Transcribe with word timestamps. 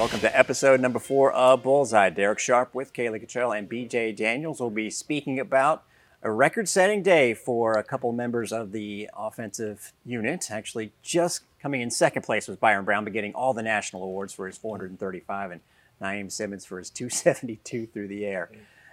Welcome 0.00 0.20
to 0.20 0.34
episode 0.34 0.80
number 0.80 0.98
four 0.98 1.30
of 1.30 1.62
Bullseye. 1.62 2.08
Derek 2.08 2.38
Sharp 2.38 2.74
with 2.74 2.94
Kaylee 2.94 3.20
Cottrell 3.20 3.52
and 3.52 3.68
BJ 3.68 4.16
Daniels 4.16 4.58
will 4.58 4.70
be 4.70 4.88
speaking 4.88 5.38
about 5.38 5.82
a 6.22 6.30
record 6.30 6.70
setting 6.70 7.02
day 7.02 7.34
for 7.34 7.74
a 7.74 7.84
couple 7.84 8.10
members 8.12 8.50
of 8.50 8.72
the 8.72 9.10
offensive 9.14 9.92
unit. 10.06 10.50
Actually, 10.50 10.92
just 11.02 11.42
coming 11.60 11.82
in 11.82 11.90
second 11.90 12.22
place 12.22 12.48
was 12.48 12.56
Byrum 12.56 12.86
Brown, 12.86 13.04
but 13.04 13.12
getting 13.12 13.34
all 13.34 13.52
the 13.52 13.62
national 13.62 14.02
awards 14.02 14.32
for 14.32 14.46
his 14.46 14.56
435 14.56 15.50
and 15.50 15.60
Naiem 16.00 16.32
Simmons 16.32 16.64
for 16.64 16.78
his 16.78 16.88
272 16.88 17.88
through 17.88 18.08
the 18.08 18.24
air 18.24 18.50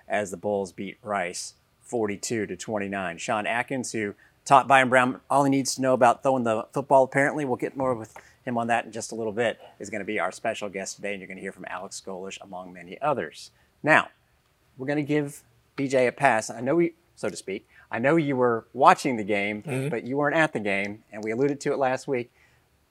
as 0.09 0.29
the 0.29 0.35
Bulls 0.35 0.73
beat 0.73 0.97
Rice 1.01 1.53
42 1.83 2.47
to 2.47 2.57
29. 2.57 3.17
Sean 3.17 3.47
Atkins, 3.47 3.93
who 3.93 4.13
taught 4.43 4.67
Byrum 4.67 4.89
Brown 4.89 5.21
all 5.29 5.45
he 5.45 5.49
needs 5.49 5.73
to 5.75 5.81
know 5.81 5.93
about 5.93 6.21
throwing 6.21 6.43
the 6.43 6.67
football, 6.73 7.05
apparently, 7.05 7.45
we'll 7.45 7.55
get 7.55 7.77
more 7.77 7.95
with 7.95 8.13
him 8.47 8.57
on 8.57 8.67
that 8.67 8.85
in 8.85 8.91
just 8.91 9.11
a 9.11 9.15
little 9.15 9.33
bit, 9.33 9.59
is 9.79 9.89
going 9.89 9.99
to 9.99 10.05
be 10.05 10.19
our 10.19 10.31
special 10.31 10.69
guest 10.69 10.95
today, 10.95 11.11
and 11.11 11.19
you're 11.21 11.27
going 11.27 11.37
to 11.37 11.41
hear 11.41 11.51
from 11.51 11.65
Alex 11.69 12.01
Golesh 12.05 12.37
among 12.41 12.73
many 12.73 12.99
others. 13.01 13.51
Now, 13.83 14.09
we're 14.77 14.87
going 14.87 14.97
to 14.97 15.03
give 15.03 15.43
BJ 15.77 16.07
a 16.07 16.11
pass. 16.11 16.49
I 16.49 16.61
know 16.61 16.75
we, 16.75 16.93
so 17.15 17.29
to 17.29 17.35
speak, 17.35 17.67
I 17.91 17.99
know 17.99 18.15
you 18.15 18.35
were 18.35 18.65
watching 18.73 19.17
the 19.17 19.23
game, 19.23 19.63
Mm-hmm. 19.63 19.89
but 19.89 20.03
you 20.05 20.17
weren't 20.17 20.35
at 20.35 20.53
the 20.53 20.59
game, 20.59 21.03
and 21.11 21.23
we 21.23 21.31
alluded 21.31 21.59
to 21.61 21.71
it 21.73 21.77
last 21.77 22.07
week. 22.07 22.31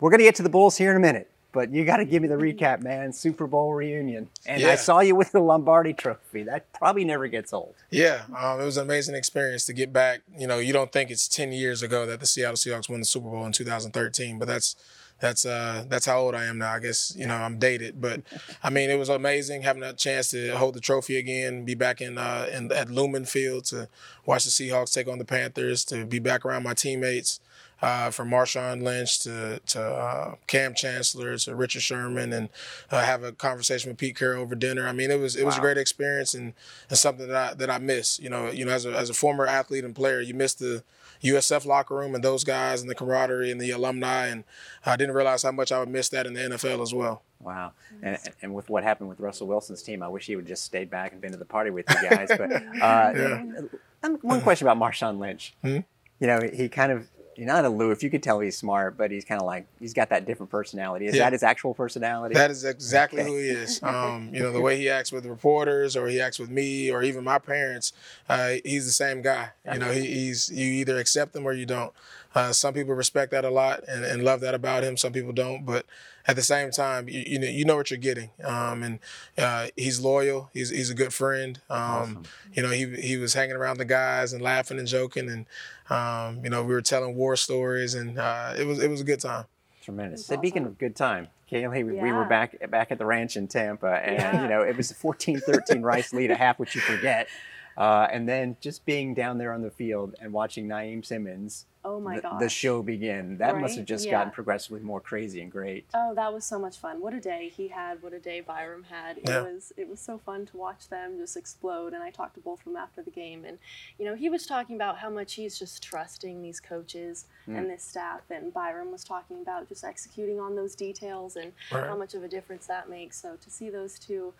We're 0.00 0.10
going 0.10 0.18
to 0.20 0.24
get 0.24 0.34
to 0.36 0.42
the 0.42 0.48
Bulls 0.50 0.76
here 0.76 0.90
in 0.90 0.96
a 0.96 1.00
minute, 1.00 1.30
but 1.52 1.70
you 1.72 1.84
got 1.86 1.96
to 1.98 2.04
give 2.04 2.20
me 2.20 2.28
the 2.28 2.34
recap, 2.36 2.82
man. 2.82 3.12
Super 3.14 3.46
Bowl 3.46 3.72
reunion. 3.72 4.28
And 4.44 4.62
I 4.64 4.74
saw 4.74 5.00
you 5.00 5.14
with 5.16 5.32
the 5.32 5.40
Lombardi 5.40 5.94
trophy. 5.94 6.42
That 6.42 6.70
probably 6.74 7.04
never 7.04 7.28
gets 7.28 7.52
old. 7.54 7.74
Yeah, 7.90 8.22
um, 8.38 8.60
it 8.60 8.64
was 8.64 8.76
an 8.76 8.82
amazing 8.82 9.14
experience 9.14 9.64
to 9.66 9.72
get 9.72 9.90
back. 9.92 10.20
You 10.36 10.46
know, 10.46 10.58
you 10.58 10.72
don't 10.74 10.92
think 10.92 11.10
it's 11.10 11.28
10 11.28 11.52
years 11.52 11.82
ago 11.82 12.04
that 12.04 12.20
the 12.20 12.26
Seattle 12.26 12.56
Seahawks 12.56 12.90
won 12.90 13.00
the 13.00 13.06
Super 13.06 13.30
Bowl 13.30 13.46
in 13.46 13.52
2013, 13.52 14.38
but 14.38 14.48
that's 14.48 14.76
that's 15.18 15.46
uh, 15.46 15.84
that's 15.88 16.06
how 16.06 16.18
old 16.18 16.34
I 16.34 16.44
am 16.44 16.58
now. 16.58 16.72
I 16.72 16.78
guess 16.78 17.14
you 17.16 17.26
know 17.26 17.34
I'm 17.34 17.58
dated, 17.58 18.00
but 18.00 18.22
I 18.62 18.70
mean 18.70 18.90
it 18.90 18.98
was 18.98 19.08
amazing 19.08 19.62
having 19.62 19.82
a 19.82 19.92
chance 19.92 20.30
to 20.30 20.56
hold 20.56 20.74
the 20.74 20.80
trophy 20.80 21.16
again, 21.16 21.64
be 21.64 21.74
back 21.74 22.00
in 22.00 22.18
uh, 22.18 22.46
in 22.52 22.70
at 22.72 22.90
Lumen 22.90 23.24
Field 23.24 23.64
to 23.66 23.88
watch 24.26 24.44
the 24.44 24.50
Seahawks 24.50 24.92
take 24.92 25.08
on 25.08 25.18
the 25.18 25.24
Panthers, 25.24 25.84
to 25.86 26.04
be 26.04 26.18
back 26.18 26.44
around 26.44 26.62
my 26.62 26.74
teammates. 26.74 27.40
Uh, 27.82 28.10
from 28.10 28.30
Marshawn 28.30 28.82
Lynch 28.82 29.18
to 29.24 29.60
to 29.66 29.82
uh, 29.82 30.34
Kam 30.46 30.72
Chancellor 30.74 31.36
to 31.36 31.54
Richard 31.54 31.82
Sherman, 31.82 32.32
and 32.32 32.48
uh, 32.90 33.02
have 33.04 33.22
a 33.22 33.32
conversation 33.32 33.90
with 33.90 33.98
Pete 33.98 34.16
Carroll 34.16 34.40
over 34.40 34.54
dinner. 34.54 34.88
I 34.88 34.92
mean, 34.92 35.10
it 35.10 35.20
was 35.20 35.36
it 35.36 35.44
was 35.44 35.58
a 35.58 35.60
great 35.60 35.76
experience 35.76 36.32
and, 36.32 36.54
and 36.88 36.98
something 36.98 37.28
that 37.28 37.36
I 37.36 37.54
that 37.54 37.68
I 37.68 37.76
miss. 37.76 38.18
You 38.18 38.30
know, 38.30 38.50
you 38.50 38.64
know, 38.64 38.72
as 38.72 38.86
a 38.86 38.96
as 38.96 39.10
a 39.10 39.14
former 39.14 39.46
athlete 39.46 39.84
and 39.84 39.94
player, 39.94 40.22
you 40.22 40.32
miss 40.32 40.54
the 40.54 40.84
USF 41.26 41.66
locker 41.66 41.94
room 41.94 42.14
and 42.14 42.22
those 42.22 42.44
guys 42.44 42.80
and 42.80 42.90
the 42.90 42.94
camaraderie 42.94 43.50
and 43.50 43.60
the 43.60 43.70
alumni, 43.70 44.26
and 44.26 44.44
I 44.84 44.96
didn't 44.96 45.14
realize 45.14 45.42
how 45.42 45.52
much 45.52 45.72
I 45.72 45.78
would 45.78 45.88
miss 45.88 46.08
that 46.10 46.26
in 46.26 46.34
the 46.34 46.40
NFL 46.40 46.82
as 46.82 46.94
well. 46.94 47.22
Wow. 47.40 47.72
And, 48.02 48.18
and 48.42 48.54
with 48.54 48.68
what 48.68 48.82
happened 48.82 49.08
with 49.08 49.20
Russell 49.20 49.46
Wilson's 49.46 49.82
team, 49.82 50.02
I 50.02 50.08
wish 50.08 50.26
he 50.26 50.36
would 50.36 50.46
just 50.46 50.64
stayed 50.64 50.90
back 50.90 51.12
and 51.12 51.20
been 51.20 51.32
to 51.32 51.38
the 51.38 51.44
party 51.44 51.70
with 51.70 51.86
you 51.90 52.08
guys. 52.08 52.28
But 52.28 52.50
uh, 52.80 53.12
um, 54.02 54.18
one 54.22 54.40
question 54.40 54.66
about 54.66 54.78
Marshawn 54.78 55.18
Lynch. 55.18 55.54
Hmm? 55.62 55.78
You 56.18 56.26
know, 56.26 56.40
he 56.52 56.68
kind 56.68 56.92
of, 56.92 57.08
you're 57.36 57.46
not 57.46 57.64
aloof. 57.64 58.02
You 58.02 58.10
could 58.10 58.22
tell 58.22 58.40
he's 58.40 58.56
smart, 58.56 58.96
but 58.96 59.10
he's 59.10 59.24
kind 59.24 59.40
of 59.40 59.46
like, 59.46 59.66
he's 59.78 59.92
got 59.94 60.08
that 60.10 60.24
different 60.26 60.50
personality. 60.50 61.06
Is 61.06 61.14
Yeah. 61.14 61.24
that 61.24 61.32
his 61.32 61.42
actual 61.42 61.74
personality? 61.74 62.34
That 62.34 62.50
is 62.50 62.64
exactly 62.64 63.20
Okay. 63.22 63.30
who 63.30 63.36
he 63.38 63.48
is. 63.50 63.80
Um, 63.82 64.30
you 64.32 64.42
know, 64.42 64.52
the 64.52 64.60
way 64.60 64.76
he 64.76 64.88
acts 64.88 65.12
with 65.12 65.26
reporters, 65.26 65.96
or 65.96 66.08
he 66.08 66.20
acts 66.20 66.38
with 66.38 66.50
me, 66.50 66.90
or 66.90 67.02
even 67.02 67.24
my 67.24 67.38
parents. 67.38 67.92
Uh, 68.28 68.54
he's 68.64 68.86
the 68.86 68.92
same 68.92 69.22
guy. 69.22 69.50
You 69.70 69.78
know, 69.78 69.90
he, 69.92 70.06
he's 70.06 70.48
you 70.50 70.64
either 70.72 70.98
accept 70.98 71.34
him 71.36 71.46
or 71.46 71.52
you 71.52 71.66
don't. 71.66 71.92
Uh, 72.34 72.52
some 72.52 72.74
people 72.74 72.94
respect 72.94 73.30
that 73.32 73.44
a 73.44 73.50
lot 73.50 73.82
and, 73.88 74.04
and 74.04 74.22
love 74.24 74.40
that 74.40 74.54
about 74.54 74.82
him. 74.84 74.96
Some 74.96 75.12
people 75.12 75.32
don't. 75.32 75.64
But 75.64 75.86
at 76.28 76.36
the 76.36 76.42
same 76.42 76.70
time, 76.70 77.08
you, 77.08 77.22
you 77.26 77.38
know 77.38 77.46
you 77.48 77.64
know 77.64 77.76
what 77.76 77.90
you're 77.90 77.98
getting. 77.98 78.30
Um, 78.44 78.82
and 78.82 78.98
uh, 79.38 79.68
he's 79.76 80.00
loyal. 80.00 80.50
He's 80.52 80.70
he's 80.70 80.90
a 80.90 80.94
good 80.94 81.14
friend. 81.14 81.60
Um, 81.70 81.78
Awesome. 81.80 82.22
You 82.54 82.62
know, 82.62 82.70
he 82.70 82.86
he 83.00 83.16
was 83.16 83.34
hanging 83.34 83.56
around 83.56 83.78
the 83.78 83.84
guys 83.84 84.32
and 84.32 84.42
laughing 84.42 84.78
and 84.78 84.88
joking, 84.88 85.28
and 85.30 85.46
um, 85.90 86.42
you 86.44 86.50
know 86.50 86.62
we 86.64 86.74
were 86.74 86.82
telling 86.82 87.14
war 87.16 87.36
stories, 87.36 87.94
and 87.94 88.18
uh, 88.18 88.54
it 88.58 88.66
was 88.66 88.82
it 88.82 88.88
was 88.90 89.00
a 89.00 89.04
good 89.04 89.20
time. 89.20 89.44
Tremendous. 89.82 90.26
That's 90.26 90.40
Speaking 90.40 90.64
of 90.66 90.78
good 90.78 90.96
time, 90.96 91.28
Kaylee, 91.50 91.86
we, 91.86 91.92
we 91.92 92.10
were 92.10 92.24
back 92.24 92.68
back 92.70 92.90
at 92.90 92.98
the 92.98 93.06
ranch 93.06 93.36
in 93.36 93.46
Tampa, 93.46 93.86
and 94.04 94.16
Yeah. 94.16 94.42
you 94.42 94.48
know 94.48 94.62
it 94.62 94.76
was 94.76 94.90
a 94.90 94.94
14-13 94.94 95.82
Rice 95.84 96.12
lead, 96.12 96.32
a 96.32 96.34
half 96.36 96.58
which 96.58 96.74
you 96.74 96.80
forget, 96.80 97.28
uh, 97.76 98.08
and 98.10 98.28
then 98.28 98.56
just 98.60 98.84
being 98.86 99.14
down 99.14 99.38
there 99.38 99.52
on 99.52 99.62
the 99.62 99.70
field 99.70 100.14
and 100.20 100.32
watching 100.32 100.66
Naiem 100.66 101.04
Simmons, 101.04 101.66
Oh 101.84 102.00
my 102.00 102.16
the, 102.16 102.22
gosh. 102.22 102.40
the 102.40 102.48
show 102.48 102.82
begin. 102.82 103.38
That 103.38 103.58
must 103.60 103.76
have 103.76 103.84
just 103.86 104.06
Yeah. 104.06 104.10
gotten 104.12 104.32
progressively 104.32 104.80
more 104.80 105.00
crazy 105.00 105.40
and 105.40 105.52
great. 105.52 105.86
Oh, 105.94 106.14
that 106.14 106.32
was 106.32 106.44
so 106.44 106.58
much 106.58 106.78
fun. 106.78 107.00
What 107.00 107.14
a 107.14 107.20
day 107.20 107.48
he 107.48 107.68
had. 107.68 108.02
What 108.02 108.12
a 108.12 108.18
day 108.18 108.42
Byrum 108.42 108.86
had. 108.86 109.18
It 109.18 109.28
Yeah. 109.28 109.42
was 109.42 109.72
it 109.76 109.88
was 109.88 110.00
so 110.00 110.18
fun 110.18 110.46
to 110.46 110.56
watch 110.56 110.88
them 110.88 111.16
just 111.16 111.36
explode 111.36 111.92
and 111.92 112.02
I 112.02 112.10
talked 112.10 112.34
to 112.34 112.40
both 112.40 112.58
of 112.60 112.64
them 112.64 112.76
after 112.76 113.02
the 113.02 113.12
game 113.12 113.44
and 113.44 113.58
you 114.00 114.04
know, 114.04 114.16
he 114.16 114.28
was 114.28 114.46
talking 114.46 114.74
about 114.74 114.98
how 114.98 115.10
much 115.10 115.34
he's 115.34 115.56
just 115.58 115.80
trusting 115.82 116.42
these 116.42 116.58
coaches 116.60 117.26
Mm. 117.46 117.58
and 117.58 117.70
this 117.70 117.84
staff 117.84 118.22
and 118.30 118.52
Byrum 118.52 118.90
was 118.90 119.04
talking 119.04 119.40
about 119.40 119.68
just 119.68 119.84
executing 119.84 120.40
on 120.40 120.56
those 120.56 120.74
details 120.74 121.36
and 121.36 121.52
Right. 121.70 121.86
how 121.86 121.96
much 121.96 122.14
of 122.14 122.24
a 122.24 122.28
difference 122.28 122.66
that 122.66 122.88
makes. 122.88 123.16
So 123.22 123.36
to 123.36 123.48
see 123.50 123.70
those 123.70 123.96
two, 124.00 124.34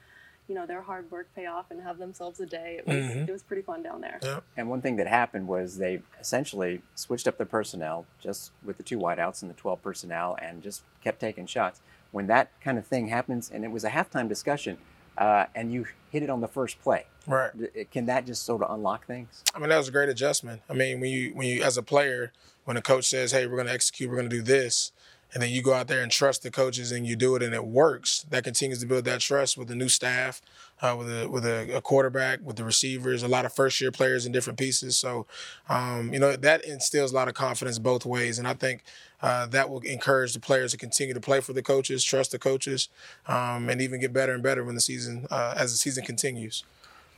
you 0.48 0.54
know, 0.54 0.66
their 0.66 0.82
hard 0.82 1.10
work 1.10 1.28
pay 1.34 1.46
off 1.46 1.70
and 1.70 1.82
have 1.82 1.98
themselves 1.98 2.38
a 2.40 2.46
day, 2.46 2.76
it 2.78 2.86
was 2.86 2.96
Mhm. 2.96 3.28
it 3.28 3.32
was 3.32 3.42
pretty 3.42 3.62
fun 3.62 3.82
down 3.82 4.00
there. 4.00 4.18
Yeah. 4.22 4.40
And 4.56 4.68
one 4.70 4.80
thing 4.80 4.96
that 4.96 5.06
happened 5.08 5.48
was 5.48 5.78
they 5.78 6.02
essentially 6.20 6.82
switched 6.94 7.26
up 7.26 7.36
their 7.36 7.46
personnel 7.46 8.06
just 8.20 8.52
with 8.64 8.76
the 8.76 8.82
two 8.82 8.98
wideouts 8.98 9.42
and 9.42 9.50
the 9.50 9.54
12 9.54 9.82
personnel 9.82 10.36
and 10.40 10.62
just 10.62 10.82
kept 11.02 11.20
taking 11.20 11.46
shots. 11.46 11.80
When 12.12 12.26
that 12.28 12.48
kind 12.60 12.78
of 12.78 12.86
thing 12.86 13.08
happens, 13.08 13.50
and 13.50 13.64
it 13.64 13.70
was 13.70 13.82
a 13.84 13.90
halftime 13.90 14.28
discussion, 14.28 14.78
uh, 15.18 15.46
and 15.54 15.72
you 15.72 15.86
hit 16.10 16.22
it 16.22 16.30
on 16.30 16.40
the 16.40 16.48
first 16.48 16.80
play, 16.80 17.06
Right. 17.26 17.50
can 17.90 18.06
that 18.06 18.24
just 18.26 18.42
sort 18.44 18.62
of 18.62 18.70
unlock 18.70 19.06
things? 19.06 19.42
I 19.54 19.58
mean, 19.58 19.70
that 19.70 19.78
was 19.78 19.88
a 19.88 19.92
great 19.92 20.08
adjustment. 20.08 20.62
I 20.70 20.74
mean, 20.74 21.00
when 21.00 21.10
you 21.10 21.34
when 21.34 21.46
you 21.48 21.62
as 21.64 21.76
a 21.76 21.82
player, 21.82 22.32
when 22.64 22.76
a 22.76 22.82
coach 22.82 23.06
says, 23.06 23.32
"Hey, 23.32 23.46
we're 23.46 23.56
going 23.56 23.66
to 23.66 23.72
execute, 23.72 24.08
we're 24.10 24.16
going 24.16 24.30
to 24.30 24.36
do 24.36 24.42
this," 24.42 24.92
and 25.34 25.42
then 25.42 25.50
you 25.50 25.62
go 25.62 25.74
out 25.74 25.88
there 25.88 26.02
and 26.02 26.10
trust 26.10 26.42
the 26.42 26.50
coaches 26.50 26.92
and 26.92 27.06
you 27.06 27.16
do 27.16 27.36
it 27.36 27.42
and 27.42 27.54
it 27.54 27.66
works, 27.66 28.24
that 28.30 28.44
continues 28.44 28.80
to 28.80 28.86
build 28.86 29.04
that 29.04 29.20
trust 29.20 29.58
with 29.58 29.68
the 29.68 29.74
new 29.74 29.88
staff, 29.88 30.40
uh, 30.82 30.94
with 30.96 31.08
a 31.08 31.28
with 31.28 31.44
a, 31.44 31.76
a 31.76 31.80
quarterback, 31.80 32.40
with 32.42 32.56
the 32.56 32.64
receivers, 32.64 33.22
a 33.22 33.28
lot 33.28 33.44
of 33.44 33.52
first 33.52 33.80
year 33.80 33.90
players 33.90 34.24
in 34.24 34.32
different 34.32 34.58
pieces. 34.58 34.96
So, 34.96 35.26
um, 35.68 36.12
you 36.12 36.20
know, 36.20 36.36
that 36.36 36.64
instills 36.64 37.12
a 37.12 37.14
lot 37.14 37.28
of 37.28 37.34
confidence 37.34 37.78
both 37.78 38.06
ways, 38.06 38.38
and 38.38 38.48
I 38.48 38.54
think. 38.54 38.82
Uh, 39.22 39.46
that 39.46 39.70
will 39.70 39.80
encourage 39.80 40.34
the 40.34 40.38
players 40.38 40.72
to 40.72 40.76
continue 40.76 41.14
to 41.14 41.20
play 41.20 41.40
for 41.40 41.54
the 41.54 41.62
coaches, 41.62 42.04
trust 42.04 42.32
the 42.32 42.38
coaches, 42.38 42.90
um, 43.26 43.70
and 43.70 43.80
even 43.80 43.98
get 43.98 44.12
better 44.12 44.34
and 44.34 44.42
better 44.42 44.62
when 44.62 44.74
the 44.74 44.80
season, 44.80 45.26
uh, 45.30 45.54
as 45.56 45.72
the 45.72 45.78
season 45.78 46.04
continues. 46.04 46.64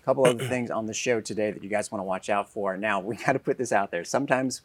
A 0.02 0.04
couple 0.04 0.24
other 0.24 0.44
things 0.48 0.70
on 0.70 0.86
the 0.86 0.94
show 0.94 1.20
today 1.20 1.50
that 1.50 1.60
you 1.60 1.68
guys 1.68 1.90
want 1.90 1.98
to 1.98 2.04
watch 2.04 2.30
out 2.30 2.48
for. 2.48 2.76
Now, 2.76 3.00
we 3.00 3.16
got 3.16 3.32
to 3.32 3.40
put 3.40 3.58
this 3.58 3.72
out 3.72 3.90
there. 3.90 4.04
Sometimes 4.04 4.62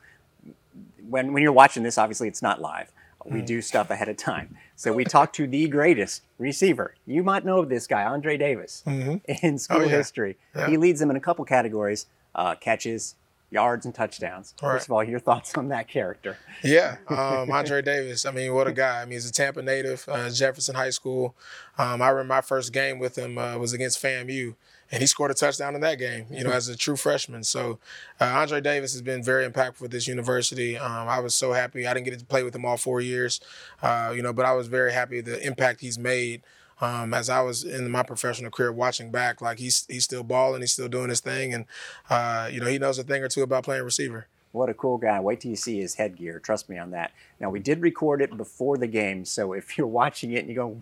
when, 1.09 1.33
when 1.33 1.41
you're 1.41 1.51
watching 1.51 1.81
this, 1.81 1.97
obviously 1.97 2.27
it's 2.27 2.43
not 2.43 2.61
live. 2.61 2.91
We 3.25 3.41
do 3.41 3.61
stuff 3.61 3.89
ahead 3.89 4.09
of 4.09 4.17
time. 4.17 4.57
So 4.75 4.93
we 4.93 5.03
talked 5.05 5.35
to 5.35 5.47
the 5.47 5.67
greatest 5.67 6.23
receiver. 6.37 6.95
You 7.05 7.23
might 7.23 7.45
know 7.45 7.59
of 7.59 7.69
this 7.69 7.87
guy, 7.87 8.03
Andre 8.03 8.37
Davis, 8.37 8.83
in 8.87 9.57
school 9.57 9.83
yeah. 9.83 9.87
history. 9.87 10.37
Yeah. 10.55 10.67
He 10.67 10.77
leads 10.77 10.99
them 10.99 11.09
in 11.09 11.15
a 11.15 11.21
couple 11.21 11.45
categories 11.45 12.07
uh, 12.35 12.55
catches, 12.55 13.15
yards, 13.49 13.85
and 13.85 13.93
touchdowns. 13.93 14.53
Right. 14.61 14.71
First 14.71 14.87
of 14.87 14.91
all, 14.91 15.03
your 15.03 15.19
thoughts 15.19 15.55
on 15.55 15.69
that 15.69 15.87
character. 15.87 16.37
Yeah, 16.63 16.97
um, 17.07 17.51
Andre 17.51 17.81
Davis. 17.81 18.25
I 18.25 18.31
mean, 18.31 18.53
what 18.53 18.67
a 18.67 18.73
guy. 18.73 19.01
I 19.01 19.05
mean, 19.05 19.13
he's 19.13 19.29
a 19.29 19.33
Tampa 19.33 19.61
native, 19.61 20.05
uh, 20.07 20.29
Jefferson 20.29 20.75
High 20.75 20.89
School. 20.89 21.35
Um, 21.77 22.01
I 22.01 22.09
remember 22.09 22.33
my 22.33 22.41
first 22.41 22.73
game 22.73 22.99
with 22.99 23.17
him 23.17 23.37
uh, 23.37 23.57
was 23.57 23.73
against 23.73 24.01
FAMU, 24.01 24.55
and 24.93 25.01
he 25.01 25.07
scored 25.07 25.31
a 25.31 25.33
touchdown 25.33 25.73
in 25.73 25.81
that 25.81 25.97
game. 25.97 26.27
You 26.29 26.43
know, 26.43 26.51
as 26.51 26.69
a 26.69 26.77
true 26.77 26.95
freshman. 26.95 27.43
So, 27.43 27.79
uh, 28.21 28.25
Andre 28.25 28.61
Davis 28.61 28.93
has 28.93 29.01
been 29.01 29.23
very 29.23 29.49
impactful 29.49 29.81
with 29.81 29.89
this 29.89 30.07
university. 30.07 30.77
Um, 30.77 31.07
I 31.09 31.19
was 31.19 31.33
so 31.33 31.51
happy. 31.51 31.87
I 31.87 31.95
didn't 31.95 32.05
get 32.05 32.19
to 32.19 32.25
play 32.25 32.43
with 32.43 32.55
him 32.55 32.63
all 32.63 32.77
four 32.77 33.01
years, 33.01 33.41
uh, 33.81 34.13
you 34.15 34.21
know, 34.21 34.31
but 34.31 34.45
I 34.45 34.53
was 34.53 34.67
very 34.67 34.93
happy 34.93 35.19
the 35.19 35.45
impact 35.45 35.81
he's 35.81 35.97
made. 35.97 36.43
Um, 36.79 37.13
as 37.13 37.27
I 37.27 37.41
was 37.41 37.63
in 37.63 37.89
my 37.89 38.03
professional 38.03 38.51
career, 38.51 38.71
watching 38.71 39.09
back, 39.09 39.41
like 39.41 39.57
he's 39.57 39.85
he's 39.89 40.03
still 40.03 40.23
balling, 40.23 40.61
he's 40.61 40.73
still 40.73 40.89
doing 40.89 41.09
his 41.09 41.21
thing, 41.21 41.55
and 41.55 41.65
uh, 42.11 42.49
you 42.51 42.59
know 42.59 42.67
he 42.67 42.77
knows 42.77 42.99
a 42.99 43.03
thing 43.03 43.23
or 43.23 43.29
two 43.29 43.41
about 43.41 43.63
playing 43.63 43.83
receiver. 43.83 44.27
What 44.51 44.69
a 44.69 44.75
cool 44.75 44.99
guy. 44.99 45.19
Wait 45.19 45.41
till 45.41 45.49
you 45.49 45.57
see 45.57 45.79
his 45.79 45.95
headgear. 45.95 46.37
Trust 46.37 46.69
me 46.69 46.77
on 46.77 46.91
that. 46.91 47.11
Now, 47.39 47.49
we 47.49 47.59
did 47.59 47.81
record 47.81 48.21
it 48.21 48.37
before 48.37 48.77
the 48.77 48.85
game, 48.85 49.25
so 49.25 49.53
if 49.53 49.75
you're 49.75 49.87
watching 50.01 50.33
it 50.33 50.41
and 50.41 50.49
you 50.49 50.55
go, 50.55 50.77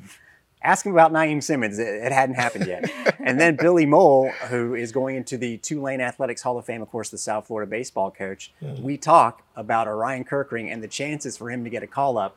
ask 0.64 0.86
him 0.86 0.92
about 0.92 1.12
Naiem 1.12 1.42
Simmons, 1.42 1.80
it, 1.80 1.88
it 1.88 2.12
hadn't 2.12 2.36
happened 2.36 2.68
yet. 2.68 2.92
and 3.20 3.40
then 3.40 3.56
Billy 3.60 3.86
Mohl, 3.86 4.30
who 4.50 4.76
is 4.76 4.92
going 4.92 5.16
into 5.16 5.38
the 5.38 5.58
Tulane 5.58 6.02
Athletics 6.02 6.42
Hall 6.42 6.58
of 6.58 6.66
Fame, 6.66 6.82
of 6.82 6.90
course, 6.90 7.10
the 7.10 7.18
South 7.18 7.48
Florida 7.48 7.70
baseball 7.70 8.12
coach, 8.12 8.52
mm-hmm. 8.62 8.82
we 8.82 8.98
talk 8.98 9.44
about 9.56 9.88
Orion 9.88 10.24
Kerkering 10.24 10.72
and 10.72 10.84
the 10.84 10.88
chances 10.88 11.38
for 11.38 11.50
him 11.50 11.64
to 11.64 11.70
get 11.70 11.84
a 11.84 11.88
call 11.88 12.18
up. 12.18 12.36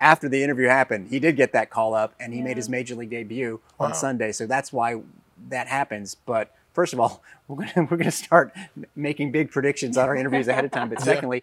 After 0.00 0.28
the 0.28 0.42
interview 0.42 0.66
happened, 0.66 1.10
he 1.10 1.20
did 1.20 1.36
get 1.36 1.52
that 1.52 1.70
call 1.70 1.94
up 1.94 2.14
and 2.18 2.34
he 2.34 2.42
made 2.42 2.56
his 2.56 2.68
major 2.68 2.96
league 2.96 3.10
debut 3.10 3.60
on 3.78 3.94
Sunday. 3.94 4.32
So 4.32 4.46
that's 4.46 4.72
why 4.72 5.00
that 5.48 5.68
happens. 5.68 6.16
But 6.16 6.52
first 6.72 6.92
of 6.92 6.98
all, 6.98 7.22
we're 7.56 7.66
gonna 7.74 7.86
we're 7.90 7.96
gonna 7.96 8.10
start 8.10 8.52
making 8.96 9.32
big 9.32 9.50
predictions 9.50 9.96
on 9.96 10.08
our 10.08 10.16
interviews 10.16 10.48
ahead 10.48 10.64
of 10.64 10.70
time. 10.70 10.88
But 10.88 11.00
secondly, 11.10 11.42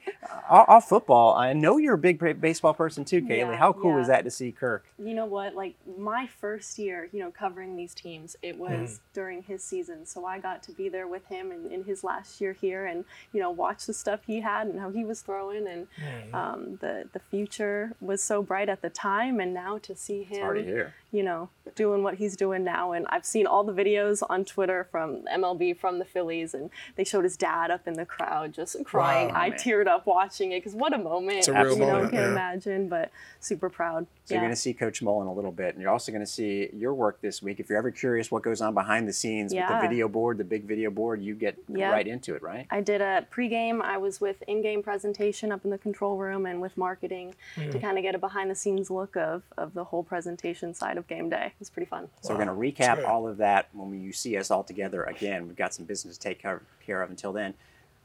uh, 0.50 0.66
off 0.68 0.90
football, 0.90 1.36
I 1.36 1.54
know 1.54 1.78
you're 1.78 1.96
a 1.96 1.98
big 1.98 2.20
baseball 2.42 2.74
person 2.74 3.06
too, 3.06 3.22
Kaylee. 3.22 3.52
Yeah, 3.52 3.56
How 3.56 3.74
cool 3.74 3.92
yeah. 3.92 3.98
was 3.98 4.08
that 4.08 4.24
to 4.24 4.32
see 4.32 4.52
Kirk? 4.52 4.86
You 4.98 5.14
know 5.14 5.26
what? 5.26 5.56
Like 5.56 5.76
my 5.98 6.28
first 6.28 6.78
year, 6.80 7.10
you 7.12 7.20
know, 7.20 7.32
covering 7.32 7.76
these 7.76 7.94
teams, 7.94 8.36
it 8.42 8.58
was 8.58 9.00
during 9.14 9.44
his 9.44 9.64
season, 9.64 10.06
so 10.06 10.26
I 10.26 10.40
got 10.40 10.64
to 10.64 10.72
be 10.72 10.90
there 10.90 11.08
with 11.08 11.26
him 11.28 11.52
in, 11.52 11.72
in 11.72 11.84
his 11.84 12.04
last 12.04 12.42
year 12.42 12.54
here, 12.54 12.86
and 12.86 13.06
you 13.34 13.40
know, 13.42 13.50
watch 13.52 13.86
the 13.86 13.94
stuff 13.94 14.22
he 14.26 14.42
had 14.42 14.68
and 14.68 14.80
how 14.80 14.90
he 14.90 15.04
was 15.06 15.22
throwing, 15.22 15.68
and 15.68 15.88
um, 16.34 16.78
the 16.82 17.08
the 17.14 17.20
future 17.20 17.94
was 18.02 18.22
so 18.22 18.42
bright 18.42 18.70
at 18.70 18.82
the 18.82 18.90
time, 18.90 19.40
and 19.40 19.54
now 19.54 19.78
to 19.80 19.96
see 19.96 20.24
him 20.24 20.44
already 20.44 20.64
here. 20.66 20.94
you 21.12 21.24
know, 21.24 21.50
doing 21.76 22.04
what 22.04 22.16
he's 22.16 22.36
doing 22.36 22.64
now. 22.64 22.92
And 22.92 23.06
I've 23.10 23.26
seen 23.26 23.46
all 23.48 23.64
the 23.64 23.74
videos 23.74 24.24
on 24.30 24.46
Twitter 24.46 24.88
from 24.92 25.24
MLB 25.26 25.78
from 25.78 25.99
the 26.00 26.06
Phillies, 26.06 26.54
and 26.54 26.70
they 26.96 27.04
showed 27.04 27.24
his 27.24 27.38
dad 27.38 27.72
up 27.72 27.88
in 27.88 27.94
the 27.94 28.06
crowd 28.06 28.54
just 28.54 28.76
crying. 28.86 29.30
Wow, 29.30 29.36
I 29.36 29.50
man. 29.50 29.60
teared 29.60 29.88
up 29.88 30.08
watching 30.08 30.52
it 30.52 30.64
because 30.64 30.76
what 30.76 30.94
a 30.94 30.98
moment! 30.98 31.40
It's 31.40 31.48
a 31.48 31.54
real 31.54 31.74
you 31.74 31.80
know, 31.80 31.92
moment, 31.92 32.12
can 32.12 32.20
yeah. 32.20 32.32
imagine, 32.32 32.90
but 32.90 33.12
super 33.40 33.70
proud. 33.70 34.08
So 34.26 34.36
you're 34.36 34.44
going 34.44 34.54
to 34.54 34.60
see 34.60 34.74
Coach 34.74 35.02
Mullen 35.02 35.28
a 35.28 35.34
little 35.34 35.52
bit, 35.52 35.74
and 35.74 35.82
you're 35.82 35.92
also 35.92 36.12
going 36.12 36.24
to 36.24 36.32
see 36.32 36.70
your 36.74 36.94
work 36.94 37.20
this 37.22 37.42
week. 37.42 37.60
If 37.60 37.68
you're 37.68 37.80
ever 37.80 37.90
curious 37.90 38.30
what 38.30 38.44
goes 38.44 38.62
on 38.62 38.74
behind 38.76 39.08
the 39.08 39.14
scenes 39.14 39.54
with 39.54 39.68
the 39.68 39.80
video 39.80 40.08
board, 40.08 40.38
the 40.38 40.44
big 40.44 40.66
video 40.66 40.92
board, 40.92 41.22
you 41.22 41.34
get 41.36 41.58
Yeah. 41.68 41.90
right 41.92 42.08
into 42.08 42.36
it, 42.36 42.44
right? 42.44 42.68
I 42.70 42.82
did 42.82 43.02
a 43.02 43.26
pregame. 43.34 43.82
I 43.82 43.98
was 43.98 44.22
with 44.22 44.44
in-game 44.48 44.84
presentation 44.84 45.52
up 45.52 45.66
in 45.66 45.72
the 45.72 45.78
control 45.80 46.18
room 46.18 46.46
and 46.46 46.62
with 46.62 46.78
marketing 46.78 47.34
Mm. 47.56 47.72
to 47.72 47.80
kind 47.80 47.98
of 47.98 48.04
get 48.04 48.14
a 48.14 48.20
behind-the-scenes 48.20 48.92
look 48.92 49.16
of, 49.18 49.44
of 49.58 49.74
the 49.74 49.86
whole 49.86 50.04
presentation 50.04 50.74
side 50.74 50.98
of 50.98 51.08
game 51.08 51.30
day. 51.30 51.48
It 51.48 51.54
was 51.60 51.70
pretty 51.70 51.88
fun. 51.90 52.08
So 52.22 52.34
we're 52.36 52.46
going 52.46 52.74
to 52.74 52.84
recap 52.84 53.08
all 53.08 53.28
of 53.28 53.38
that 53.38 53.70
when 53.74 54.00
you 54.00 54.12
see 54.14 54.38
us 54.38 54.52
all 54.52 54.64
together 54.64 55.04
again. 55.04 55.48
We've 55.48 55.56
got 55.56 55.74
some 55.74 55.86
business 55.90 56.18
to 56.18 56.22
take 56.22 56.40
care 56.40 56.62
care 56.86 57.02
of 57.02 57.10
until 57.10 57.34
then. 57.34 57.54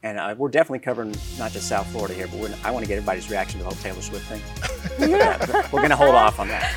And 0.03 0.19
uh, 0.19 0.35
we're 0.37 0.49
definitely 0.49 0.79
covering 0.79 1.15
not 1.39 1.51
just 1.51 1.69
South 1.69 1.87
Florida 1.87 2.13
here, 2.13 2.27
but 2.27 2.39
we're, 2.39 2.53
I 2.63 2.71
want 2.71 2.83
to 2.83 2.87
get 2.87 2.97
everybody's 2.97 3.29
reaction 3.29 3.59
to 3.59 3.63
the 3.63 3.69
whole 3.69 3.81
Taylor 3.81 4.01
Swift 4.01 4.27
thing. 4.27 5.09
Yeah, 5.09 5.39
we're 5.71 5.79
going 5.79 5.89
to 5.91 5.95
hold 5.95 6.13
off 6.13 6.39
on 6.39 6.47
that. 6.49 6.75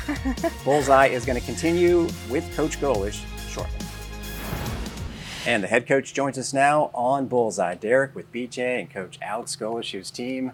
Bullseye 0.63 1.07
is 1.07 1.25
going 1.25 1.39
to 1.39 1.45
continue 1.45 2.07
with 2.29 2.49
Coach 2.55 2.79
Golesh 2.79 3.21
shortly. 3.49 3.85
And 5.45 5.63
the 5.63 5.67
head 5.67 5.87
coach 5.87 6.13
joins 6.13 6.37
us 6.37 6.53
now 6.53 6.89
on 6.93 7.27
Bullseye. 7.27 7.75
Derek 7.75 8.15
with 8.15 8.31
BJ 8.31 8.79
and 8.79 8.89
Coach 8.89 9.19
Alex 9.21 9.55
Golesh, 9.55 9.91
whose 9.91 10.09
team 10.09 10.53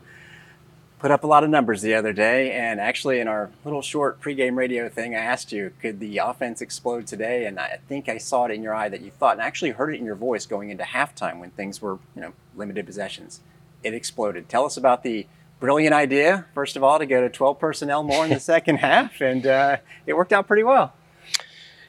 put 1.06 1.12
up 1.12 1.24
a 1.24 1.28
lot 1.28 1.44
of 1.44 1.52
numbers 1.52 1.84
the 1.84 1.94
other 1.94 2.12
day. 2.12 2.52
And 2.52 2.80
actually, 2.80 3.20
in 3.20 3.28
our 3.28 3.52
little 3.64 3.84
short 3.84 4.20
pregame 4.20 4.56
radio 4.56 4.90
thing, 4.90 5.14
I 5.14 5.20
asked 5.20 5.52
you, 5.52 5.72
could 5.80 6.00
the 6.00 6.18
offense 6.18 6.62
explode 6.62 7.06
today? 7.06 7.46
And 7.46 7.60
I 7.60 7.78
think 7.88 8.10
I 8.10 8.18
saw 8.18 8.46
it 8.46 8.52
in 8.52 8.64
your 8.64 8.74
eye 8.74 8.90
that 8.90 9.02
you 9.02 9.12
thought, 9.12 9.34
and 9.34 9.42
I 9.44 9.46
actually 9.46 9.70
heard 9.70 9.94
it 9.94 10.00
in 10.00 10.06
your 10.06 10.16
voice 10.16 10.48
going 10.48 10.72
into 10.72 10.84
halftime 10.84 11.38
when 11.38 11.52
things 11.52 11.80
were, 11.80 12.00
you 12.16 12.24
know, 12.24 12.34
limited 12.56 12.88
possessions. 12.88 13.42
It 13.84 13.94
exploded. 13.94 14.50
Tell 14.50 14.66
us 14.66 14.78
about 14.78 15.04
the 15.04 15.28
brilliant 15.60 15.94
idea, 15.94 16.48
first 16.56 16.76
of 16.76 16.84
all, 16.84 16.98
to 16.98 17.06
go 17.06 17.22
to 17.22 17.30
12 17.30 17.60
personnel 17.60 18.02
more 18.02 18.24
in 18.24 18.32
the 18.32 18.40
second 18.56 18.78
half, 18.78 19.22
and 19.22 19.46
uh, 19.46 19.78
it 20.08 20.14
worked 20.14 20.34
out 20.34 20.48
pretty 20.48 20.64
well. 20.64 20.92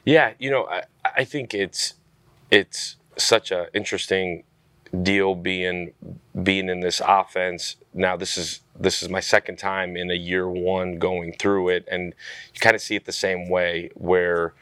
Yeah, 0.05 0.33
you 0.37 0.51
know, 0.51 0.67
I, 0.67 0.83
I 1.03 1.23
think 1.23 1.55
it's 1.55 1.95
it's 2.51 2.97
such 3.17 3.49
a 3.49 3.65
interesting 3.73 4.43
deal 5.03 5.35
being 5.35 5.93
being 6.43 6.69
in 6.69 6.79
this 6.79 7.01
offense. 7.05 7.77
Now 7.93 8.15
this 8.15 8.37
is 8.37 8.61
this 8.79 9.01
is 9.01 9.09
my 9.09 9.19
second 9.19 9.57
time 9.57 9.97
in 9.97 10.11
a 10.11 10.15
year 10.15 10.49
one 10.49 10.99
going 10.99 11.33
through 11.33 11.69
it, 11.69 11.87
and 11.91 12.13
you 12.53 12.59
kind 12.59 12.75
of 12.75 12.81
see 12.81 12.95
it 12.95 13.05
the 13.05 13.11
same 13.11 13.49
way 13.49 13.89
where 13.95 14.53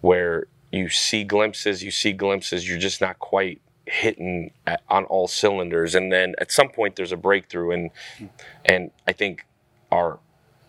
where 0.00 0.46
you 0.70 0.88
see 0.88 1.22
glimpses, 1.24 1.82
you 1.82 1.90
see 1.90 2.12
glimpses, 2.12 2.68
you're 2.68 2.78
just 2.78 3.00
not 3.00 3.18
quite 3.18 3.60
hitting 3.84 4.50
at, 4.66 4.82
on 4.88 5.04
all 5.04 5.28
cylinders, 5.28 5.94
and 5.94 6.10
then 6.10 6.34
at 6.38 6.50
some 6.50 6.68
point 6.68 6.96
there's 6.96 7.12
a 7.12 7.16
breakthrough, 7.16 7.70
and 7.70 7.90
and 8.64 8.90
I 9.06 9.12
think 9.12 9.46
our 9.90 10.18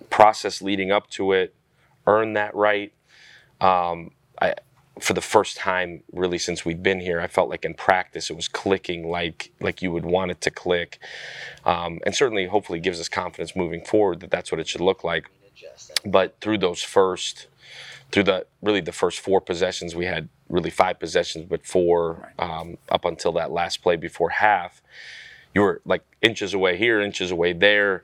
process 0.10 0.62
leading 0.62 0.92
up 0.92 1.10
to 1.12 1.32
it 1.32 1.56
earned 2.06 2.36
that 2.36 2.54
right. 2.54 2.94
Um, 3.62 4.12
I, 4.42 4.56
for 5.00 5.14
the 5.14 5.22
first 5.22 5.58
time 5.58 6.04
really 6.12 6.38
since 6.38 6.66
we've 6.66 6.84
been 6.84 7.00
here, 7.00 7.20
I 7.22 7.28
felt 7.28 7.50
like 7.50 7.66
in 7.66 7.74
practice 7.74 8.30
it 8.30 8.36
was 8.36 8.48
clicking 8.48 9.10
like 9.10 9.52
like 9.62 9.82
you 9.82 9.92
would 9.92 10.06
want 10.06 10.32
it 10.32 10.42
to 10.42 10.52
click, 10.52 11.00
um, 11.66 12.00
and 12.06 12.16
certainly 12.16 12.48
hopefully 12.48 12.80
gives 12.80 13.00
us 13.00 13.10
confidence 13.10 13.56
moving 13.56 13.84
forward 13.84 14.22
that 14.22 14.32
that's 14.32 14.52
what 14.52 14.60
it 14.62 14.68
should 14.68 14.82
look 14.82 15.04
like. 15.04 15.30
But 16.06 16.38
through 16.42 16.60
those 16.60 16.82
first, 16.84 17.48
through 18.12 18.24
the 18.24 18.46
really 18.62 18.82
the 18.82 18.92
first 18.92 19.20
four 19.20 19.42
possessions, 19.42 19.96
we 19.96 20.06
had 20.06 20.30
really 20.50 20.70
five 20.70 21.00
possessions, 21.00 21.46
but 21.50 21.66
four 21.66 22.34
um, 22.40 22.78
up 22.90 23.06
until 23.06 23.34
that 23.34 23.52
last 23.52 23.82
play 23.84 23.96
before 23.98 24.30
half. 24.30 24.82
You 25.56 25.62
were 25.62 25.82
like 25.86 26.04
inches 26.22 26.54
away 26.54 26.78
here, 26.78 27.02
inches 27.02 27.32
away 27.32 27.54
there. 27.54 28.04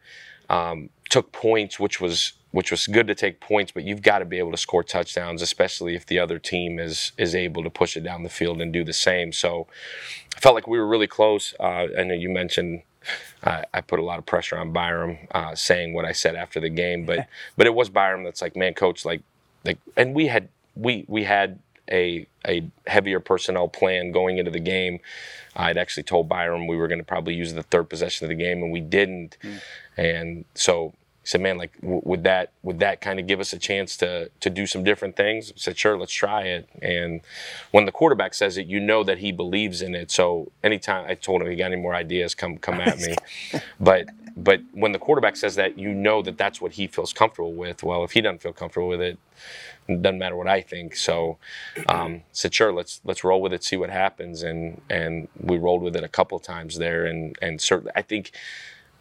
Um, 0.49 0.89
took 1.09 1.31
points, 1.31 1.79
which 1.79 2.01
was 2.01 2.33
which 2.51 2.71
was 2.71 2.87
good 2.87 3.07
to 3.07 3.15
take 3.15 3.39
points, 3.39 3.71
but 3.71 3.83
you've 3.83 4.01
got 4.01 4.19
to 4.19 4.25
be 4.25 4.39
able 4.39 4.51
to 4.51 4.57
score 4.57 4.83
touchdowns, 4.83 5.41
especially 5.41 5.95
if 5.95 6.05
the 6.05 6.19
other 6.19 6.39
team 6.39 6.79
is 6.79 7.11
is 7.17 7.35
able 7.35 7.63
to 7.63 7.69
push 7.69 7.95
it 7.95 8.03
down 8.03 8.23
the 8.23 8.29
field 8.29 8.61
and 8.61 8.73
do 8.73 8.83
the 8.83 8.93
same. 8.93 9.31
So 9.31 9.67
I 10.35 10.39
felt 10.39 10.55
like 10.55 10.67
we 10.67 10.77
were 10.77 10.87
really 10.87 11.07
close. 11.07 11.53
Uh, 11.59 11.87
I 11.97 12.03
know 12.03 12.15
you 12.15 12.29
mentioned 12.29 12.83
I, 13.43 13.65
I 13.73 13.81
put 13.81 13.99
a 13.99 14.03
lot 14.03 14.19
of 14.19 14.25
pressure 14.25 14.57
on 14.57 14.73
Byrum 14.73 15.27
uh, 15.31 15.55
saying 15.55 15.93
what 15.93 16.05
I 16.05 16.11
said 16.11 16.35
after 16.35 16.59
the 16.59 16.69
game, 16.69 17.05
but 17.05 17.27
but 17.57 17.67
it 17.67 17.73
was 17.73 17.89
Byrum 17.89 18.23
that's 18.23 18.41
like, 18.41 18.55
man, 18.55 18.73
coach, 18.73 19.05
like 19.05 19.21
like, 19.65 19.77
and 19.95 20.15
we 20.15 20.27
had 20.27 20.49
we 20.75 21.05
we 21.07 21.23
had 21.23 21.59
a 21.91 22.27
a 22.47 22.69
heavier 22.87 23.19
personnel 23.19 23.67
plan 23.67 24.11
going 24.11 24.37
into 24.37 24.51
the 24.51 24.59
game. 24.59 24.99
I'd 25.55 25.77
actually 25.77 26.03
told 26.03 26.29
Byrum 26.29 26.67
we 26.67 26.77
were 26.77 26.87
going 26.87 26.99
to 26.99 27.05
probably 27.05 27.33
use 27.33 27.53
the 27.53 27.63
third 27.63 27.89
possession 27.89 28.25
of 28.25 28.29
the 28.29 28.35
game, 28.35 28.63
and 28.63 28.71
we 28.71 28.81
didn't. 28.81 29.37
And 29.97 30.45
so 30.55 30.93
said, 31.29 31.41
"Man, 31.41 31.57
like, 31.57 31.79
w- 31.81 32.01
would 32.05 32.23
that 32.23 32.51
would 32.63 32.79
that 32.79 33.01
kind 33.01 33.19
of 33.19 33.27
give 33.27 33.39
us 33.39 33.53
a 33.53 33.59
chance 33.59 33.97
to 33.97 34.31
to 34.39 34.49
do 34.49 34.65
some 34.65 34.83
different 34.83 35.15
things?" 35.15 35.51
I 35.51 35.53
said, 35.57 35.77
"Sure, 35.77 35.97
let's 35.97 36.13
try 36.13 36.43
it." 36.43 36.67
And 36.81 37.21
when 37.71 37.85
the 37.85 37.91
quarterback 37.91 38.33
says 38.33 38.57
it, 38.57 38.67
you 38.67 38.79
know 38.79 39.03
that 39.03 39.19
he 39.19 39.31
believes 39.31 39.81
in 39.81 39.95
it. 39.95 40.11
So 40.11 40.51
anytime 40.63 41.05
I 41.07 41.15
told 41.15 41.41
him, 41.41 41.47
"If 41.47 41.51
you 41.51 41.57
got 41.57 41.71
any 41.71 41.81
more 41.81 41.95
ideas, 41.95 42.35
come 42.35 42.57
come 42.57 42.81
at 42.81 42.99
me." 42.99 43.15
but 43.79 44.07
but 44.35 44.61
when 44.73 44.91
the 44.93 44.99
quarterback 44.99 45.35
says 45.35 45.55
that, 45.55 45.77
you 45.77 45.93
know 45.93 46.21
that 46.23 46.37
that's 46.37 46.61
what 46.61 46.73
he 46.73 46.87
feels 46.87 47.13
comfortable 47.13 47.53
with. 47.53 47.83
Well, 47.83 48.03
if 48.03 48.13
he 48.13 48.21
doesn't 48.21 48.41
feel 48.41 48.53
comfortable 48.53 48.87
with 48.87 49.01
it, 49.01 49.17
it 49.87 50.01
doesn't 50.01 50.19
matter 50.19 50.35
what 50.35 50.47
I 50.47 50.61
think. 50.61 50.95
So 50.95 51.37
um, 51.87 52.23
said, 52.31 52.53
"Sure, 52.53 52.73
let's 52.73 53.01
let's 53.03 53.23
roll 53.23 53.41
with 53.41 53.53
it, 53.53 53.63
see 53.63 53.77
what 53.77 53.89
happens." 53.89 54.43
And 54.43 54.81
and 54.89 55.27
we 55.39 55.57
rolled 55.57 55.83
with 55.83 55.95
it 55.95 56.03
a 56.03 56.09
couple 56.09 56.37
of 56.37 56.43
times 56.43 56.77
there, 56.77 57.05
and 57.05 57.37
and 57.41 57.61
certainly 57.61 57.91
I 57.95 58.01
think 58.01 58.31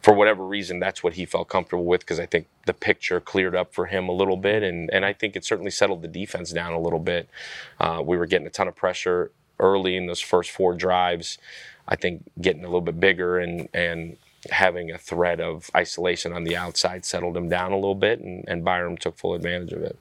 for 0.03 0.15
whatever 0.15 0.45
reason, 0.45 0.79
that's 0.79 1.03
what 1.03 1.15
he 1.15 1.25
felt 1.27 1.49
comfortable 1.49 1.85
with 1.85 2.01
because 2.01 2.21
I 2.21 2.27
think 2.27 2.47
the 2.67 2.75
picture 2.75 3.21
cleared 3.21 3.57
up 3.57 3.75
for 3.75 3.87
him 3.87 4.09
a 4.09 4.13
little 4.13 4.37
bit, 4.37 4.63
and 4.63 4.91
and 4.91 5.05
I 5.05 5.13
think 5.13 5.37
it 5.37 5.45
certainly 5.45 5.71
settled 5.71 6.03
the 6.03 6.09
defense 6.09 6.53
down 6.53 6.73
a 6.73 6.81
little 6.81 7.01
bit. 7.01 7.29
Uh, 7.81 8.03
we 8.05 8.17
were 8.17 8.27
getting 8.27 8.47
a 8.47 8.51
ton 8.51 8.69
of 8.69 8.77
pressure 8.77 9.33
early 9.59 9.97
in 9.97 10.07
those 10.07 10.21
first 10.21 10.51
four 10.51 10.75
drives. 10.75 11.39
I 11.89 11.97
think 11.97 12.31
getting 12.41 12.63
a 12.63 12.69
little 12.69 12.81
bit 12.81 13.01
bigger 13.01 13.39
and 13.39 13.69
and 13.75 14.17
having 14.51 14.91
a 14.91 14.99
threat 14.99 15.41
of 15.41 15.71
isolation 15.75 16.33
on 16.33 16.45
the 16.45 16.57
outside 16.57 17.05
settled 17.05 17.37
him 17.37 17.49
down 17.49 17.73
a 17.73 17.77
little 17.77 17.97
bit, 17.97 18.21
and, 18.21 18.45
and 18.49 18.65
Byrum 18.65 18.99
took 18.99 19.19
full 19.19 19.35
advantage 19.35 19.73
of 19.73 19.83
it. 19.83 19.99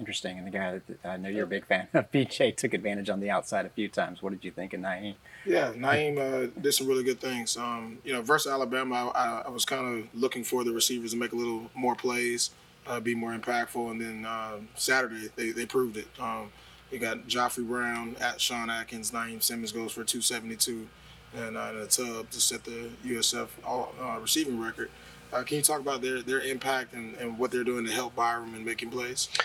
Interesting. 0.00 0.38
And 0.38 0.46
the 0.46 0.50
guy 0.50 0.72
that 0.72 0.98
I 1.04 1.18
know 1.18 1.28
you're 1.28 1.44
a 1.44 1.46
big 1.46 1.66
fan 1.66 1.86
of, 1.92 2.10
BJ, 2.12 2.56
took 2.56 2.72
advantage 2.72 3.10
on 3.10 3.20
the 3.20 3.28
outside 3.28 3.66
a 3.66 3.68
few 3.68 3.86
times. 3.86 4.22
What 4.22 4.30
did 4.30 4.42
you 4.42 4.50
think 4.50 4.72
of 4.72 4.80
Naiem? 4.80 5.14
Yeah, 5.44 5.72
Naiem 5.74 6.18
uh, 6.18 6.50
did 6.58 6.72
some 6.72 6.86
really 6.86 7.04
good 7.04 7.20
things. 7.20 7.58
Um, 7.58 7.98
you 8.02 8.14
know, 8.14 8.22
versus 8.22 8.50
Alabama, 8.50 9.12
I, 9.14 9.42
I, 9.46 9.50
was 9.50 9.66
kind 9.66 9.98
of 9.98 10.08
looking 10.18 10.42
for 10.42 10.64
the 10.64 10.72
receivers 10.72 11.10
to 11.10 11.18
make 11.18 11.32
a 11.32 11.36
little 11.36 11.70
more 11.74 11.94
plays, 11.94 12.50
uh, 12.86 12.98
be 12.98 13.14
more 13.14 13.32
impactful, 13.32 13.90
and 13.90 14.00
then 14.00 14.24
uh, 14.24 14.56
Saturday 14.74 15.28
they, 15.36 15.50
they 15.50 15.66
proved 15.66 15.98
it. 15.98 16.08
Um, 16.18 16.50
you 16.90 16.98
got 16.98 17.28
Khafre 17.28 17.66
Brown 17.66 18.16
at 18.20 18.40
Sean 18.40 18.70
Atkins, 18.70 19.10
Naiem 19.10 19.42
Simmons 19.42 19.70
goes 19.70 19.92
for 19.92 20.02
272, 20.02 20.88
and 21.36 21.58
uh, 21.58 21.72
the 21.72 21.86
tub 21.86 22.30
to 22.30 22.40
set 22.40 22.64
the 22.64 22.90
USF 23.04 23.48
all, 23.66 23.94
uh, 24.00 24.18
receiving 24.18 24.58
record. 24.58 24.90
Uh, 25.32 25.42
can 25.42 25.56
you 25.56 25.62
talk 25.62 25.80
about 25.80 26.02
their, 26.02 26.22
their 26.22 26.40
impact 26.40 26.92
and, 26.92 27.14
and 27.16 27.38
what 27.38 27.50
they're 27.50 27.64
doing 27.64 27.86
to 27.86 27.92
help 27.92 28.16
Byrum 28.16 28.54
and 28.54 28.64
making 28.64 28.90
plays? 28.90 29.28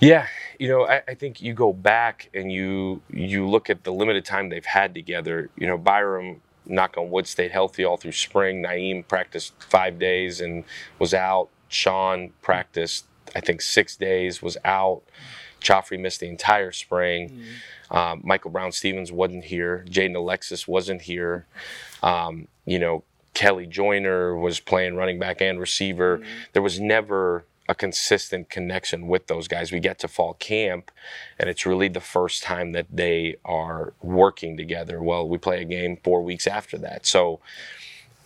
Yeah, 0.00 0.26
you 0.58 0.68
know, 0.68 0.86
I, 0.86 1.02
I 1.06 1.14
think 1.14 1.40
you 1.40 1.54
go 1.54 1.72
back 1.72 2.28
and 2.34 2.50
you 2.50 3.00
you 3.08 3.48
look 3.48 3.70
at 3.70 3.84
the 3.84 3.92
limited 3.92 4.24
time 4.24 4.48
they've 4.48 4.64
had 4.64 4.94
together. 4.94 5.48
You 5.56 5.68
know, 5.68 5.78
Byrum, 5.78 6.40
knock 6.66 6.96
on 6.98 7.10
wood, 7.10 7.26
stayed 7.28 7.52
healthy 7.52 7.84
all 7.84 7.96
through 7.96 8.12
spring. 8.12 8.62
Naiem 8.62 9.06
practiced 9.06 9.54
five 9.62 9.98
days 10.00 10.40
and 10.40 10.64
was 10.98 11.14
out. 11.14 11.48
Sean 11.68 12.30
practiced, 12.42 13.06
I 13.34 13.40
think, 13.40 13.60
six 13.62 13.96
days, 13.96 14.42
was 14.42 14.56
out. 14.64 15.02
Khafre 15.60 15.98
missed 15.98 16.20
the 16.20 16.28
entire 16.28 16.72
spring. 16.72 17.44
Um, 17.90 18.20
Michael 18.24 18.50
Brown 18.50 18.72
Stephens 18.72 19.12
wasn't 19.12 19.44
here. 19.44 19.84
Jaden 19.88 20.16
Alexis 20.16 20.66
wasn't 20.66 21.02
here. 21.02 21.46
Um, 22.02 22.48
you 22.66 22.78
know, 22.78 23.04
Kelley 23.34 23.66
Joiner 23.66 24.36
was 24.36 24.60
playing 24.60 24.96
running 24.96 25.18
back 25.18 25.40
and 25.40 25.58
receiver. 25.58 26.18
Mm-hmm. 26.18 26.28
There 26.52 26.62
was 26.62 26.78
never 26.80 27.44
a 27.68 27.74
consistent 27.74 28.50
connection 28.50 29.08
with 29.08 29.28
those 29.28 29.48
guys. 29.48 29.72
We 29.72 29.80
get 29.80 29.98
to 30.00 30.08
fall 30.08 30.34
camp, 30.34 30.90
and 31.38 31.48
it's 31.48 31.64
really 31.64 31.88
the 31.88 32.00
first 32.00 32.42
time 32.42 32.72
that 32.72 32.86
they 32.92 33.36
are 33.44 33.94
working 34.02 34.56
together. 34.56 35.02
Well, 35.02 35.28
we 35.28 35.38
play 35.38 35.62
a 35.62 35.64
game 35.64 35.96
four 36.02 36.22
weeks 36.22 36.46
after 36.46 36.76
that. 36.78 37.06
So, 37.06 37.40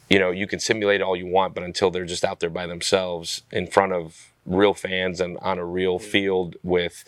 you 0.09 0.19
know, 0.19 0.31
you 0.31 0.47
can 0.47 0.59
simulate 0.59 1.03
all 1.03 1.17
you 1.17 1.27
want, 1.27 1.55
but 1.55 1.65
until 1.65 1.91
they're 1.91 2.05
just 2.05 2.25
out 2.25 2.41
there 2.41 2.51
by 2.51 2.67
themselves 2.67 3.43
in 3.53 3.67
front 3.67 3.93
of 3.93 4.33
real 4.47 4.75
fans 4.75 5.21
and 5.21 5.37
on 5.39 5.59
a 5.59 5.65
real 5.65 5.99
field 5.99 6.57
with 6.63 7.05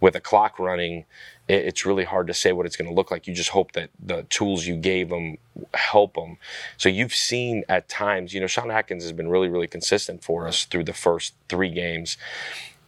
with 0.00 0.14
a 0.14 0.20
clock 0.20 0.58
running, 0.58 1.04
it's 1.48 1.86
really 1.86 2.04
hard 2.04 2.26
to 2.26 2.34
say 2.34 2.52
what 2.52 2.66
it's 2.66 2.76
going 2.76 2.88
to 2.88 2.94
look 2.94 3.10
like. 3.10 3.26
You 3.26 3.34
just 3.34 3.50
hope 3.50 3.72
that 3.72 3.90
the 4.02 4.24
tools 4.24 4.66
you 4.66 4.76
gave 4.76 5.08
them 5.10 5.38
help 5.74 6.14
them. 6.14 6.38
So 6.76 6.88
you've 6.88 7.14
seen 7.14 7.64
at 7.68 7.88
times, 7.88 8.34
you 8.34 8.40
know, 8.40 8.46
Sean 8.46 8.70
Atkins 8.70 9.04
has 9.04 9.12
been 9.12 9.28
really, 9.28 9.48
really 9.48 9.68
consistent 9.68 10.24
for 10.24 10.48
us 10.48 10.64
through 10.64 10.84
the 10.84 10.92
first 10.92 11.34
three 11.48 11.70
games. 11.70 12.16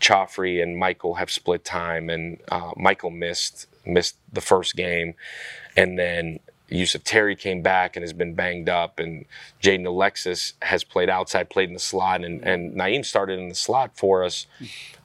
Khafre 0.01 0.63
and 0.63 0.77
Michael 0.77 1.15
have 1.15 1.31
split 1.31 1.65
time, 1.65 2.09
and 2.09 2.39
uh, 2.51 2.73
Michael 2.77 3.11
missed 3.11 3.67
missed 3.85 4.17
the 4.33 4.41
first 4.41 4.77
game, 4.77 5.15
and 5.77 5.99
then 5.99 6.39
Yusuf 6.69 7.03
Terry 7.03 7.35
came 7.35 7.63
back 7.63 7.97
and 7.97 8.03
has 8.03 8.13
been 8.13 8.35
banged 8.35 8.69
up, 8.69 8.99
and 8.99 9.25
Jaden 9.63 9.87
Alexis 9.87 10.55
has 10.63 10.85
played 10.85 11.09
outside, 11.09 11.51
played 11.51 11.69
in 11.69 11.75
the 11.75 11.81
slot, 11.81 12.23
and, 12.25 12.43
and 12.43 12.75
Naiem 12.75 13.05
started 13.05 13.39
in 13.39 13.49
the 13.49 13.55
slot 13.55 13.97
for 13.97 14.23
us. 14.23 14.47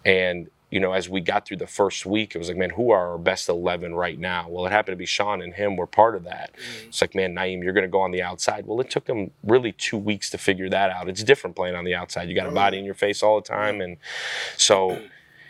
And, 0.05 0.49
you 0.73 0.79
know, 0.79 0.91
as 0.91 1.07
we 1.07 1.21
got 1.21 1.45
through 1.45 1.57
the 1.57 1.67
first 1.67 2.03
week, 2.03 2.33
it 2.33 2.39
was 2.39 2.47
like, 2.47 2.57
man, 2.57 2.71
who 2.71 2.89
are 2.89 3.11
our 3.11 3.19
best 3.19 3.47
11 3.47 3.93
right 3.93 4.17
now? 4.17 4.49
Well, 4.49 4.65
it 4.65 4.71
happened 4.71 4.93
to 4.93 4.97
be 4.97 5.05
Sean 5.05 5.43
and 5.43 5.53
him 5.53 5.75
were 5.75 5.85
part 5.85 6.15
of 6.15 6.23
that. 6.23 6.49
Mm-hmm. 6.53 6.87
It's 6.87 6.99
like, 6.99 7.13
man, 7.13 7.35
Naiem, 7.35 7.61
you're 7.61 7.73
going 7.73 7.83
to 7.83 7.91
go 7.91 8.01
on 8.01 8.09
the 8.09 8.23
outside. 8.23 8.65
Well, 8.65 8.81
it 8.81 8.89
took 8.89 9.05
him 9.05 9.29
really 9.43 9.73
two 9.73 9.99
weeks 9.99 10.31
to 10.31 10.39
figure 10.39 10.69
that 10.69 10.89
out. 10.89 11.07
It's 11.07 11.21
different 11.21 11.55
playing 11.55 11.75
on 11.75 11.83
the 11.83 11.93
outside. 11.93 12.27
You 12.27 12.33
got 12.33 12.47
a 12.47 12.51
body 12.51 12.79
in 12.79 12.85
your 12.85 12.95
face 12.95 13.21
all 13.21 13.39
the 13.39 13.47
time. 13.47 13.81
And 13.81 13.97
so 14.57 14.99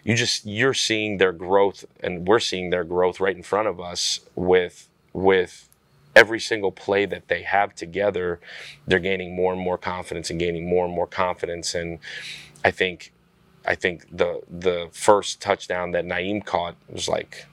you 0.04 0.14
just, 0.14 0.46
you're 0.46 0.74
seeing 0.74 1.20
their 1.20 1.32
growth, 1.32 1.86
and 2.02 2.28
we're 2.28 2.42
seeing 2.42 2.70
their 2.70 2.84
growth 2.84 3.22
right 3.22 3.34
in 3.36 3.44
front 3.44 3.70
of 3.70 3.80
us 3.80 4.20
with, 4.36 4.90
with, 5.14 5.70
every 6.16 6.40
single 6.40 6.72
play 6.72 7.08
that 7.08 7.28
they 7.28 7.42
have 7.42 7.74
together, 7.74 8.40
they're 8.86 9.00
gaining 9.00 9.36
more 9.36 9.52
and 9.52 9.60
more 9.60 9.80
confidence 9.80 10.30
and 10.30 10.40
gaining 10.40 10.70
more 10.70 10.86
and 10.86 10.94
more 10.94 11.08
confidence. 11.08 11.74
And 11.74 11.98
I 12.64 12.70
think, 12.70 13.13
I 13.66 13.76
think 13.76 14.06
the 14.16 14.42
the 14.50 14.90
first 14.92 15.42
touchdown 15.42 15.92
that 15.92 16.06
Naiem 16.06 16.44
caught 16.44 16.76
was 16.90 17.08
like, 17.08 17.46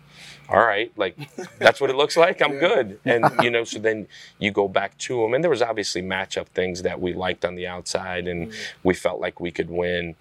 all 0.48 0.60
right, 0.60 0.92
like 0.96 1.16
that's 1.58 1.80
what 1.80 1.90
it 1.90 1.96
looks 1.96 2.16
like. 2.16 2.42
I'm 2.42 2.54
yeah. 2.54 2.60
good. 2.60 3.00
And 3.04 3.24
you 3.42 3.50
know, 3.50 3.64
so 3.64 3.78
then 3.78 4.08
you 4.38 4.50
go 4.50 4.68
back 4.68 4.98
to 4.98 5.22
him, 5.24 5.34
and 5.34 5.44
there 5.44 5.50
was 5.50 5.62
obviously 5.62 6.02
matchup 6.02 6.46
things 6.48 6.82
that 6.82 7.00
we 7.00 7.12
liked 7.12 7.44
on 7.44 7.54
the 7.54 7.66
outside, 7.66 8.26
and 8.26 8.48
mm-hmm. 8.48 8.60
we 8.82 8.94
felt 8.94 9.20
like 9.20 9.40
we 9.40 9.50
could 9.50 9.70
win. 9.70 10.16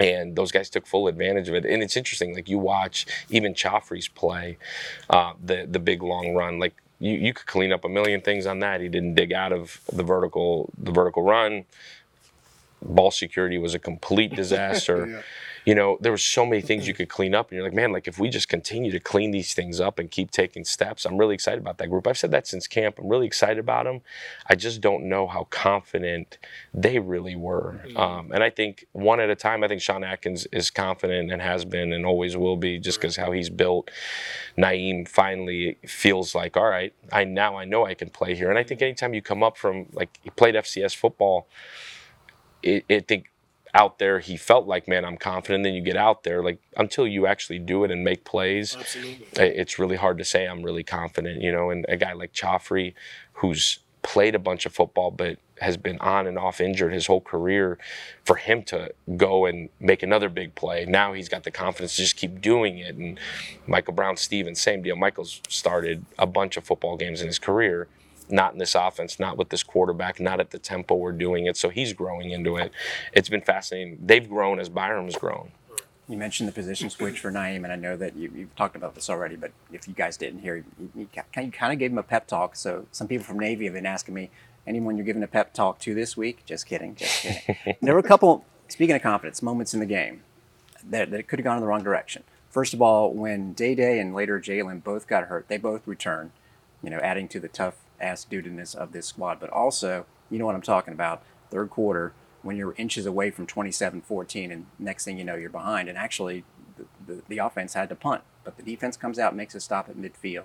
And 0.00 0.36
those 0.36 0.52
guys 0.52 0.70
took 0.70 0.86
full 0.86 1.08
advantage 1.08 1.48
of 1.48 1.56
it. 1.56 1.64
And 1.64 1.82
it's 1.82 1.96
interesting, 1.96 2.32
like 2.32 2.48
you 2.48 2.56
watch 2.56 3.04
even 3.30 3.52
Khafre's 3.52 4.06
play, 4.06 4.58
uh, 5.10 5.32
the 5.44 5.66
the 5.68 5.80
big 5.80 6.02
long 6.02 6.34
run. 6.34 6.60
Like 6.60 6.74
you, 7.00 7.14
you 7.14 7.32
could 7.32 7.46
clean 7.46 7.72
up 7.72 7.84
a 7.84 7.88
million 7.88 8.20
things 8.20 8.46
on 8.46 8.60
that. 8.60 8.80
He 8.80 8.88
didn't 8.88 9.14
dig 9.14 9.32
out 9.32 9.52
of 9.52 9.80
the 9.92 10.02
vertical 10.02 10.70
the 10.76 10.92
vertical 10.92 11.22
run. 11.22 11.64
Ball 12.82 13.10
security 13.10 13.58
was 13.58 13.74
a 13.74 13.78
complete 13.78 14.34
disaster. 14.42 15.06
yeah 15.06 15.22
you 15.68 15.74
know, 15.74 15.98
there 16.00 16.10
were 16.10 16.16
so 16.16 16.46
many 16.46 16.62
things 16.62 16.88
you 16.88 16.94
could 16.94 17.10
clean 17.10 17.34
up, 17.34 17.50
and 17.50 17.56
you're 17.56 17.62
like, 17.62 17.74
man, 17.74 17.92
like 17.92 18.08
if 18.08 18.18
we 18.18 18.30
just 18.30 18.48
continue 18.48 18.90
to 18.90 18.98
clean 18.98 19.32
these 19.32 19.52
things 19.52 19.82
up 19.82 19.98
and 19.98 20.10
keep 20.10 20.30
taking 20.30 20.64
steps, 20.64 21.04
I'm 21.04 21.18
really 21.18 21.34
excited 21.34 21.60
about 21.60 21.76
that 21.76 21.88
group. 21.88 22.06
I've 22.06 22.16
said 22.16 22.30
that 22.30 22.46
since 22.46 22.66
camp. 22.66 22.98
I'm 22.98 23.06
really 23.06 23.26
excited 23.26 23.58
about 23.58 23.84
them. 23.84 24.00
I 24.46 24.54
just 24.54 24.80
don't 24.80 25.10
know 25.10 25.26
how 25.26 25.44
confident 25.50 26.38
they 26.72 26.98
really 26.98 27.36
were. 27.36 27.82
Mm-hmm. 27.84 27.96
Um, 27.98 28.32
and 28.32 28.42
I 28.42 28.48
think 28.48 28.86
one 28.92 29.20
at 29.20 29.28
a 29.28 29.36
time. 29.36 29.62
I 29.62 29.68
think 29.68 29.82
Sean 29.82 30.04
Atkins 30.04 30.46
is 30.52 30.70
confident 30.70 31.30
and 31.30 31.42
has 31.42 31.66
been 31.66 31.92
and 31.92 32.06
always 32.06 32.34
will 32.34 32.56
be, 32.56 32.78
just 32.78 32.98
because 32.98 33.16
how 33.16 33.32
he's 33.32 33.50
built. 33.50 33.90
Naiem 34.56 35.06
finally 35.06 35.76
feels 35.86 36.34
like, 36.34 36.56
all 36.56 36.70
right, 36.70 36.94
I 37.12 37.24
now 37.24 37.56
I 37.56 37.66
know 37.66 37.84
I 37.84 37.92
can 37.92 38.08
play 38.08 38.34
here. 38.34 38.48
And 38.48 38.58
I 38.58 38.62
think 38.62 38.80
anytime 38.80 39.12
you 39.12 39.20
come 39.20 39.42
up 39.42 39.58
from 39.58 39.84
like 39.92 40.18
he 40.22 40.30
played 40.30 40.54
FCS 40.54 40.96
football. 40.96 41.46
It, 42.62 42.84
I 42.90 43.00
think 43.00 43.30
out 43.74 43.98
there 43.98 44.18
he 44.18 44.36
felt 44.36 44.66
like 44.66 44.88
man 44.88 45.04
i'm 45.04 45.16
confident 45.16 45.64
then 45.64 45.74
you 45.74 45.82
get 45.82 45.96
out 45.96 46.24
there 46.24 46.42
like 46.42 46.58
until 46.76 47.06
you 47.06 47.26
actually 47.26 47.58
do 47.58 47.84
it 47.84 47.90
and 47.90 48.02
make 48.02 48.24
plays 48.24 48.76
Absolutely. 48.76 49.26
it's 49.36 49.78
really 49.78 49.96
hard 49.96 50.18
to 50.18 50.24
say 50.24 50.46
i'm 50.46 50.62
really 50.62 50.84
confident 50.84 51.42
you 51.42 51.52
know 51.52 51.70
and 51.70 51.84
a 51.88 51.96
guy 51.96 52.12
like 52.12 52.32
Khafre 52.32 52.94
who's 53.34 53.78
played 54.02 54.34
a 54.34 54.38
bunch 54.38 54.64
of 54.64 54.72
football 54.72 55.10
but 55.10 55.38
has 55.60 55.76
been 55.76 55.98
on 55.98 56.26
and 56.26 56.38
off 56.38 56.60
injured 56.60 56.92
his 56.92 57.06
whole 57.08 57.20
career 57.20 57.78
for 58.24 58.36
him 58.36 58.62
to 58.62 58.92
go 59.16 59.44
and 59.44 59.68
make 59.80 60.02
another 60.02 60.28
big 60.28 60.54
play 60.54 60.86
now 60.86 61.12
he's 61.12 61.28
got 61.28 61.42
the 61.42 61.50
confidence 61.50 61.96
to 61.96 62.02
just 62.02 62.16
keep 62.16 62.40
doing 62.40 62.78
it 62.78 62.94
and 62.94 63.18
michael 63.66 63.92
brown 63.92 64.16
stephens 64.16 64.60
same 64.60 64.82
deal 64.82 64.96
michael's 64.96 65.42
started 65.48 66.04
a 66.18 66.26
bunch 66.26 66.56
of 66.56 66.64
football 66.64 66.96
games 66.96 67.20
in 67.20 67.26
his 67.26 67.38
career 67.38 67.86
not 68.30 68.52
in 68.52 68.58
this 68.58 68.74
offense, 68.74 69.18
not 69.18 69.36
with 69.36 69.48
this 69.48 69.62
quarterback, 69.62 70.20
not 70.20 70.40
at 70.40 70.50
the 70.50 70.58
tempo 70.58 70.94
we're 70.94 71.12
doing 71.12 71.46
it. 71.46 71.56
So 71.56 71.68
he's 71.68 71.92
growing 71.92 72.30
into 72.30 72.56
it. 72.56 72.72
It's 73.12 73.28
been 73.28 73.42
fascinating. 73.42 73.98
They've 74.04 74.28
grown 74.28 74.60
as 74.60 74.68
Byrum's 74.68 75.16
grown. 75.16 75.52
You 76.08 76.16
mentioned 76.16 76.48
the 76.48 76.52
position 76.52 76.88
switch 76.88 77.20
for 77.20 77.30
Naiem, 77.30 77.64
and 77.64 77.72
I 77.72 77.76
know 77.76 77.94
that 77.98 78.16
you, 78.16 78.30
have 78.30 78.56
talked 78.56 78.76
about 78.76 78.94
this 78.94 79.10
already, 79.10 79.36
but 79.36 79.52
if 79.70 79.86
you 79.86 79.92
guys 79.92 80.16
didn't 80.16 80.40
hear, 80.40 80.56
you, 80.56 80.64
you, 80.78 80.90
you 80.94 81.22
kind 81.32 81.72
of 81.72 81.78
gave 81.78 81.90
him 81.90 81.98
a 81.98 82.02
pep 82.02 82.26
talk. 82.26 82.56
So 82.56 82.86
some 82.92 83.06
people 83.06 83.26
from 83.26 83.38
Navy 83.38 83.66
have 83.66 83.74
been 83.74 83.84
asking 83.84 84.14
me, 84.14 84.30
anyone 84.66 84.96
you're 84.96 85.04
giving 85.04 85.22
a 85.22 85.28
pep 85.28 85.52
talk 85.52 85.78
to 85.80 85.94
this 85.94 86.16
week? 86.16 86.46
Just 86.46 86.66
kidding, 86.66 86.94
just 86.94 87.22
kidding. 87.22 87.76
there 87.82 87.92
were 87.92 88.00
a 88.00 88.04
couple, 88.04 88.46
speaking 88.68 88.96
of 88.96 89.02
confidence, 89.02 89.42
moments 89.42 89.74
in 89.74 89.80
the 89.80 89.86
game 89.86 90.22
that, 90.82 91.10
that 91.10 91.28
could 91.28 91.40
have 91.40 91.44
gone 91.44 91.56
in 91.56 91.62
the 91.62 91.66
wrong 91.66 91.82
direction. 91.82 92.22
First 92.50 92.72
of 92.72 92.80
all, 92.80 93.12
when 93.12 93.52
Day 93.52 93.74
Day 93.74 94.00
and 94.00 94.14
later 94.14 94.40
Jalen 94.40 94.82
both 94.82 95.06
got 95.06 95.24
hurt, 95.24 95.48
they 95.48 95.58
both 95.58 95.86
returned, 95.86 96.30
you 96.82 96.88
know, 96.88 96.98
adding 96.98 97.28
to 97.28 97.40
the 97.40 97.48
tough 97.48 97.76
dudiness 98.00 98.74
of 98.74 98.92
this 98.92 99.06
squad. 99.06 99.40
But 99.40 99.50
also, 99.50 100.06
you 100.30 100.38
know 100.38 100.46
what 100.46 100.54
I'm 100.54 100.62
talking 100.62 100.94
about, 100.94 101.22
third 101.50 101.70
quarter, 101.70 102.12
when 102.42 102.56
you're 102.56 102.74
inches 102.76 103.06
away 103.06 103.30
from 103.30 103.46
27-14 103.46 104.52
and 104.52 104.66
next 104.78 105.04
thing 105.04 105.18
you 105.18 105.24
know 105.24 105.34
you're 105.34 105.50
behind. 105.50 105.88
And 105.88 105.98
actually 105.98 106.44
the, 106.76 106.84
the, 107.06 107.22
the 107.28 107.38
offense 107.38 107.74
had 107.74 107.88
to 107.88 107.94
punt 107.94 108.22
but 108.44 108.56
the 108.56 108.62
defense 108.62 108.96
comes 108.96 109.18
out 109.18 109.36
makes 109.36 109.54
a 109.54 109.60
stop 109.60 109.90
at 109.90 109.96
midfield. 109.96 110.44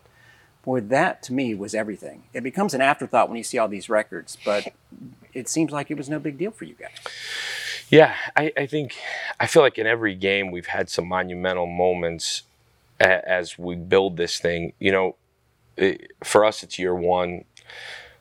Boy 0.66 0.82
that 0.82 1.24
to 1.24 1.34
me 1.34 1.54
was 1.56 1.74
everything. 1.74 2.24
It 2.34 2.42
becomes 2.42 2.74
an 2.74 2.82
afterthought 2.82 3.30
when 3.30 3.38
you 3.38 3.44
see 3.44 3.58
all 3.58 3.68
these 3.68 3.90
records 3.90 4.38
but 4.44 4.74
it 5.34 5.48
seems 5.48 5.72
like 5.72 5.90
it 5.90 5.98
was 5.98 6.10
no 6.10 6.20
big 6.20 6.38
deal 6.38 6.52
for 6.52 6.66
you 6.66 6.76
guys. 6.76 6.92
Yeah 7.90 8.16
I, 8.36 8.52
I 8.58 8.66
think 8.66 8.96
i 9.40 9.48
feel 9.48 9.62
like 9.62 9.78
in 9.78 9.88
every 9.88 10.16
game 10.16 10.52
we've 10.52 10.68
had 10.68 10.90
some 10.90 11.08
monumental 11.08 11.68
moments 11.68 12.44
as 13.00 13.58
we 13.58 13.76
build 13.76 14.18
this 14.18 14.40
thing. 14.40 14.74
You 14.80 14.92
know 14.92 15.16
it, 15.78 16.12
for 16.24 16.46
us, 16.46 16.64
it's 16.64 16.78
year 16.80 16.96
one. 16.96 17.46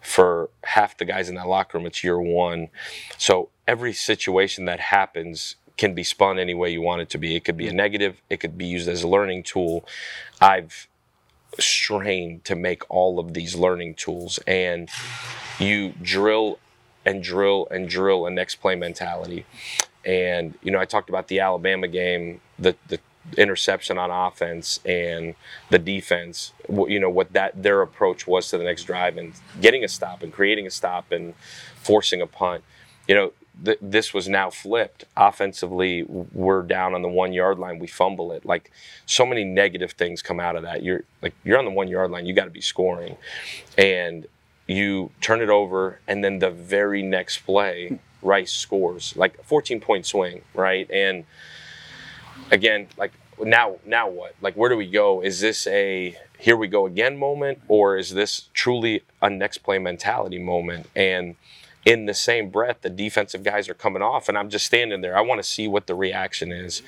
For 0.01 0.51
half 0.65 0.99
the 0.99 1.05
guys 1.05 1.29
in 1.29 1.37
that 1.37 1.47
locker 1.47 1.79
room, 1.79 1.87
it's 1.87 2.03
year 2.03 2.21
one. 2.21 2.71
So 3.19 3.51
every 3.69 3.93
situation 3.93 4.65
that 4.65 4.81
happens 4.81 5.55
can 5.77 5.95
be 5.95 6.03
spun 6.03 6.39
any 6.39 6.55
way 6.55 6.71
you 6.71 6.83
want 6.83 7.03
it 7.03 7.11
to 7.11 7.19
be. 7.19 7.37
It 7.37 7.45
could 7.45 7.57
be 7.57 7.69
a 7.69 7.73
negative, 7.73 8.21
it 8.29 8.39
could 8.41 8.59
be 8.59 8.67
used 8.67 8.89
as 8.89 9.05
a 9.05 9.09
learning 9.09 9.45
tool. 9.45 9.87
I've 10.41 10.89
strained 11.59 12.45
to 12.47 12.57
make 12.57 12.83
all 12.91 13.19
of 13.19 13.35
these 13.35 13.55
learning 13.55 13.95
tools, 13.95 14.39
and 14.47 14.89
you 15.59 15.95
drill 16.03 16.59
and 17.05 17.23
drill 17.23 17.69
and 17.71 17.89
drill 17.89 18.27
a 18.27 18.31
next 18.31 18.57
play 18.57 18.75
mentality. 18.75 19.47
And, 20.05 20.55
you 20.63 20.73
know, 20.73 20.81
I 20.81 20.85
talked 20.85 21.09
about 21.09 21.29
the 21.29 21.41
Alabama 21.41 21.87
game, 21.87 22.41
the, 22.59 22.75
the 22.89 22.99
interception 23.37 23.99
on 23.99 24.11
offense 24.11 24.81
and 24.85 25.35
the 25.71 25.79
defense, 25.79 26.53
you 26.69 27.01
know, 27.01 27.11
what 27.11 27.33
that 27.33 27.63
their 27.63 27.83
approach 27.83 28.27
was 28.27 28.49
to 28.49 28.59
the 28.59 28.65
next 28.65 28.85
drive 28.85 29.17
and 29.17 29.33
getting 29.61 29.85
a 29.85 29.89
stop 29.89 30.23
and 30.23 30.33
creating 30.33 30.67
a 30.67 30.71
stop 30.71 31.13
and 31.13 31.35
forcing 31.77 32.21
a 32.21 32.27
punt. 32.27 32.63
You 33.09 33.15
know, 33.15 33.33
th- 33.65 33.79
this 33.81 34.15
was 34.15 34.29
now 34.29 34.51
flipped. 34.51 35.05
Offensively, 35.17 36.05
we're 36.05 36.63
down 36.63 36.95
on 36.95 37.03
the 37.03 37.09
one 37.09 37.33
yard 37.33 37.59
line. 37.59 37.79
We 37.79 37.87
fumble 37.87 38.33
it. 38.33 38.45
Like 38.45 38.71
so 39.07 39.25
many 39.27 39.45
negative 39.45 39.93
things 39.93 40.23
come 40.23 40.41
out 40.41 40.57
of 40.57 40.63
that. 40.63 40.83
You're 40.83 41.05
like 41.21 41.35
you're 41.45 41.59
on 41.59 41.65
the 41.65 41.71
one 41.71 41.89
yard 41.89 42.11
line. 42.11 42.27
You 42.27 42.35
got 42.35 42.45
to 42.45 42.51
be 42.51 42.61
scoring, 42.61 43.17
and 43.77 44.27
you 44.67 45.11
turn 45.21 45.41
it 45.41 45.49
over, 45.49 46.01
and 46.07 46.25
then 46.25 46.39
the 46.39 46.51
very 46.51 47.03
next 47.03 47.39
play, 47.39 47.99
Rice 48.23 48.53
scores 48.53 49.17
like 49.17 49.39
a 49.39 49.43
14 49.43 49.81
point 49.81 50.07
swing, 50.07 50.43
right? 50.55 50.91
And 50.91 51.25
again, 52.53 52.87
like 52.97 53.13
now, 53.41 53.79
now 53.85 54.09
what? 54.09 54.37
Like, 54.41 54.55
where 54.55 54.71
do 54.71 54.77
we 54.77 54.89
go? 54.89 55.21
Is 55.23 55.41
this 55.41 55.67
a 55.67 56.17
here 56.39 56.57
we 56.57 56.69
go 56.69 56.87
again 56.87 57.17
moment, 57.17 57.61
or 57.67 57.97
is 57.97 58.15
this 58.15 58.49
truly 58.55 59.03
a 59.21 59.31
next 59.31 59.59
play 59.59 59.79
mentality 59.79 60.39
moment? 60.39 60.89
And 60.95 61.37
in 61.85 62.07
the 62.07 62.15
same 62.15 62.51
breath, 62.51 62.83
the 62.83 62.91
defensive 62.91 63.43
guys 63.43 63.69
are 63.69 63.75
coming 63.75 64.03
off, 64.03 64.29
and 64.29 64.39
I'm 64.39 64.51
just 64.51 64.67
standing 64.67 65.01
there. 65.01 65.17
I 65.17 65.23
want 65.23 65.43
to 65.43 65.49
see 65.49 65.67
what 65.67 65.87
the 65.87 65.95
reaction 65.95 66.53
is, 66.53 66.83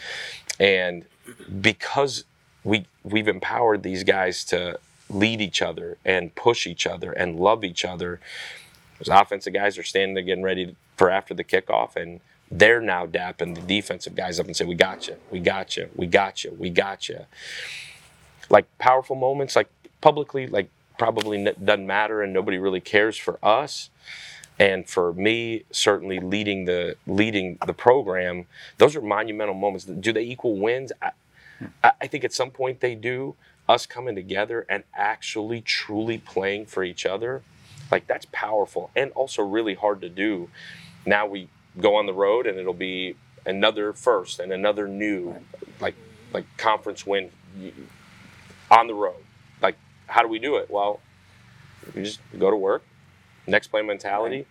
and 0.61 1.05
because 1.61 2.25
we 2.63 2.87
we've 3.03 3.29
empowered 3.29 3.83
these 3.83 4.05
guys 4.05 4.45
to 4.47 4.79
lead 5.11 5.41
each 5.41 5.61
other 5.63 5.99
and 6.05 6.35
push 6.35 6.67
each 6.67 6.87
other 6.87 7.13
and 7.13 7.39
love 7.39 7.65
each 7.65 7.85
other. 7.85 8.21
Those 8.99 9.09
offensive 9.09 9.53
guys 9.53 9.77
are 9.77 9.83
standing 9.83 10.15
there 10.15 10.23
getting 10.23 10.45
ready 10.45 10.77
for 10.97 11.11
after 11.11 11.35
the 11.35 11.45
kickoff, 11.45 11.97
and 11.97 12.21
they're 12.51 12.81
now 12.81 13.07
dapping 13.07 13.55
the 13.55 13.63
defensive 13.63 14.15
guys 14.15 14.41
up 14.41 14.47
and 14.47 14.57
say, 14.57 14.65
"We 14.65 14.75
got 14.75 15.09
you, 15.09 15.17
we 15.31 15.41
got 15.41 15.77
you, 15.77 15.91
we 15.97 16.07
got 16.07 16.45
you, 16.45 16.57
we 16.59 16.71
got 16.71 17.09
you." 17.09 17.27
Like 18.51 18.67
powerful 18.79 19.17
moments, 19.17 19.57
like 19.57 19.69
publicly, 20.01 20.47
like 20.47 20.71
probably 20.99 21.47
n- 21.47 21.57
doesn't 21.65 21.87
matter, 21.87 22.23
and 22.23 22.33
nobody 22.33 22.59
really 22.59 22.81
cares 22.81 23.17
for 23.17 23.39
us. 23.43 23.91
And 24.59 24.89
for 24.89 25.13
me, 25.15 25.65
certainly 25.73 26.21
leading 26.21 26.65
the 26.67 26.97
leading 27.07 27.59
the 27.67 27.75
program, 27.75 28.47
those 28.79 28.97
are 28.97 29.03
monumental 29.03 29.55
moments. 29.55 29.85
Do 29.87 30.13
they 30.13 30.23
equal 30.23 30.57
wins? 30.59 30.93
I, 31.03 31.13
I 32.01 32.07
think 32.07 32.25
at 32.25 32.33
some 32.33 32.51
point 32.51 32.81
they 32.81 32.95
do. 32.95 33.37
Us 33.69 33.87
coming 33.87 34.15
together 34.15 34.67
and 34.69 34.85
actually 34.95 35.63
truly 35.63 36.19
playing 36.19 36.67
for 36.67 36.85
each 36.85 37.07
other, 37.07 37.43
like 37.91 38.07
that's 38.07 38.27
powerful 38.31 38.91
and 38.95 39.11
also 39.13 39.43
really 39.43 39.75
hard 39.75 40.03
to 40.03 40.11
do. 40.11 40.51
Now 41.07 41.27
we 41.27 41.49
go 41.81 41.97
on 41.97 42.07
the 42.07 42.13
road 42.13 42.47
and 42.47 42.59
it'll 42.59 42.73
be 42.73 43.17
another 43.47 43.93
first 43.93 44.41
and 44.41 44.53
another 44.53 44.89
new, 44.89 45.37
like 45.81 45.95
like 46.33 46.45
conference 46.57 47.07
win 47.07 47.31
on 48.71 48.87
the 48.87 48.95
road. 48.95 49.23
Like 49.63 49.77
how 50.07 50.23
do 50.23 50.29
we 50.29 50.39
do 50.39 50.57
it? 50.57 50.71
Well, 50.71 51.01
we 51.95 52.03
just 52.03 52.21
go 52.39 52.51
to 52.51 52.57
work, 52.57 52.83
next 53.47 53.69
play 53.69 53.83
mentality, 53.83 54.47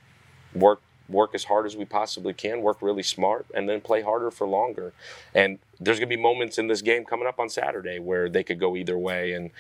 work 0.53 0.81
work 1.09 1.35
as 1.35 1.45
hard 1.45 1.65
as 1.65 1.75
we 1.75 1.85
possibly 1.85 2.33
can, 2.33 2.61
work 2.61 2.81
really 2.81 3.03
smart, 3.03 3.45
and 3.53 3.67
then 3.67 3.81
play 3.81 4.01
harder 4.01 4.31
for 4.31 4.47
longer. 4.47 4.93
And 5.33 5.59
there's 5.79 5.99
going 5.99 6.09
to 6.09 6.15
be 6.15 6.21
moments 6.21 6.57
in 6.57 6.67
this 6.67 6.81
game 6.81 7.05
coming 7.05 7.27
up 7.27 7.39
on 7.39 7.49
Saturday 7.49 7.99
where 7.99 8.29
they 8.29 8.43
could 8.43 8.59
go 8.59 8.75
either 8.75 8.97
way. 8.97 9.33
And 9.33 9.51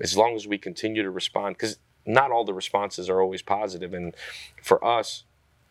as 0.00 0.16
long 0.16 0.34
as 0.34 0.46
we 0.46 0.58
continue 0.58 1.02
to 1.02 1.10
respond, 1.10 1.56
because 1.56 1.78
not 2.04 2.30
all 2.32 2.44
the 2.44 2.54
responses 2.54 3.08
are 3.08 3.20
always 3.20 3.42
positive, 3.42 3.94
and 3.94 4.14
for 4.62 4.84
us, 4.84 5.24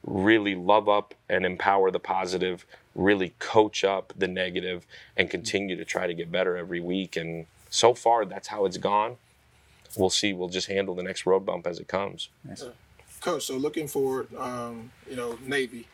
really 0.06 0.56
love 0.56 0.90
up 0.90 1.14
and 1.30 1.46
empower 1.46 1.92
the 1.92 2.00
positive, 2.00 2.66
really 2.96 3.34
coach 3.40 3.84
up 3.84 4.14
the 4.18 4.28
negative, 4.28 4.86
and 5.16 5.30
continue 5.30 5.76
to 5.76 5.86
try 5.86 6.08
to 6.08 6.14
get 6.14 6.32
better 6.32 6.58
every 6.58 6.80
week. 6.80 7.16
And 7.16 7.46
so 7.70 7.94
far, 7.94 8.26
that's 8.26 8.48
how 8.48 8.66
it's 8.66 8.78
gone. 8.78 9.18
We'll 9.96 10.10
see. 10.10 10.34
We'll 10.34 10.50
just 10.50 10.68
handle 10.68 10.96
the 10.96 11.04
next 11.04 11.26
road 11.26 11.46
bump 11.46 11.68
as 11.68 11.80
it 11.80 11.88
comes. 11.88 12.30
Nice. 12.44 12.64
Coach, 13.20 13.46
so 13.46 13.56
looking 13.56 13.88
forward, 13.88 14.34
um, 14.36 14.92
you 15.08 15.16
know, 15.16 15.38
Navy, 15.46 15.88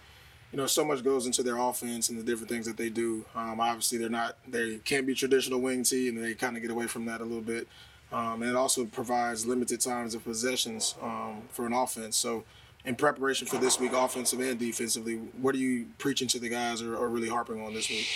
you 0.51 0.57
know, 0.57 0.67
so 0.67 0.85
much 0.85 1.03
goes 1.03 1.25
into 1.25 1.43
their 1.43 1.57
offense 1.57 2.07
and 2.09 2.17
the 2.17 2.23
different 2.23 2.49
things 2.49 2.65
that 2.65 2.77
they 2.77 2.89
do. 2.89 3.25
Um, 3.35 3.59
obviously, 3.59 3.97
they're 3.97 4.09
not, 4.09 4.37
they 4.47 4.77
can't 4.77 5.05
be 5.05 5.13
traditional 5.13 5.59
wing 5.59 5.83
tee, 5.83 6.07
and 6.07 6.23
they 6.23 6.33
kind 6.35 6.55
of 6.55 6.61
get 6.61 6.71
away 6.71 6.87
from 6.87 7.05
that 7.05 7.19
a 7.19 7.25
little 7.25 7.41
bit. 7.41 7.67
Um, 8.13 8.41
and 8.41 8.49
it 8.49 8.55
also 8.55 8.85
provides 8.85 9.45
limited 9.45 9.81
times 9.81 10.15
of 10.15 10.23
possessions 10.23 10.95
um, 11.01 11.41
for 11.49 11.65
an 11.65 11.73
offense. 11.73 12.15
So, 12.15 12.45
in 12.87 12.95
preparation 12.95 13.45
for 13.45 13.57
this 13.57 13.79
week, 13.79 13.91
offensive 13.91 14.39
and 14.39 14.57
defensively, 14.57 15.15
what 15.41 15.53
are 15.53 15.59
you 15.59 15.87
preaching 15.97 16.27
to 16.29 16.39
the 16.39 16.47
guys 16.47 16.81
or, 16.81 16.95
or 16.95 17.09
really 17.09 17.27
harping 17.27 17.61
on 17.61 17.73
this 17.73 17.89
week? 17.89 18.07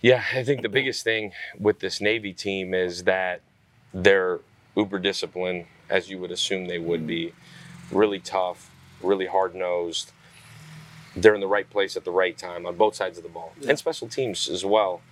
Yeah, 0.00 0.22
I 0.32 0.44
think 0.44 0.62
the 0.62 0.68
biggest 0.68 1.02
thing 1.02 1.32
with 1.58 1.80
this 1.80 2.00
Navy 2.00 2.32
team 2.32 2.74
is 2.74 3.02
that 3.04 3.40
they're 3.92 4.38
uber 4.76 5.00
disciplined, 5.00 5.66
as 5.90 6.08
you 6.08 6.18
would 6.18 6.30
assume 6.30 6.66
they 6.66 6.78
would 6.78 7.08
be 7.08 7.32
really 7.90 8.20
tough, 8.20 8.70
really 9.02 9.26
hard 9.26 9.54
nosed. 9.54 10.12
They're 11.16 11.34
in 11.34 11.40
the 11.40 11.48
right 11.48 11.68
place 11.68 11.96
at 11.96 12.04
the 12.04 12.12
right 12.12 12.38
time 12.38 12.66
on 12.66 12.76
both 12.76 12.94
sides 12.94 13.18
of 13.18 13.24
the 13.24 13.30
ball 13.30 13.52
yeah. 13.60 13.70
and 13.70 13.78
special 13.78 14.06
teams 14.06 14.48
as 14.48 14.64
well. 14.64 15.02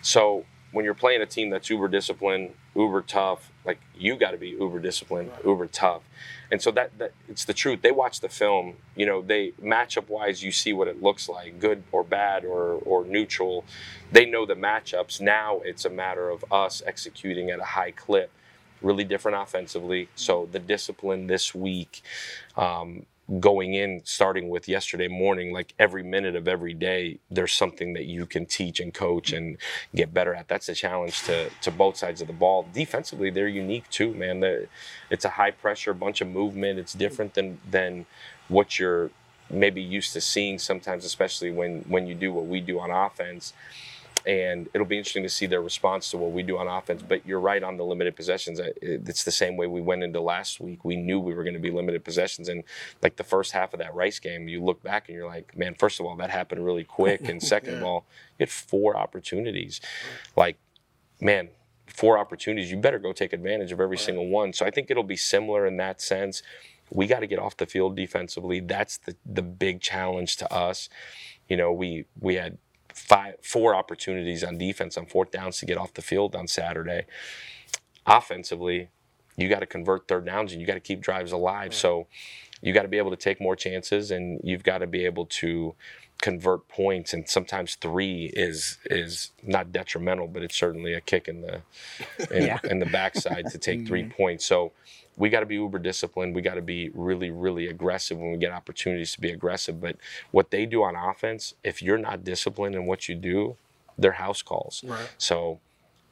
So 0.00 0.46
when 0.72 0.84
you're 0.84 0.94
playing 0.94 1.20
a 1.20 1.26
team 1.26 1.50
that's 1.50 1.68
uber 1.68 1.88
disciplined, 1.88 2.54
uber 2.74 3.02
tough, 3.02 3.50
like 3.64 3.80
you 3.96 4.16
got 4.16 4.30
to 4.30 4.38
be 4.38 4.50
uber 4.50 4.78
disciplined, 4.78 5.30
right. 5.30 5.44
uber 5.44 5.66
tough. 5.66 6.02
And 6.50 6.60
so 6.62 6.70
that, 6.72 6.96
that 6.98 7.12
it's 7.28 7.44
the 7.44 7.54
truth. 7.54 7.82
They 7.82 7.90
watch 7.90 8.20
the 8.20 8.28
film, 8.28 8.76
you 8.96 9.06
know, 9.06 9.22
they 9.22 9.52
matchup 9.62 10.08
wise, 10.08 10.42
you 10.42 10.52
see 10.52 10.72
what 10.72 10.88
it 10.88 11.02
looks 11.02 11.28
like, 11.28 11.58
good 11.60 11.82
or 11.92 12.04
bad 12.04 12.44
or, 12.44 12.74
or 12.74 13.04
neutral. 13.04 13.64
They 14.12 14.26
know 14.26 14.46
the 14.46 14.54
matchups. 14.54 15.20
Now 15.20 15.60
it's 15.64 15.84
a 15.84 15.90
matter 15.90 16.30
of 16.30 16.44
us 16.52 16.82
executing 16.86 17.50
at 17.50 17.58
a 17.60 17.64
high 17.64 17.90
clip 17.92 18.30
really 18.82 19.04
different 19.04 19.36
offensively. 19.36 20.08
So 20.14 20.48
the 20.50 20.58
discipline 20.58 21.26
this 21.26 21.54
week, 21.54 22.02
um, 22.56 23.06
going 23.38 23.74
in, 23.74 24.02
starting 24.04 24.48
with 24.48 24.68
yesterday 24.68 25.06
morning, 25.06 25.52
like 25.52 25.74
every 25.78 26.02
minute 26.02 26.34
of 26.34 26.48
every 26.48 26.74
day, 26.74 27.18
there's 27.30 27.52
something 27.52 27.92
that 27.92 28.06
you 28.06 28.26
can 28.26 28.46
teach 28.46 28.80
and 28.80 28.92
coach 28.92 29.32
and 29.32 29.56
get 29.94 30.12
better 30.12 30.34
at. 30.34 30.48
That's 30.48 30.68
a 30.68 30.74
challenge 30.74 31.22
to 31.24 31.50
to 31.62 31.70
both 31.70 31.96
sides 31.96 32.20
of 32.20 32.26
the 32.26 32.32
ball. 32.32 32.66
Defensively, 32.72 33.30
they're 33.30 33.48
unique 33.48 33.88
too, 33.90 34.14
man. 34.14 34.40
The, 34.40 34.66
it's 35.10 35.24
a 35.24 35.30
high 35.30 35.52
pressure, 35.52 35.94
bunch 35.94 36.20
of 36.20 36.28
movement. 36.28 36.78
It's 36.78 36.92
different 36.94 37.34
than 37.34 37.60
than 37.70 38.06
what 38.48 38.78
you're 38.78 39.10
maybe 39.48 39.82
used 39.82 40.12
to 40.14 40.20
seeing 40.20 40.58
sometimes, 40.58 41.04
especially 41.04 41.52
when 41.52 41.82
when 41.82 42.06
you 42.06 42.14
do 42.14 42.32
what 42.32 42.46
we 42.46 42.60
do 42.60 42.80
on 42.80 42.90
offense 42.90 43.52
and 44.26 44.68
it'll 44.74 44.86
be 44.86 44.98
interesting 44.98 45.22
to 45.22 45.28
see 45.28 45.46
their 45.46 45.62
response 45.62 46.10
to 46.10 46.18
what 46.18 46.32
we 46.32 46.42
do 46.42 46.58
on 46.58 46.68
offense. 46.68 47.02
But 47.06 47.26
you're 47.26 47.40
right 47.40 47.62
on 47.62 47.76
the 47.76 47.84
limited 47.84 48.16
possessions. 48.16 48.60
It's 48.82 49.24
the 49.24 49.30
same 49.30 49.56
way 49.56 49.66
we 49.66 49.80
went 49.80 50.02
into 50.02 50.20
last 50.20 50.60
week. 50.60 50.84
We 50.84 50.96
knew 50.96 51.18
we 51.18 51.34
were 51.34 51.42
going 51.42 51.54
to 51.54 51.60
be 51.60 51.70
limited 51.70 52.04
possessions, 52.04 52.48
and 52.48 52.64
like 53.02 53.16
the 53.16 53.24
first 53.24 53.52
half 53.52 53.72
of 53.72 53.78
that 53.80 53.94
Rice 53.94 54.18
game, 54.18 54.48
you 54.48 54.62
look 54.62 54.82
back 54.82 55.08
and 55.08 55.16
you're 55.16 55.28
like, 55.28 55.56
man, 55.56 55.74
first 55.74 56.00
of 56.00 56.06
all, 56.06 56.16
that 56.16 56.30
happened 56.30 56.64
really 56.64 56.84
quick, 56.84 57.28
and 57.28 57.42
second 57.42 57.74
yeah. 57.74 57.78
of 57.78 57.84
all, 57.84 58.06
you 58.38 58.44
had 58.44 58.50
four 58.50 58.96
opportunities. 58.96 59.80
Like, 60.36 60.58
man, 61.20 61.48
four 61.86 62.18
opportunities. 62.18 62.70
You 62.70 62.78
better 62.78 62.98
go 62.98 63.12
take 63.12 63.32
advantage 63.32 63.72
of 63.72 63.80
every 63.80 63.96
right. 63.96 64.04
single 64.04 64.28
one. 64.28 64.52
So 64.52 64.64
I 64.64 64.70
think 64.70 64.90
it'll 64.90 65.02
be 65.02 65.16
similar 65.16 65.66
in 65.66 65.76
that 65.78 66.00
sense. 66.00 66.42
We 66.90 67.06
got 67.06 67.20
to 67.20 67.26
get 67.26 67.38
off 67.38 67.56
the 67.56 67.66
field 67.66 67.96
defensively. 67.96 68.60
That's 68.60 68.98
the 68.98 69.16
the 69.24 69.42
big 69.42 69.80
challenge 69.80 70.36
to 70.38 70.52
us. 70.52 70.88
You 71.48 71.56
know, 71.56 71.72
we 71.72 72.06
we 72.18 72.34
had 72.34 72.58
five, 72.94 73.34
four 73.42 73.74
opportunities 73.74 74.44
on 74.44 74.58
defense 74.58 74.96
on 74.96 75.06
fourth 75.06 75.30
downs 75.30 75.58
to 75.58 75.66
get 75.66 75.76
off 75.78 75.94
the 75.94 76.02
field 76.02 76.34
on 76.34 76.46
Saturday. 76.46 77.06
Offensively, 78.06 78.88
you 79.36 79.48
got 79.48 79.60
to 79.60 79.66
convert 79.66 80.08
third 80.08 80.26
downs 80.26 80.52
and 80.52 80.60
you 80.60 80.66
got 80.66 80.74
to 80.74 80.80
keep 80.80 81.00
drives 81.00 81.32
alive. 81.32 81.74
So 81.74 82.06
you 82.62 82.72
got 82.72 82.82
to 82.82 82.88
be 82.88 82.98
able 82.98 83.10
to 83.10 83.16
take 83.16 83.40
more 83.40 83.56
chances 83.56 84.10
and 84.10 84.40
you've 84.44 84.62
got 84.62 84.78
to 84.78 84.86
be 84.86 85.04
able 85.04 85.26
to 85.26 85.74
convert 86.20 86.68
points 86.68 87.14
and 87.14 87.26
sometimes 87.26 87.76
three 87.76 88.30
is 88.34 88.76
is 88.86 89.30
not 89.42 89.72
detrimental 89.72 90.28
but 90.28 90.42
it's 90.42 90.54
certainly 90.54 90.92
a 90.92 91.00
kick 91.00 91.28
in 91.28 91.40
the 91.40 91.62
in, 92.30 92.42
yeah. 92.46 92.58
in 92.64 92.78
the 92.78 92.84
backside 92.86 93.46
to 93.50 93.56
take 93.56 93.86
3 93.86 94.02
mm-hmm. 94.02 94.10
points 94.10 94.44
so 94.44 94.70
we 95.20 95.28
got 95.28 95.40
to 95.40 95.46
be 95.46 95.56
uber 95.56 95.78
disciplined. 95.78 96.34
We 96.34 96.40
got 96.40 96.54
to 96.54 96.62
be 96.62 96.88
really, 96.94 97.30
really 97.30 97.68
aggressive 97.68 98.18
when 98.18 98.32
we 98.32 98.38
get 98.38 98.52
opportunities 98.52 99.12
to 99.12 99.20
be 99.20 99.30
aggressive. 99.30 99.78
But 99.78 99.96
what 100.30 100.50
they 100.50 100.64
do 100.64 100.82
on 100.82 100.96
offense, 100.96 101.54
if 101.62 101.82
you're 101.82 101.98
not 101.98 102.24
disciplined 102.24 102.74
in 102.74 102.86
what 102.86 103.06
you 103.06 103.14
do, 103.14 103.56
they're 103.98 104.12
house 104.12 104.40
calls. 104.40 104.82
Right. 104.82 105.10
So 105.18 105.60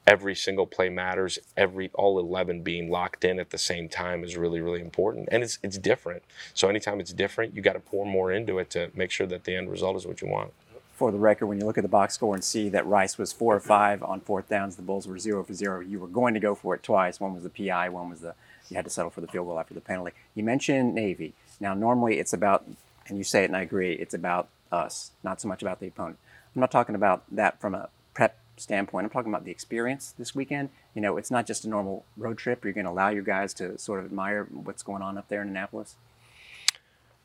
every 0.06 0.34
single 0.34 0.66
play 0.66 0.90
matters. 0.90 1.38
Every 1.56 1.90
all 1.94 2.18
eleven 2.18 2.60
being 2.62 2.90
locked 2.90 3.24
in 3.24 3.40
at 3.40 3.48
the 3.48 3.56
same 3.56 3.88
time 3.88 4.24
is 4.24 4.36
really, 4.36 4.60
really 4.60 4.82
important. 4.82 5.30
And 5.32 5.42
it's 5.42 5.58
it's 5.62 5.78
different. 5.78 6.22
So 6.52 6.68
anytime 6.68 7.00
it's 7.00 7.14
different, 7.14 7.56
you 7.56 7.62
got 7.62 7.72
to 7.72 7.80
pour 7.80 8.04
more 8.04 8.30
into 8.30 8.58
it 8.58 8.68
to 8.70 8.90
make 8.94 9.10
sure 9.10 9.26
that 9.28 9.44
the 9.44 9.56
end 9.56 9.70
result 9.70 9.96
is 9.96 10.06
what 10.06 10.20
you 10.20 10.28
want 10.28 10.52
for 10.98 11.12
the 11.12 11.18
record, 11.18 11.46
when 11.46 11.60
you 11.60 11.64
look 11.64 11.78
at 11.78 11.82
the 11.82 11.88
box 11.88 12.14
score 12.14 12.34
and 12.34 12.42
see 12.42 12.68
that 12.70 12.84
Rice 12.84 13.18
was 13.18 13.32
four 13.32 13.54
or 13.54 13.60
five 13.60 14.02
on 14.02 14.18
fourth 14.20 14.48
downs, 14.48 14.74
the 14.74 14.82
Bulls 14.82 15.06
were 15.06 15.16
zero 15.16 15.44
for 15.44 15.54
zero. 15.54 15.78
You 15.78 16.00
were 16.00 16.08
going 16.08 16.34
to 16.34 16.40
go 16.40 16.56
for 16.56 16.74
it 16.74 16.82
twice. 16.82 17.20
One 17.20 17.34
was 17.34 17.44
the 17.44 17.50
PI, 17.50 17.88
one 17.90 18.10
was 18.10 18.18
the 18.18 18.34
you 18.68 18.76
had 18.76 18.84
to 18.84 18.90
settle 18.90 19.10
for 19.10 19.20
the 19.20 19.26
field 19.28 19.46
goal 19.46 19.58
after 19.58 19.74
the 19.74 19.80
penalty. 19.80 20.12
You 20.34 20.44
mentioned 20.44 20.94
Navy. 20.94 21.34
Now, 21.60 21.74
normally 21.74 22.18
it's 22.18 22.32
about, 22.32 22.64
and 23.06 23.18
you 23.18 23.24
say 23.24 23.42
it 23.42 23.46
and 23.46 23.56
I 23.56 23.62
agree, 23.62 23.94
it's 23.94 24.14
about 24.14 24.48
us, 24.70 25.12
not 25.22 25.40
so 25.40 25.48
much 25.48 25.62
about 25.62 25.80
the 25.80 25.88
opponent. 25.88 26.18
I'm 26.54 26.60
not 26.60 26.70
talking 26.70 26.94
about 26.94 27.22
that 27.30 27.60
from 27.60 27.74
a 27.74 27.88
prep 28.14 28.38
standpoint. 28.56 29.04
I'm 29.04 29.10
talking 29.10 29.32
about 29.32 29.44
the 29.44 29.50
experience 29.50 30.14
this 30.18 30.34
weekend. 30.34 30.70
You 30.94 31.02
know, 31.02 31.16
it's 31.16 31.30
not 31.30 31.46
just 31.46 31.64
a 31.64 31.68
normal 31.68 32.04
road 32.16 32.38
trip. 32.38 32.64
You're 32.64 32.72
going 32.72 32.84
to 32.86 32.90
allow 32.90 33.08
your 33.08 33.22
guys 33.22 33.54
to 33.54 33.78
sort 33.78 34.00
of 34.00 34.06
admire 34.06 34.44
what's 34.50 34.82
going 34.82 35.02
on 35.02 35.16
up 35.16 35.28
there 35.28 35.42
in 35.42 35.48
Annapolis. 35.48 35.96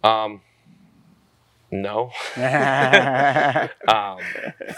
Um, 0.04 0.42
no. 1.74 2.12
um, 3.88 4.20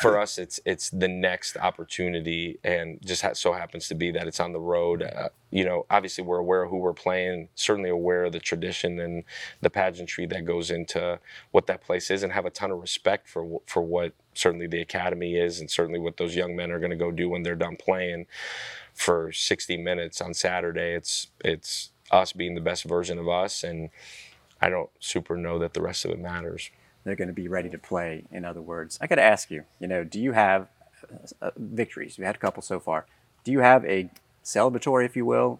for 0.02 0.20
us, 0.20 0.38
it's 0.38 0.60
it's 0.66 0.90
the 0.90 1.08
next 1.08 1.58
opportunity, 1.58 2.58
and 2.64 3.00
just 3.06 3.22
ha- 3.22 3.34
so 3.34 3.54
happens 3.54 3.88
to 3.90 3.96
be 3.96 4.12
that 4.12 4.28
it's 4.28 4.40
on 4.40 4.54
the 4.54 4.60
road. 4.60 5.04
Uh, 5.04 5.30
you 5.52 5.66
know, 5.66 5.86
obviously 5.90 6.24
we're 6.24 6.38
aware 6.40 6.64
of 6.64 6.70
who 6.70 6.78
we're 6.78 6.94
playing, 6.94 7.50
certainly 7.56 7.90
aware 7.90 8.26
of 8.26 8.32
the 8.34 8.40
tradition 8.40 9.00
and 9.00 9.24
the 9.62 9.70
pageantry 9.70 10.26
that 10.28 10.46
goes 10.46 10.72
into 10.72 11.20
what 11.52 11.68
that 11.68 11.82
place 11.82 12.10
is, 12.10 12.24
and 12.24 12.32
have 12.32 12.46
a 12.46 12.50
ton 12.50 12.72
of 12.72 12.80
respect 12.80 13.30
for 13.30 13.62
for 13.68 13.82
what 13.82 14.14
certainly 14.34 14.68
the 14.68 14.82
academy 14.82 15.36
is, 15.36 15.60
and 15.60 15.70
certainly 15.70 16.00
what 16.00 16.18
those 16.18 16.36
young 16.36 16.56
men 16.56 16.72
are 16.72 16.80
going 16.80 16.92
to 16.92 16.98
go 16.98 17.12
do 17.12 17.30
when 17.30 17.44
they're 17.44 17.56
done 17.56 17.76
playing 17.76 18.26
for 18.94 19.32
60 19.32 19.78
minutes 19.78 20.22
on 20.22 20.34
Saturday. 20.34 20.94
It's 20.94 21.28
it's 21.44 21.92
us 22.12 22.34
being 22.34 22.56
the 22.56 22.62
best 22.62 22.86
version 22.86 23.18
of 23.20 23.28
us, 23.28 23.64
and 23.64 23.90
I 24.62 24.70
don't 24.70 24.90
super 25.00 25.36
know 25.36 25.60
that 25.60 25.74
the 25.74 25.82
rest 25.82 26.06
of 26.06 26.12
it 26.12 26.20
matters 26.20 26.72
they're 27.06 27.16
going 27.16 27.30
to 27.30 27.34
be 27.34 27.48
ready 27.48 27.70
to 27.70 27.78
play. 27.78 28.26
In 28.32 28.44
other 28.44 28.62
words, 28.62 28.98
I 29.00 29.08
got 29.08 29.16
to 29.16 29.22
ask 29.22 29.50
you, 29.50 29.64
you 29.80 29.88
know, 29.88 30.04
do 30.04 30.20
you 30.20 30.34
have 30.34 30.68
uh, 31.42 31.52
victories? 31.56 32.18
We 32.18 32.26
had 32.26 32.36
a 32.36 32.40
couple 32.40 32.62
so 32.62 32.80
far. 32.80 33.06
Do 33.46 33.52
you 33.54 33.60
have 33.60 33.86
a 33.86 34.10
celebratory, 34.44 35.06
if 35.06 35.16
you 35.16 35.26
will, 35.26 35.60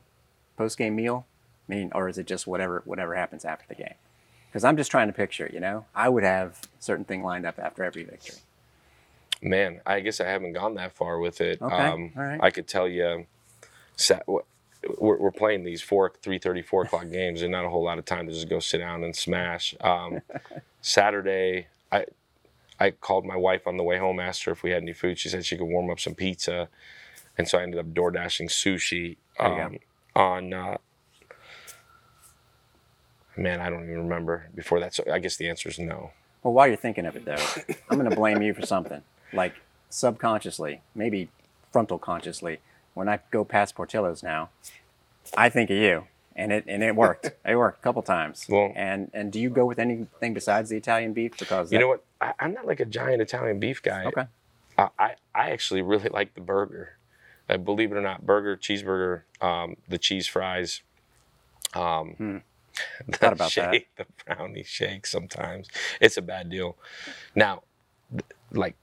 post 0.58 0.78
game 0.78 0.96
meal? 0.98 1.26
I 1.70 1.74
mean, 1.76 1.92
or 1.96 2.10
is 2.10 2.18
it 2.18 2.28
just 2.28 2.46
whatever 2.46 2.82
whatever 2.86 3.16
happens 3.16 3.46
after 3.46 3.66
the 3.68 3.76
game? 3.76 3.94
Because 4.50 4.64
I'm 4.64 4.76
just 4.78 4.90
trying 4.92 5.08
to 5.08 5.14
picture, 5.14 5.50
you 5.54 5.60
know, 5.60 5.86
I 5.96 6.10
would 6.10 6.24
have 6.24 6.60
a 6.80 6.82
certain 6.82 7.06
thing 7.06 7.24
lined 7.24 7.46
up 7.46 7.60
after 7.60 7.84
every 7.84 8.04
victory. 8.04 8.38
Man, 9.42 9.82
I 9.86 10.00
guess 10.00 10.20
I 10.22 10.28
haven't 10.28 10.54
gone 10.54 10.76
that 10.76 10.94
far 10.94 11.20
with 11.20 11.42
it. 11.42 11.62
Okay, 11.62 11.76
Um, 11.76 12.12
all 12.18 12.24
right. 12.24 12.40
I 12.42 12.50
could 12.52 12.68
tell 12.68 12.88
you, 12.88 13.26
we're, 14.98 15.18
we're 15.18 15.32
playing 15.32 15.64
these 15.64 15.82
four, 15.82 16.14
three 16.22 16.40
thirty, 16.40 16.62
four 16.62 16.84
o'clock 16.84 17.10
games, 17.12 17.42
and 17.42 17.52
not 17.52 17.66
a 17.66 17.70
whole 17.70 17.84
lot 17.84 17.98
of 17.98 18.06
time 18.06 18.28
to 18.28 18.34
just 18.34 18.50
go 18.50 18.60
sit 18.60 18.80
down 18.80 19.04
and 19.04 19.16
smash. 19.16 19.76
Um, 19.82 20.22
Saturday, 20.82 21.68
I 21.92 22.06
I 22.80 22.92
called 22.92 23.26
my 23.26 23.36
wife 23.38 23.68
on 23.68 23.78
the 23.78 23.84
way 23.84 23.98
home, 23.98 24.20
asked 24.20 24.44
her 24.46 24.52
if 24.52 24.64
we 24.64 24.72
had 24.72 24.82
any 24.84 24.94
food. 24.94 25.18
She 25.20 25.30
said 25.30 25.46
she 25.46 25.58
could 25.58 25.66
warm 25.66 25.90
up 25.90 26.00
some 26.00 26.16
pizza, 26.16 26.70
and 27.38 27.48
so 27.48 27.58
I 27.58 27.64
ended 27.64 27.80
up 27.80 27.94
door 27.94 28.12
dashing 28.12 28.48
sushi 28.48 29.18
There 29.40 29.50
you 29.50 29.56
go. 29.56 29.62
um, 29.64 29.78
on. 30.16 30.54
Uh, 30.54 30.78
man, 33.38 33.60
I 33.62 33.70
don't 33.70 33.84
even 33.84 34.04
remember 34.04 34.48
before 34.56 34.80
that. 34.80 34.94
So 34.94 35.04
I 35.12 35.20
guess 35.20 35.38
the 35.38 35.50
answer 35.50 35.70
is 35.70 35.80
no. 35.80 36.12
Well, 36.44 36.54
while 36.54 36.68
you're 36.68 36.78
thinking 36.78 37.06
of 37.06 37.16
it, 37.16 37.26
though, 37.26 37.44
I'm 37.90 37.98
going 37.98 38.10
to 38.10 38.16
blame 38.16 38.42
you 38.42 38.54
for 38.54 38.66
something. 38.66 39.02
Like 39.34 39.56
subconsciously, 39.90 40.82
maybe 40.94 41.30
frontal 41.72 41.98
consciously, 41.98 42.60
when 42.96 43.08
I 43.08 43.20
go 43.30 43.46
past 43.46 43.76
Portillo's 43.76 44.24
now, 44.24 44.50
I 45.38 45.50
think 45.50 45.70
of 45.70 45.78
you, 45.78 46.06
and 46.36 46.52
it 46.52 46.64
and 46.68 46.82
it 46.84 46.96
worked. 46.96 47.26
it 47.46 47.56
worked 47.56 47.80
a 47.80 47.82
couple 47.84 48.02
times. 48.02 48.48
Well- 48.50 48.74
and 48.76 49.12
and 49.14 49.32
do 49.32 49.40
you 49.40 49.50
go 49.52 49.66
with 49.66 49.78
anything 49.78 50.34
besides 50.34 50.70
the 50.72 50.78
Italian 50.78 51.14
beef? 51.14 51.38
Because 51.38 51.72
You 51.72 51.78
that- 51.78 51.82
know 51.84 51.88
what? 51.90 52.04
I, 52.20 52.34
I'm 52.40 52.54
not 52.54 52.66
like 52.66 52.80
a 52.80 52.86
giant 52.86 53.22
Italian 53.22 53.60
beef 53.60 53.84
guy. 53.84 54.06
Okay. 54.06 54.26
I, 54.78 54.90
I, 54.98 55.12
I 55.36 55.50
actually 55.52 55.82
really 55.84 56.10
like 56.10 56.34
the 56.34 56.42
burger. 56.42 56.98
Uh, 57.48 57.58
believe 57.58 57.92
it 57.92 57.96
or 57.96 58.02
not, 58.02 58.26
burger, 58.26 58.58
cheeseburger, 58.58 59.22
um, 59.40 59.76
the 59.88 59.98
cheese 60.00 60.26
fries. 60.28 60.82
Um, 61.74 62.42
the 63.08 63.18
Thought 63.18 63.34
about 63.34 63.54
that. 63.56 63.84
the 63.98 64.06
brownie 64.26 64.64
shake. 64.64 65.06
Sometimes 65.06 65.68
it's 66.02 66.18
a 66.18 66.22
bad 66.22 66.50
deal. 66.50 66.76
Now, 67.36 67.64
th- 68.12 68.24
like 68.52 68.76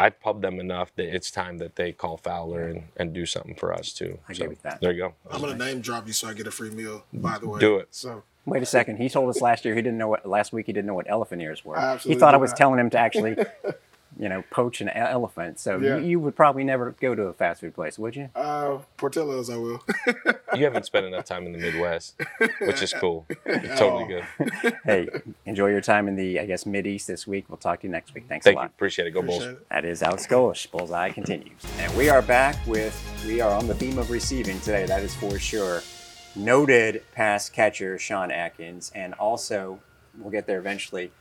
I 0.00 0.08
pub 0.08 0.40
them 0.40 0.58
enough 0.58 0.94
that 0.96 1.14
it's 1.14 1.30
time 1.30 1.58
that 1.58 1.76
they 1.76 1.92
call 1.92 2.16
Fowler 2.16 2.66
and, 2.68 2.84
and 2.96 3.12
do 3.12 3.26
something 3.26 3.54
for 3.54 3.72
us 3.74 3.92
too. 3.92 4.18
I 4.28 4.32
so 4.32 4.44
give 4.44 4.52
it 4.52 4.62
that. 4.62 4.80
there 4.80 4.92
you 4.92 4.98
go. 4.98 5.14
I'm 5.30 5.42
gonna 5.42 5.56
name 5.56 5.82
drop 5.82 6.06
you 6.06 6.14
so 6.14 6.28
I 6.28 6.32
get 6.32 6.46
a 6.46 6.50
free 6.50 6.70
meal. 6.70 7.04
By 7.12 7.38
the 7.38 7.48
way, 7.48 7.60
Do 7.60 7.76
it. 7.76 7.88
So 7.90 8.22
Wait 8.46 8.62
a 8.62 8.66
second. 8.66 8.96
He 8.96 9.10
told 9.10 9.28
us 9.28 9.42
last 9.42 9.64
year 9.66 9.74
he 9.74 9.82
didn't 9.82 9.98
know 9.98 10.08
what 10.08 10.26
last 10.26 10.52
week 10.52 10.66
he 10.66 10.72
didn't 10.72 10.86
know 10.86 10.94
what 10.94 11.08
elephant 11.10 11.42
ears 11.42 11.64
were. 11.64 11.78
I 11.78 11.98
he 11.98 12.14
thought 12.14 12.34
I 12.34 12.38
was 12.38 12.52
not. 12.52 12.56
telling 12.56 12.80
him 12.80 12.88
to 12.90 12.98
actually, 12.98 13.36
you 14.18 14.28
know, 14.28 14.42
poach 14.50 14.80
an 14.80 14.88
e- 14.88 14.92
elephant. 14.94 15.58
So 15.60 15.78
Yeah. 15.78 15.96
you, 15.98 16.04
you 16.06 16.20
would 16.20 16.34
probably 16.36 16.64
never 16.64 16.90
go 17.00 17.14
to 17.14 17.22
a 17.24 17.32
fast 17.32 17.60
food 17.60 17.74
place, 17.74 17.98
would 17.98 18.16
you? 18.16 18.28
uh, 18.34 18.78
Portillo's, 18.96 19.48
I 19.50 19.56
will. 19.56 19.82
You 20.56 20.64
haven't 20.64 20.84
spent 20.84 21.06
enough 21.06 21.26
time 21.26 21.46
in 21.46 21.52
the 21.52 21.58
Midwest, 21.58 22.20
which 22.60 22.82
is 22.82 22.92
cool. 22.92 23.24
It's 23.46 23.78
totally 23.78 24.06
good. 24.08 24.74
hey, 24.84 25.08
enjoy 25.46 25.68
your 25.68 25.80
time 25.80 26.08
in 26.08 26.16
the 26.16 26.40
I 26.40 26.44
guess 26.46 26.66
Mid 26.66 26.88
East 26.88 27.06
this 27.06 27.24
week. 27.24 27.44
We'll 27.48 27.56
talk 27.56 27.80
to 27.82 27.86
you 27.86 27.92
next 27.92 28.12
week. 28.14 28.24
Thanks 28.28 28.42
Thank 28.44 28.54
a 28.56 28.58
you. 28.58 28.62
lot. 28.62 28.70
Appreciate 28.70 29.06
it. 29.06 29.12
Go 29.12 29.22
Bulls. 29.22 29.44
It. 29.44 29.68
That 29.68 29.84
is 29.84 30.02
Alex 30.02 30.26
Golesh. 30.26 30.68
Bullseye 30.72 31.10
continues. 31.10 31.52
And 31.78 31.96
we 31.96 32.08
are 32.10 32.20
back 32.20 32.56
with, 32.66 32.92
we 33.24 33.40
are 33.40 33.52
on 33.52 33.68
the 33.68 33.74
theme 33.76 33.96
of 33.98 34.10
receiving 34.10 34.58
today, 34.60 34.86
that 34.86 35.04
is 35.04 35.14
for 35.14 35.38
sure. 35.38 35.82
Noted 36.36 37.02
pass 37.12 37.48
catcher 37.48 37.98
Sean 37.98 38.30
Atkins, 38.32 38.90
and 38.94 39.14
also, 39.14 39.78
we'll 40.18 40.30
get 40.30 40.46
there 40.46 40.58
eventually, 40.58 41.12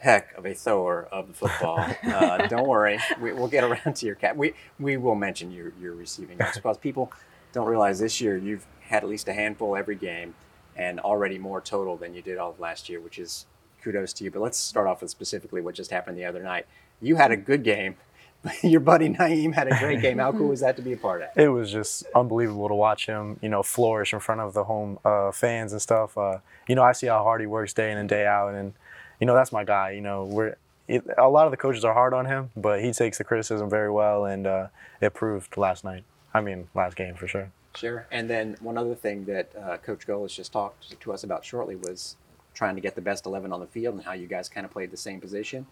heck 0.00 0.36
of 0.36 0.46
a 0.46 0.54
thrower 0.54 1.06
of 1.12 1.28
the 1.28 1.34
football. 1.34 1.78
Uh, 2.10 2.46
don't 2.48 2.66
worry, 2.66 2.98
we, 3.20 3.32
we'll 3.32 3.48
get 3.48 3.64
around 3.64 3.94
to 3.94 4.04
your 4.04 4.14
cat. 4.14 4.36
We, 4.36 4.52
we 4.78 4.96
will 4.96 5.14
mention 5.14 5.50
your, 5.50 5.72
your 5.80 5.94
receiving 5.94 6.38
because 6.54 6.76
people 6.78 7.12
don't 7.52 7.66
realize 7.66 7.98
this 7.98 8.20
year 8.20 8.36
you've 8.36 8.66
had 8.80 9.02
at 9.04 9.08
least 9.08 9.28
a 9.28 9.32
handful 9.32 9.76
every 9.76 9.94
game 9.94 10.34
and 10.76 10.98
already 11.00 11.38
more 11.38 11.60
total 11.60 11.96
than 11.96 12.14
you 12.14 12.22
did 12.22 12.38
all 12.38 12.50
of 12.50 12.60
last 12.60 12.88
year, 12.88 13.00
which 13.00 13.18
is 13.18 13.46
kudos 13.82 14.12
to 14.14 14.24
you. 14.24 14.30
But 14.30 14.42
let's 14.42 14.58
start 14.58 14.86
off 14.86 15.02
with 15.02 15.10
specifically 15.10 15.60
what 15.60 15.74
just 15.74 15.90
happened 15.90 16.18
the 16.18 16.24
other 16.24 16.42
night. 16.42 16.66
You 17.00 17.16
had 17.16 17.30
a 17.30 17.36
good 17.36 17.62
game. 17.62 17.96
But 18.42 18.54
Your 18.64 18.80
buddy 18.80 19.08
Naiem 19.10 19.52
had 19.54 19.68
a 19.68 19.78
great 19.78 20.00
game. 20.00 20.18
How 20.18 20.32
cool 20.32 20.48
was 20.48 20.60
that 20.60 20.76
to 20.76 20.82
be 20.82 20.94
a 20.94 20.96
part 20.96 21.22
of? 21.22 21.28
it 21.36 21.48
was 21.48 21.70
just 21.70 22.04
unbelievable 22.14 22.68
to 22.68 22.74
watch 22.74 23.06
him, 23.06 23.38
you 23.42 23.50
know, 23.50 23.62
flourish 23.62 24.12
in 24.14 24.20
front 24.20 24.40
of 24.40 24.54
the 24.54 24.64
home 24.64 24.98
uh, 25.04 25.30
fans 25.30 25.72
and 25.72 25.82
stuff. 25.82 26.16
Uh, 26.16 26.38
you 26.66 26.74
know, 26.74 26.82
I 26.82 26.92
see 26.92 27.06
how 27.06 27.22
hard 27.22 27.40
he 27.42 27.46
works 27.46 27.74
day 27.74 27.92
in 27.92 27.98
and 27.98 28.08
day 28.08 28.26
out, 28.26 28.54
and 28.54 28.72
you 29.20 29.26
know 29.26 29.34
that's 29.34 29.52
my 29.52 29.64
guy. 29.64 29.90
You 29.90 30.00
know, 30.00 30.24
we're 30.24 30.56
it, 30.88 31.04
a 31.16 31.28
lot 31.28 31.46
of 31.46 31.52
the 31.52 31.56
coaches 31.56 31.84
are 31.84 31.94
hard 31.94 32.12
on 32.12 32.26
him, 32.26 32.50
but 32.56 32.82
he 32.82 32.92
takes 32.92 33.18
the 33.18 33.24
criticism 33.24 33.70
very 33.70 33.90
well, 33.90 34.24
and 34.24 34.46
uh, 34.46 34.66
it 35.00 35.14
proved 35.14 35.56
last 35.56 35.84
night. 35.84 36.02
I 36.34 36.40
mean, 36.40 36.68
last 36.74 36.96
game 36.96 37.14
for 37.14 37.28
sure. 37.28 37.50
Sure. 37.76 38.06
And 38.10 38.28
then 38.28 38.56
one 38.60 38.76
other 38.76 38.94
thing 38.94 39.24
that 39.26 39.52
uh, 39.56 39.76
Coach 39.76 40.06
Golesh 40.06 40.34
just 40.34 40.52
talked 40.52 40.98
to 40.98 41.12
us 41.12 41.22
about 41.22 41.44
shortly 41.44 41.76
was 41.76 42.16
trying 42.54 42.74
to 42.74 42.80
get 42.80 42.96
the 42.96 43.00
best 43.00 43.26
11 43.26 43.52
on 43.52 43.60
the 43.60 43.66
field 43.66 43.94
and 43.94 44.04
how 44.04 44.12
you 44.12 44.26
guys 44.26 44.48
kind 44.48 44.64
of 44.64 44.72
played 44.72 44.90
the 44.90 44.96
same 44.96 45.20
position. 45.20 45.66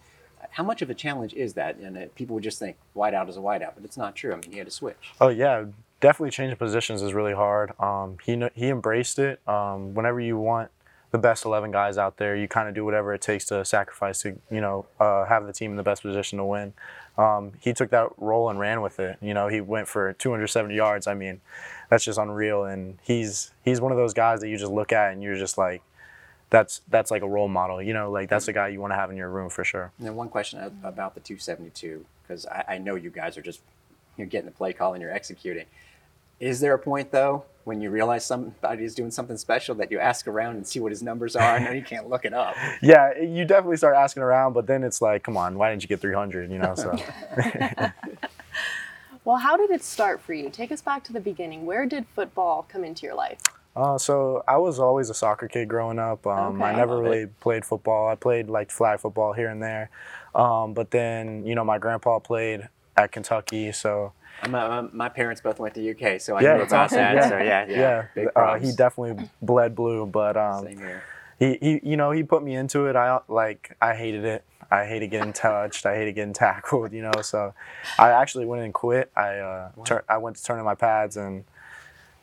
How 0.51 0.63
much 0.63 0.81
of 0.81 0.89
a 0.89 0.93
challenge 0.93 1.33
is 1.33 1.53
that? 1.55 1.75
And 1.75 1.97
uh, 1.97 2.05
people 2.15 2.35
would 2.35 2.43
just 2.43 2.59
think 2.59 2.77
wideout 2.95 3.27
is 3.27 3.35
a 3.35 3.41
wideout, 3.41 3.73
but 3.75 3.83
it's 3.83 3.97
not 3.97 4.15
true. 4.15 4.31
I 4.31 4.35
mean, 4.35 4.51
he 4.51 4.57
had 4.57 4.67
to 4.67 4.71
switch. 4.71 5.11
Oh 5.19 5.27
yeah, 5.27 5.65
definitely 5.99 6.31
changing 6.31 6.55
positions 6.57 7.01
is 7.01 7.13
really 7.13 7.33
hard. 7.33 7.73
Um, 7.77 8.17
he 8.23 8.41
he 8.55 8.69
embraced 8.69 9.19
it. 9.19 9.45
Um, 9.47 9.93
whenever 9.93 10.21
you 10.21 10.37
want 10.37 10.71
the 11.11 11.17
best 11.17 11.45
eleven 11.45 11.71
guys 11.71 11.97
out 11.97 12.17
there, 12.17 12.35
you 12.35 12.47
kind 12.47 12.69
of 12.69 12.75
do 12.75 12.85
whatever 12.85 13.13
it 13.13 13.21
takes 13.21 13.45
to 13.45 13.65
sacrifice 13.65 14.21
to 14.21 14.39
you 14.51 14.61
know 14.61 14.85
uh, 14.99 15.25
have 15.25 15.45
the 15.45 15.53
team 15.53 15.71
in 15.71 15.77
the 15.77 15.83
best 15.83 16.01
position 16.01 16.37
to 16.37 16.45
win. 16.45 16.73
Um, 17.17 17.53
he 17.59 17.73
took 17.73 17.89
that 17.89 18.09
role 18.17 18.49
and 18.49 18.59
ran 18.59 18.81
with 18.81 18.99
it. 18.99 19.17
You 19.21 19.33
know, 19.33 19.49
he 19.49 19.59
went 19.59 19.89
for 19.89 20.13
270 20.13 20.73
yards. 20.73 21.05
I 21.05 21.15
mean, 21.15 21.41
that's 21.89 22.05
just 22.05 22.17
unreal. 22.17 22.63
And 22.63 22.97
he's 23.03 23.51
he's 23.63 23.81
one 23.81 23.91
of 23.91 23.97
those 23.97 24.13
guys 24.13 24.39
that 24.39 24.47
you 24.47 24.57
just 24.57 24.71
look 24.71 24.93
at 24.93 25.11
and 25.11 25.21
you're 25.21 25.35
just 25.35 25.57
like, 25.57 25.81
that's 26.49 26.81
that's 26.87 27.11
like 27.11 27.21
a 27.21 27.27
role 27.27 27.49
model. 27.49 27.81
You 27.81 27.93
know, 27.93 28.09
like 28.09 28.29
that's 28.29 28.45
the 28.45 28.53
guy 28.53 28.69
you 28.69 28.79
want 28.79 28.91
to 28.91 28.95
have 28.95 29.11
in 29.11 29.17
your 29.17 29.29
room 29.29 29.49
for 29.49 29.63
sure. 29.63 29.91
And 29.97 30.07
then 30.07 30.15
one 30.15 30.29
question 30.29 30.59
about 30.83 31.13
the 31.13 31.19
272, 31.19 32.05
because 32.23 32.45
I, 32.45 32.63
I 32.69 32.77
know 32.77 32.95
you 32.95 33.09
guys 33.09 33.37
are 33.37 33.41
just 33.41 33.61
you're 34.15 34.27
getting 34.27 34.45
the 34.45 34.55
play 34.55 34.73
call 34.73 34.93
and 34.93 35.01
you're 35.01 35.13
executing. 35.13 35.65
Is 36.39 36.61
there 36.61 36.73
a 36.73 36.79
point 36.79 37.11
though 37.11 37.43
when 37.69 37.79
you 37.81 37.91
realize 37.91 38.25
somebody 38.25 38.83
is 38.83 38.95
doing 38.95 39.11
something 39.11 39.37
special 39.37 39.75
that 39.75 39.91
you 39.91 39.99
ask 39.99 40.27
around 40.27 40.55
and 40.57 40.67
see 40.67 40.79
what 40.79 40.91
his 40.91 41.03
numbers 41.03 41.35
are? 41.35 41.43
I 41.45 41.59
know 41.63 41.71
you 41.71 41.83
can't 41.83 42.09
look 42.09 42.25
it 42.25 42.33
up. 42.33 42.55
Yeah, 42.81 43.17
you 43.21 43.45
definitely 43.45 43.77
start 43.77 43.95
asking 43.95 44.23
around, 44.23 44.53
but 44.53 44.65
then 44.65 44.83
it's 44.83 45.01
like, 45.01 45.23
come 45.23 45.37
on, 45.37 45.57
why 45.57 45.69
didn't 45.69 45.83
you 45.83 45.87
get 45.87 45.99
300? 46.01 46.51
You 46.51 46.57
know, 46.57 46.73
so. 46.75 46.97
Well, 49.25 49.37
how 49.37 49.57
did 49.57 49.69
it 49.69 49.83
start 49.83 50.21
for 50.21 50.33
you? 50.33 50.49
Take 50.49 50.71
us 50.71 50.81
back 50.81 51.03
to 51.03 51.13
the 51.13 51.19
beginning. 51.19 51.65
Where 51.65 51.85
did 51.85 52.07
football 52.15 52.65
come 52.67 52.83
into 52.83 53.05
your 53.05 53.15
life? 53.15 53.39
Uh, 53.75 53.97
so 53.97 54.43
I 54.47 54.57
was 54.57 54.79
always 54.79 55.09
a 55.09 55.13
soccer 55.13 55.47
kid 55.47 55.67
growing 55.67 55.99
up. 55.99 56.25
Um, 56.25 56.61
I 56.63 56.69
Okay. 56.69 56.77
never 56.77 56.95
Love 56.95 57.05
it. 57.05 57.09
really 57.09 57.25
played 57.27 57.65
football. 57.65 58.07
I 58.09 58.15
played 58.15 58.49
like 58.49 58.71
flag 58.71 58.99
football 58.99 59.33
here 59.33 59.49
and 59.49 59.61
there. 59.61 59.89
Um, 60.33 60.73
but 60.73 60.91
then, 60.91 61.45
you 61.45 61.53
know, 61.53 61.63
my 61.63 61.77
grandpa 61.77 62.19
played 62.19 62.69
at 62.97 63.11
Kentucky, 63.11 63.71
so 63.71 64.13
My, 64.47 64.81
my, 64.81 64.89
my 64.93 65.09
parents 65.09 65.41
both 65.41 65.59
went 65.59 65.75
to 65.75 65.91
UK, 65.91 66.21
so 66.21 66.35
I 66.35 66.41
yeah, 66.41 66.55
knew 66.57 66.63
about 66.63 66.89
that. 66.91 67.15
yeah, 67.15 67.29
So 67.29 67.37
yeah, 67.37 67.65
yeah, 67.67 68.05
yeah. 68.15 68.29
Uh, 68.35 68.55
he 68.59 68.71
definitely 68.71 69.27
bled 69.41 69.75
blue, 69.75 70.05
but 70.05 70.37
um, 70.37 70.67
he, 71.39 71.57
he, 71.61 71.79
you 71.83 71.97
know, 71.97 72.11
he 72.11 72.23
put 72.23 72.43
me 72.43 72.55
into 72.55 72.85
it. 72.87 72.95
I 72.95 73.19
like, 73.27 73.75
I 73.81 73.95
hated 73.95 74.25
it. 74.25 74.43
I 74.71 74.85
hated 74.85 75.09
getting 75.09 75.33
touched. 75.33 75.85
I 75.85 75.95
hated 75.95 76.13
getting 76.13 76.33
tackled. 76.33 76.93
You 76.93 77.01
know, 77.01 77.21
so 77.21 77.53
I 77.97 78.11
actually 78.11 78.45
went 78.45 78.63
and 78.63 78.73
quit. 78.73 79.11
I 79.15 79.37
uh, 79.37 79.71
tur- 79.83 80.05
I 80.07 80.17
went 80.17 80.35
to 80.37 80.43
turn 80.43 80.59
in 80.59 80.65
my 80.65 80.75
pads 80.75 81.17
and. 81.17 81.43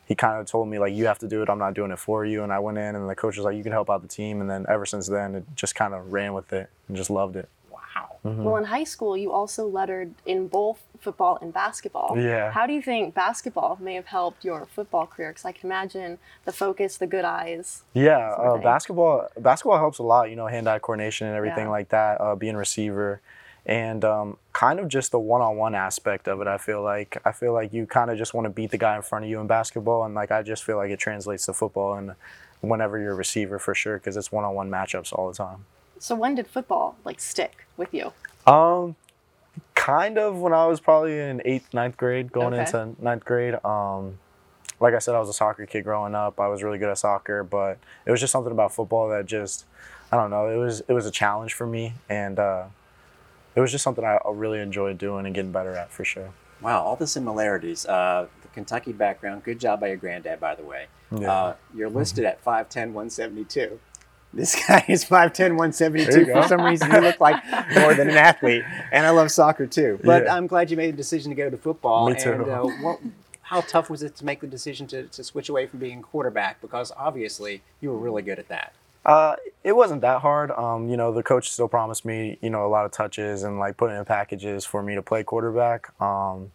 He 0.05 0.15
kind 0.15 0.39
of 0.39 0.45
told 0.45 0.69
me 0.69 0.79
like 0.79 0.93
you 0.93 1.05
have 1.07 1.19
to 1.19 1.27
do 1.27 1.41
it. 1.41 1.49
I'm 1.49 1.59
not 1.59 1.73
doing 1.73 1.91
it 1.91 1.99
for 1.99 2.23
you. 2.23 2.41
And 2.41 2.53
I 2.53 2.59
went 2.59 2.77
in, 2.77 2.95
and 2.95 3.09
the 3.09 3.13
coach 3.13 3.35
was 3.35 3.43
like, 3.43 3.57
"You 3.57 3.63
can 3.63 3.73
help 3.73 3.89
out 3.89 4.01
the 4.01 4.07
team." 4.07 4.39
And 4.39 4.49
then 4.49 4.65
ever 4.69 4.85
since 4.85 5.07
then, 5.07 5.35
it 5.35 5.43
just 5.53 5.75
kind 5.75 5.93
of 5.93 6.13
ran 6.13 6.33
with 6.33 6.53
it 6.53 6.69
and 6.87 6.95
just 6.95 7.09
loved 7.09 7.35
it. 7.35 7.49
Wow. 8.27 8.43
Well, 8.43 8.55
in 8.57 8.65
high 8.65 8.83
school, 8.83 9.15
you 9.15 9.31
also 9.31 9.65
lettered 9.67 10.13
in 10.25 10.47
both 10.47 10.79
football 10.99 11.37
and 11.41 11.53
basketball. 11.53 12.15
Yeah. 12.17 12.51
How 12.51 12.65
do 12.65 12.73
you 12.73 12.81
think 12.81 13.13
basketball 13.13 13.77
may 13.81 13.95
have 13.95 14.07
helped 14.07 14.43
your 14.43 14.65
football 14.65 15.05
career? 15.07 15.29
Because 15.29 15.45
I 15.45 15.51
can 15.51 15.67
imagine 15.67 16.17
the 16.45 16.51
focus, 16.51 16.97
the 16.97 17.07
good 17.07 17.25
eyes. 17.25 17.83
Yeah, 17.93 18.35
sort 18.35 18.47
of 18.47 18.59
uh, 18.59 18.63
basketball 18.63 19.29
basketball 19.37 19.77
helps 19.77 19.99
a 19.99 20.03
lot. 20.03 20.29
You 20.29 20.35
know, 20.35 20.47
hand-eye 20.47 20.79
coordination 20.79 21.27
and 21.27 21.35
everything 21.35 21.65
Yeah. 21.65 21.71
like 21.71 21.89
that. 21.89 22.19
Uh, 22.19 22.35
being 22.35 22.55
a 22.55 22.57
receiver, 22.57 23.21
and 23.65 24.03
um, 24.03 24.37
kind 24.53 24.79
of 24.79 24.87
just 24.87 25.11
the 25.11 25.19
one-on-one 25.19 25.75
aspect 25.75 26.27
of 26.27 26.41
it. 26.41 26.47
I 26.47 26.57
feel 26.57 26.81
like 26.81 27.21
I 27.25 27.31
feel 27.31 27.53
like 27.53 27.73
you 27.73 27.85
kind 27.85 28.09
of 28.09 28.17
just 28.17 28.33
want 28.33 28.45
to 28.45 28.49
beat 28.49 28.71
the 28.71 28.77
guy 28.77 28.95
in 28.95 29.01
front 29.01 29.25
of 29.25 29.29
you 29.31 29.39
in 29.39 29.47
basketball, 29.47 30.03
and 30.03 30.15
like 30.15 30.31
I 30.31 30.41
just 30.41 30.63
feel 30.63 30.77
like 30.77 30.89
it 30.91 30.99
translates 30.99 31.45
to 31.45 31.53
football 31.53 31.93
and 31.95 32.15
whenever 32.61 32.97
you're 32.97 33.11
a 33.11 33.15
receiver 33.15 33.59
for 33.59 33.75
sure 33.75 33.97
because 33.97 34.17
it's 34.17 34.31
one-on-one 34.31 34.67
matchups 34.69 35.13
all 35.13 35.27
the 35.27 35.35
time. 35.35 35.65
So 35.99 36.15
when 36.15 36.35
did 36.35 36.47
football 36.47 36.95
like 37.03 37.19
stick 37.19 37.65
with 37.77 37.93
you? 37.93 38.13
Um, 38.45 38.95
kind 39.75 40.17
of 40.17 40.37
when 40.39 40.53
I 40.53 40.65
was 40.67 40.79
probably 40.79 41.19
in 41.19 41.41
eighth, 41.45 41.73
ninth 41.73 41.97
grade, 41.97 42.31
going 42.31 42.53
Okay. 42.53 42.63
into 42.65 42.95
ninth 43.03 43.25
grade. 43.25 43.55
Um, 43.65 44.19
like 44.79 44.93
I 44.93 44.99
said, 44.99 45.15
I 45.15 45.19
was 45.19 45.29
a 45.29 45.33
soccer 45.33 45.65
kid 45.65 45.83
growing 45.83 46.13
up. 46.15 46.39
I 46.39 46.47
was 46.47 46.61
really 46.63 46.77
good 46.77 46.89
at 46.89 46.97
soccer, 46.99 47.43
but 47.43 47.77
it 48.05 48.11
was 48.11 48.19
just 48.19 48.31
something 48.31 48.51
about 48.51 48.73
football 48.73 49.09
that 49.09 49.25
just, 49.25 49.65
I 50.11 50.17
don't 50.17 50.29
know, 50.29 50.47
it 50.49 50.57
was 50.57 50.81
it 50.87 50.93
was 50.93 51.05
a 51.05 51.11
challenge 51.11 51.53
for 51.53 51.65
me, 51.65 51.93
and 52.09 52.37
uh, 52.37 52.65
it 53.55 53.59
was 53.61 53.71
just 53.71 53.83
something 53.83 54.05
I 54.05 54.17
I 54.23 54.31
really 54.31 54.59
enjoyed 54.59 54.97
doing 54.99 55.25
and 55.25 55.33
getting 55.33 55.51
better 55.51 55.75
at 55.75 55.91
for 55.91 56.05
sure. 56.05 56.29
Wow, 56.61 56.83
all 56.83 56.95
the 56.95 57.07
similarities. 57.07 57.85
Uh, 57.85 58.27
the 58.41 58.47
Kentucky 58.49 58.91
background. 58.93 59.43
Good 59.43 59.59
job 59.59 59.79
by 59.79 59.87
your 59.87 59.97
granddad, 59.97 60.39
by 60.39 60.55
the 60.55 60.63
way. 60.63 60.87
Yeah. 61.11 61.31
Uh, 61.31 61.55
you're 61.73 61.89
listed 61.89 62.25
at 62.25 62.43
5'10", 62.43 62.93
172. 62.93 63.79
This 64.37 64.55
guy 64.67 64.85
is 64.87 65.03
5'10", 65.03 65.57
172. 65.57 66.25
For 66.31 66.47
some 66.47 66.61
reason, 66.61 66.91
he 66.91 66.99
look 66.99 67.19
like 67.19 67.43
more 67.75 67.93
than 67.95 68.09
an 68.09 68.17
athlete. 68.17 68.63
And 68.91 69.05
I 69.05 69.09
love 69.09 69.31
soccer 69.31 69.65
too. 69.67 69.99
But 70.03 70.23
Yeah. 70.23 70.35
I'm 70.35 70.47
glad 70.47 70.69
you 70.71 70.77
made 70.77 70.93
the 70.93 70.97
decision 70.97 71.31
to 71.31 71.35
go 71.35 71.49
to 71.49 71.57
football. 71.57 72.09
Me 72.09 72.15
too. 72.19 72.31
And 72.33 72.49
uh, 72.49 72.61
what, 72.81 72.99
how 73.41 73.61
tough 73.61 73.89
was 73.89 74.03
it 74.03 74.15
to 74.17 74.25
make 74.25 74.39
the 74.41 74.47
decision 74.47 74.87
to, 74.87 75.03
to 75.07 75.23
switch 75.23 75.49
away 75.49 75.65
from 75.65 75.79
being 75.79 76.01
quarterback? 76.01 76.61
Because 76.61 76.91
obviously 76.95 77.61
you 77.81 77.89
were 77.91 77.97
really 77.97 78.21
good 78.21 78.39
at 78.39 78.47
that. 78.49 78.73
Uh, 79.05 79.35
it 79.63 79.71
wasn't 79.71 80.01
that 80.01 80.21
hard. 80.21 80.51
Um, 80.51 80.89
you 80.89 80.97
know, 80.97 81.13
the 81.13 81.23
coach 81.23 81.49
still 81.49 81.69
promised 81.69 82.03
me, 82.03 82.37
you 82.41 82.49
know, 82.49 82.65
a 82.65 82.67
lot 82.67 82.85
of 82.85 82.91
touches 82.91 83.43
and 83.43 83.57
like 83.57 83.77
putting 83.77 83.97
in 83.97 84.03
packages 84.05 84.65
for 84.65 84.83
me 84.83 84.95
to 84.95 85.01
play 85.01 85.23
quarterback. 85.23 85.99
Um, 86.01 86.51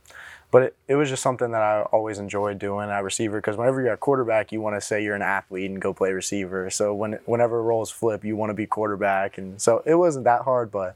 but 0.53 0.63
it, 0.63 0.77
it 0.87 0.95
was 0.95 1.09
just 1.09 1.23
something 1.23 1.51
that 1.51 1.63
I 1.63 1.81
always 1.91 2.19
enjoyed 2.21 2.59
doing 2.61 2.89
at 2.91 3.03
receiver 3.03 3.39
because 3.39 3.57
whenever 3.57 3.83
you're 3.83 3.95
a 3.95 3.97
quarterback, 3.97 4.53
you 4.53 4.61
want 4.61 4.77
to 4.77 4.81
say 4.81 5.03
you're 5.03 5.17
an 5.17 5.23
athlete 5.23 5.69
and 5.69 5.81
go 5.83 5.93
play 5.93 6.13
receiver. 6.13 6.71
So 6.71 6.95
when 6.95 7.15
whenever 7.25 7.61
roles 7.63 7.91
flip, 7.91 8.23
you 8.25 8.37
want 8.37 8.51
to 8.51 8.55
be 8.55 8.67
quarterback, 8.67 9.39
and 9.39 9.61
so 9.61 9.83
it 9.85 9.95
wasn't 9.97 10.25
that 10.27 10.43
hard. 10.43 10.71
But 10.71 10.95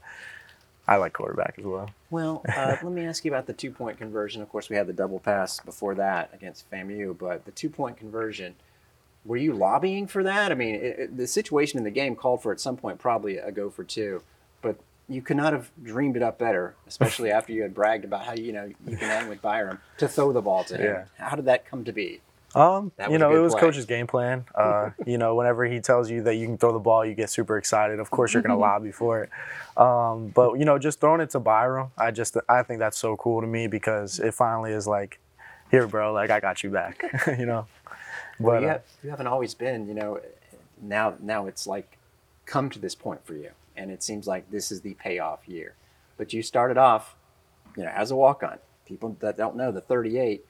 I 0.87 0.95
like 0.95 1.11
quarterback 1.13 1.55
as 1.57 1.65
well. 1.65 1.89
Well, 2.09 2.43
uh, 2.55 2.77
let 2.83 2.91
me 2.93 3.03
ask 3.05 3.25
you 3.25 3.31
about 3.31 3.47
the 3.47 3.53
two 3.53 3.71
point 3.71 3.97
conversion. 3.97 4.41
Of 4.41 4.49
course, 4.49 4.69
we 4.69 4.75
had 4.77 4.87
the 4.87 4.93
double 4.93 5.19
pass 5.19 5.59
before 5.59 5.95
that 5.95 6.29
against 6.33 6.69
FAMU, 6.71 7.17
but 7.17 7.43
the 7.43 7.51
two 7.51 7.69
point 7.69 7.97
conversion, 7.97 8.55
were 9.25 9.37
you 9.37 9.53
lobbying 9.53 10.07
for 10.07 10.23
that? 10.23 10.51
I 10.51 10.55
mean, 10.55 10.75
it, 10.75 10.83
it- 10.99 11.17
the 11.17 11.27
situation 11.27 11.77
in 11.79 11.83
the 11.83 11.91
game 11.91 12.15
called 12.15 12.41
for 12.43 12.51
at 12.51 12.59
some 12.61 12.77
point 12.77 12.99
probably 12.99 13.37
a 13.37 13.51
go 13.51 13.69
for 13.69 13.83
two, 13.83 14.21
but 14.61 14.77
you 15.09 15.21
could 15.21 15.37
not 15.37 15.53
have 15.53 15.71
dreamed 15.81 16.17
it 16.17 16.23
up 16.23 16.37
better, 16.37 16.75
especially 16.87 17.31
after 17.31 17.53
you 17.53 17.61
had 17.61 17.73
bragged 17.73 18.03
about 18.05 18.23
how 18.25 18.33
you 18.33 18.51
know 18.51 18.65
you 18.85 18.97
can 18.97 19.09
hang 19.09 19.29
with 19.29 19.41
Byrum 19.41 19.79
to 19.97 20.07
throw 20.07 20.33
the 20.33 20.41
ball 20.41 20.63
to 20.65 20.75
him. 20.77 20.83
Yeah. 20.85 21.05
How 21.25 21.35
did 21.35 21.45
that 21.45 21.65
come 21.65 21.83
to 21.85 21.91
be? 21.93 22.21
Um, 22.55 22.91
That 22.97 23.11
you 23.11 23.17
know, 23.17 23.35
it 23.35 23.39
was 23.39 23.53
play. 23.53 23.61
coach's 23.61 23.85
game 23.85 24.07
plan. 24.07 24.45
Uh, 24.55 24.91
you 25.05 25.17
know, 25.17 25.35
whenever 25.35 25.65
he 25.65 25.79
tells 25.79 26.09
you 26.09 26.23
that 26.23 26.35
you 26.35 26.45
can 26.47 26.57
throw 26.57 26.73
the 26.73 26.79
ball, 26.79 27.05
you 27.05 27.13
get 27.13 27.29
super 27.29 27.57
excited. 27.57 27.99
Of 27.99 28.09
course, 28.09 28.33
you're 28.33 28.41
going 28.41 28.55
to 28.55 28.59
lobby 28.59 28.91
for 29.01 29.23
it. 29.23 29.29
Um, 29.79 30.29
but 30.29 30.53
you 30.55 30.65
know, 30.65 30.79
just 30.79 30.99
throwing 30.99 31.21
it 31.21 31.29
to 31.31 31.39
Byrum, 31.39 31.91
I 31.97 32.11
just 32.11 32.35
I 32.49 32.63
think 32.63 32.79
that's 32.79 32.97
so 32.97 33.15
cool 33.17 33.41
to 33.41 33.47
me 33.47 33.67
because 33.67 34.19
it 34.19 34.33
finally 34.33 34.71
is 34.71 34.87
like, 34.87 35.19
here, 35.71 35.87
bro, 35.87 36.13
like 36.13 36.29
I 36.29 36.39
got 36.39 36.63
you 36.63 36.69
back. 36.69 37.03
you 37.37 37.45
know. 37.45 37.67
Well, 38.39 38.55
But 38.55 38.61
you, 38.61 38.67
uh, 38.67 38.71
have, 38.71 38.81
you 39.03 39.09
haven't 39.09 39.27
always 39.27 39.53
been, 39.53 39.87
you 39.87 39.93
know. 39.93 40.19
Now, 40.81 41.15
now 41.19 41.47
it's 41.47 41.65
like 41.67 41.97
come 42.45 42.69
to 42.69 42.79
this 42.79 42.95
point 42.95 43.25
for 43.25 43.33
you, 43.33 43.49
and 43.77 43.91
it 43.91 44.03
seems 44.03 44.27
like 44.27 44.49
this 44.51 44.71
is 44.71 44.81
the 44.81 44.93
payoff 44.95 45.47
year. 45.47 45.75
But 46.17 46.33
you 46.33 46.41
started 46.41 46.77
off, 46.77 47.15
you 47.77 47.83
know, 47.83 47.89
as 47.89 48.11
a 48.11 48.15
walk-on. 48.15 48.57
People 48.85 49.15
that 49.19 49.37
don't 49.37 49.55
know 49.55 49.71
the 49.71 49.81
38 49.81 50.45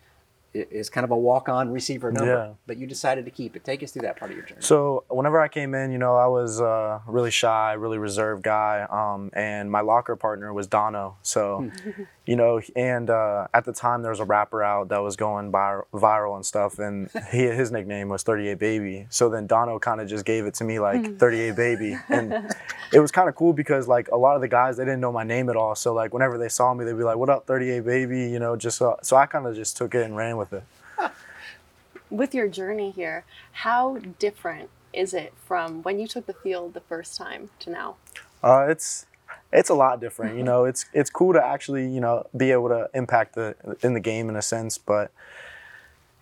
is 0.53 0.89
kind 0.89 1.03
of 1.03 1.11
a 1.11 1.17
walk-on 1.17 1.71
receiver 1.71 2.11
number, 2.11 2.31
Yeah. 2.31 2.53
but 2.65 2.77
you 2.77 2.87
decided 2.87 3.25
to 3.25 3.31
keep 3.31 3.55
it. 3.55 3.63
Take 3.63 3.83
us 3.83 3.91
through 3.91 4.03
that 4.03 4.17
part 4.17 4.31
of 4.31 4.37
your 4.37 4.45
journey. 4.45 4.61
So 4.61 5.03
whenever 5.09 5.39
I 5.39 5.47
came 5.49 5.75
in, 5.75 5.91
you 5.91 5.97
know, 5.97 6.15
I 6.15 6.27
was 6.27 6.59
a 6.59 7.01
really 7.05 7.31
shy, 7.31 7.73
really 7.73 7.97
reserved 7.97 8.43
guy, 8.43 8.87
um, 8.89 9.29
and 9.33 9.69
my 9.69 9.81
locker 9.81 10.15
partner 10.15 10.53
was 10.53 10.67
Dono. 10.67 11.17
So, 11.21 11.69
you 12.27 12.35
know, 12.35 12.61
and 12.75 13.09
uh, 13.09 13.47
at 13.53 13.63
the 13.63 13.71
time 13.71 14.01
there 14.01 14.11
was 14.11 14.19
a 14.19 14.25
rapper 14.25 14.61
out 14.61 14.89
that 14.89 14.97
was 14.97 15.15
going 15.15 15.49
vir- 15.49 15.87
viral 15.93 16.35
and 16.35 16.45
stuff, 16.45 16.77
and 16.77 17.09
he, 17.31 17.43
his 17.43 17.71
nickname 17.71 18.09
was 18.09 18.21
38 18.21 18.59
Baby. 18.59 19.07
So 19.09 19.29
then 19.29 19.47
Dono 19.47 19.79
kind 19.79 20.01
of 20.01 20.09
just 20.09 20.25
gave 20.25 20.45
it 20.45 20.53
to 20.55 20.65
me 20.65 20.79
like 20.79 21.17
38 21.17 21.55
Baby, 21.55 21.97
and 22.09 22.33
it 22.93 22.99
was 22.99 23.11
kind 23.11 23.29
of 23.29 23.35
cool 23.35 23.53
because 23.53 23.87
like 23.87 24.09
a 24.09 24.17
lot 24.17 24.35
of 24.35 24.41
the 24.41 24.47
guys 24.49 24.75
they 24.75 24.83
didn't 24.83 24.99
know 24.99 25.11
my 25.11 25.23
name 25.23 25.49
at 25.49 25.55
all. 25.55 25.73
So 25.73 25.93
like 25.93 26.13
whenever 26.13 26.37
they 26.37 26.49
saw 26.49 26.73
me, 26.73 26.83
they'd 26.83 26.97
be 26.97 27.03
like, 27.03 27.17
"What 27.17 27.29
up, 27.29 27.47
38 27.47 27.85
Baby?" 27.85 28.29
You 28.29 28.39
know, 28.39 28.57
just 28.57 28.77
so, 28.77 28.97
so 29.01 29.15
I 29.15 29.25
kind 29.25 29.47
of 29.47 29.55
just 29.55 29.77
took 29.77 29.95
it 29.95 30.03
and 30.03 30.15
ran 30.15 30.37
with 30.37 30.51
it. 30.53 30.63
With 32.09 32.33
your 32.33 32.47
journey 32.47 32.91
here, 32.91 33.25
how 33.51 33.97
different 34.17 34.69
is 34.93 35.13
it 35.13 35.33
from 35.45 35.83
when 35.83 35.99
you 35.99 36.07
took 36.07 36.25
the 36.25 36.33
field 36.33 36.73
the 36.73 36.79
first 36.79 37.17
time 37.17 37.49
to 37.59 37.69
now? 37.69 37.97
Uh, 38.41 38.67
it's 38.69 39.05
it's 39.51 39.69
a 39.69 39.73
lot 39.73 39.99
different. 39.99 40.33
You 40.33 40.39
mm-hmm. 40.39 40.45
know, 40.45 40.65
it's 40.65 40.85
it's 40.93 41.09
cool 41.09 41.33
to 41.33 41.43
actually 41.43 41.87
you 41.87 42.01
know 42.01 42.27
be 42.35 42.51
able 42.51 42.69
to 42.69 42.89
impact 42.93 43.35
the 43.35 43.55
in 43.81 43.93
the 43.93 43.99
game 43.99 44.29
in 44.29 44.35
a 44.35 44.41
sense, 44.41 44.77
but 44.77 45.11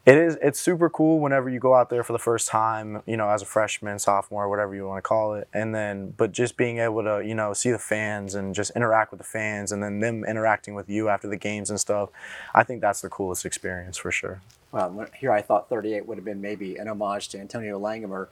it 0.05 0.17
is 0.17 0.37
it's 0.41 0.59
super 0.59 0.89
cool 0.89 1.19
whenever 1.19 1.49
you 1.49 1.59
go 1.59 1.73
out 1.73 1.89
there 1.89 2.03
for 2.03 2.13
the 2.13 2.19
first 2.19 2.47
time. 2.47 3.01
You 3.07 3.17
know, 3.17 3.27
as 3.29 3.41
a 3.41 3.45
freshman, 3.45 3.97
sophomore, 3.97 4.47
whatever 4.49 4.75
you 4.75 4.87
want 4.87 5.03
to 5.03 5.07
call 5.07 5.33
it, 5.33 5.47
and 5.53 5.73
then 5.73 6.13
but 6.15 6.31
just 6.31 6.57
being 6.57 6.77
able 6.77 7.03
to 7.03 7.23
you 7.25 7.33
know 7.33 7.53
see 7.53 7.71
the 7.71 7.79
fans 7.79 8.35
and 8.35 8.53
just 8.53 8.71
interact 8.75 9.11
with 9.11 9.17
the 9.17 9.25
fans, 9.25 9.71
and 9.71 9.81
then 9.81 9.99
them 9.99 10.23
interacting 10.23 10.75
with 10.75 10.89
you 10.89 11.09
after 11.09 11.27
the 11.27 11.37
games 11.37 11.71
and 11.71 11.79
stuff. 11.79 12.09
I 12.53 12.63
think 12.63 12.81
that's 12.81 13.01
the 13.01 13.09
coolest 13.09 13.45
experience 13.45 13.97
for 13.97 14.11
sure. 14.11 14.41
Well, 14.71 15.07
here 15.17 15.31
I 15.31 15.41
thought 15.41 15.69
38 15.69 16.05
would 16.05 16.17
have 16.17 16.25
been 16.25 16.41
maybe 16.41 16.75
an 16.75 16.89
homage 16.89 17.29
to 17.29 17.39
Antonio 17.39 17.79
Langham 17.79 18.13
or 18.13 18.29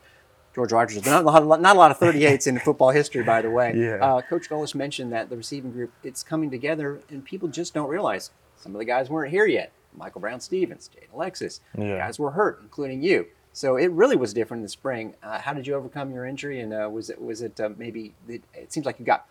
George 0.56 0.72
Rogers. 0.72 1.02
But 1.02 1.10
not, 1.24 1.26
a 1.44 1.46
lot- 1.46 1.62
not 1.62 1.76
a 1.76 1.80
lot 1.80 1.92
of 1.92 2.00
38s 2.00 2.48
in 2.48 2.60
football 2.66 2.92
history, 2.92 3.24
by 3.24 3.42
the 3.42 3.50
way. 3.50 3.74
Yeah. 3.76 3.96
Uh, 4.06 4.22
Coach 4.22 4.50
Golesh 4.50 4.76
mentioned 4.76 5.12
that 5.13 5.30
the 5.30 5.38
receiving 5.38 5.72
group 5.72 5.92
it's 6.04 6.24
coming 6.24 6.50
together, 6.52 7.00
and 7.10 7.24
people 7.26 7.48
just 7.48 7.74
don't 7.74 7.89
realize 7.89 8.32
some 8.58 8.74
of 8.76 8.80
the 8.80 8.86
guys 8.86 9.10
weren't 9.10 9.32
here 9.32 9.46
yet. 9.46 9.72
Michael 9.96 10.22
Brown 10.22 10.39
Stephens, 10.39 10.88
Jade 10.88 11.08
Alexis, 11.13 11.60
Yeah. 11.78 11.98
guys 11.98 12.18
were 12.18 12.32
hurt, 12.32 12.60
including 12.63 13.04
you. 13.04 13.28
So 13.56 13.76
it 13.76 13.92
really 13.92 14.16
was 14.16 14.34
different 14.34 14.60
in 14.62 14.63
the 14.63 14.70
spring. 14.70 15.13
Uh, 15.22 15.38
how 15.39 15.54
did 15.54 15.68
you 15.68 15.76
overcome 15.76 16.12
your 16.12 16.26
injury, 16.26 16.60
and 16.62 16.74
uh, 16.74 16.89
was 16.92 17.12
it 17.12 17.22
was 17.22 17.42
it 17.44 17.60
uh, 17.60 17.70
maybe 17.78 18.13
it, 18.28 18.42
it 18.56 18.74
seems 18.74 18.86
like 18.88 18.98
you 19.00 19.06
got 19.06 19.28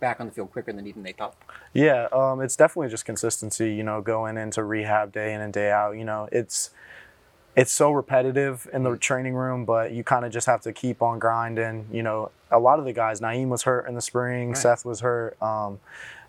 back 0.00 0.18
on 0.20 0.26
the 0.26 0.32
field 0.32 0.50
quicker 0.52 0.72
than 0.72 0.86
even 0.86 1.02
they 1.02 1.12
thought? 1.12 1.36
Yeah, 1.74 2.06
um, 2.12 2.40
it's 2.40 2.56
definitely 2.56 2.88
just 2.88 3.04
consistency. 3.04 3.74
You 3.74 3.82
know, 3.82 4.00
going 4.00 4.38
into 4.38 4.64
rehab 4.64 5.12
day 5.12 5.34
in 5.34 5.42
and 5.42 5.52
day 5.52 5.70
out. 5.70 5.92
You 5.98 6.06
know, 6.06 6.26
it's 6.32 6.70
it's 7.56 7.72
so 7.72 7.90
repetitive 7.90 8.68
in 8.72 8.82
the 8.82 8.96
training 8.98 9.34
room, 9.34 9.64
but 9.64 9.92
you 9.92 10.04
kind 10.04 10.26
of 10.26 10.32
just 10.32 10.46
have 10.46 10.60
to 10.60 10.72
keep 10.72 11.00
on 11.00 11.18
grinding. 11.18 11.86
You 11.90 12.02
know, 12.02 12.30
a 12.50 12.58
lot 12.58 12.78
of 12.78 12.84
the 12.84 12.92
guys, 12.92 13.20
Naiem 13.20 13.48
was 13.48 13.62
hurt 13.62 13.88
in 13.88 13.94
the 13.94 14.02
spring, 14.02 14.48
Right. 14.48 14.58
Seth 14.58 14.84
was 14.84 15.00
hurt, 15.00 15.40
um, 15.42 15.80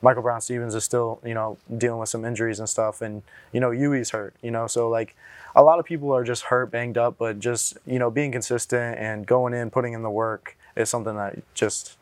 Michael 0.01 0.21
Brown 0.21 0.39
Stephens 0.39 0.73
is 0.73 0.83
still, 0.83 1.19
you 1.25 1.33
know, 1.33 1.57
dealing 1.77 1.99
with 1.99 2.09
some 2.09 2.23
injuries 2.23 2.59
and 2.59 2.69
stuff, 2.69 3.01
and 3.01 3.23
you 3.51 3.59
know, 3.59 3.71
Yui's 3.71 4.11
hurt. 4.11 4.35
You 4.41 4.51
know, 4.51 4.67
so 4.67 4.89
like 4.89 5.15
a 5.55 5.63
lot 5.63 5.79
of 5.79 5.85
people 5.85 6.13
are 6.15 6.23
just 6.23 6.43
hurt, 6.43 6.71
banged 6.71 6.97
up, 6.97 7.17
but 7.17 7.39
just 7.39 7.77
you 7.85 7.99
know, 7.99 8.09
being 8.09 8.31
consistent 8.31 8.97
and 8.97 9.25
going 9.25 9.53
in, 9.53 9.69
putting 9.69 9.93
in 9.93 10.03
the 10.03 10.09
work 10.09 10.55
is 10.75 10.89
something 10.89 11.15
that 11.15 11.39
just 11.53 11.97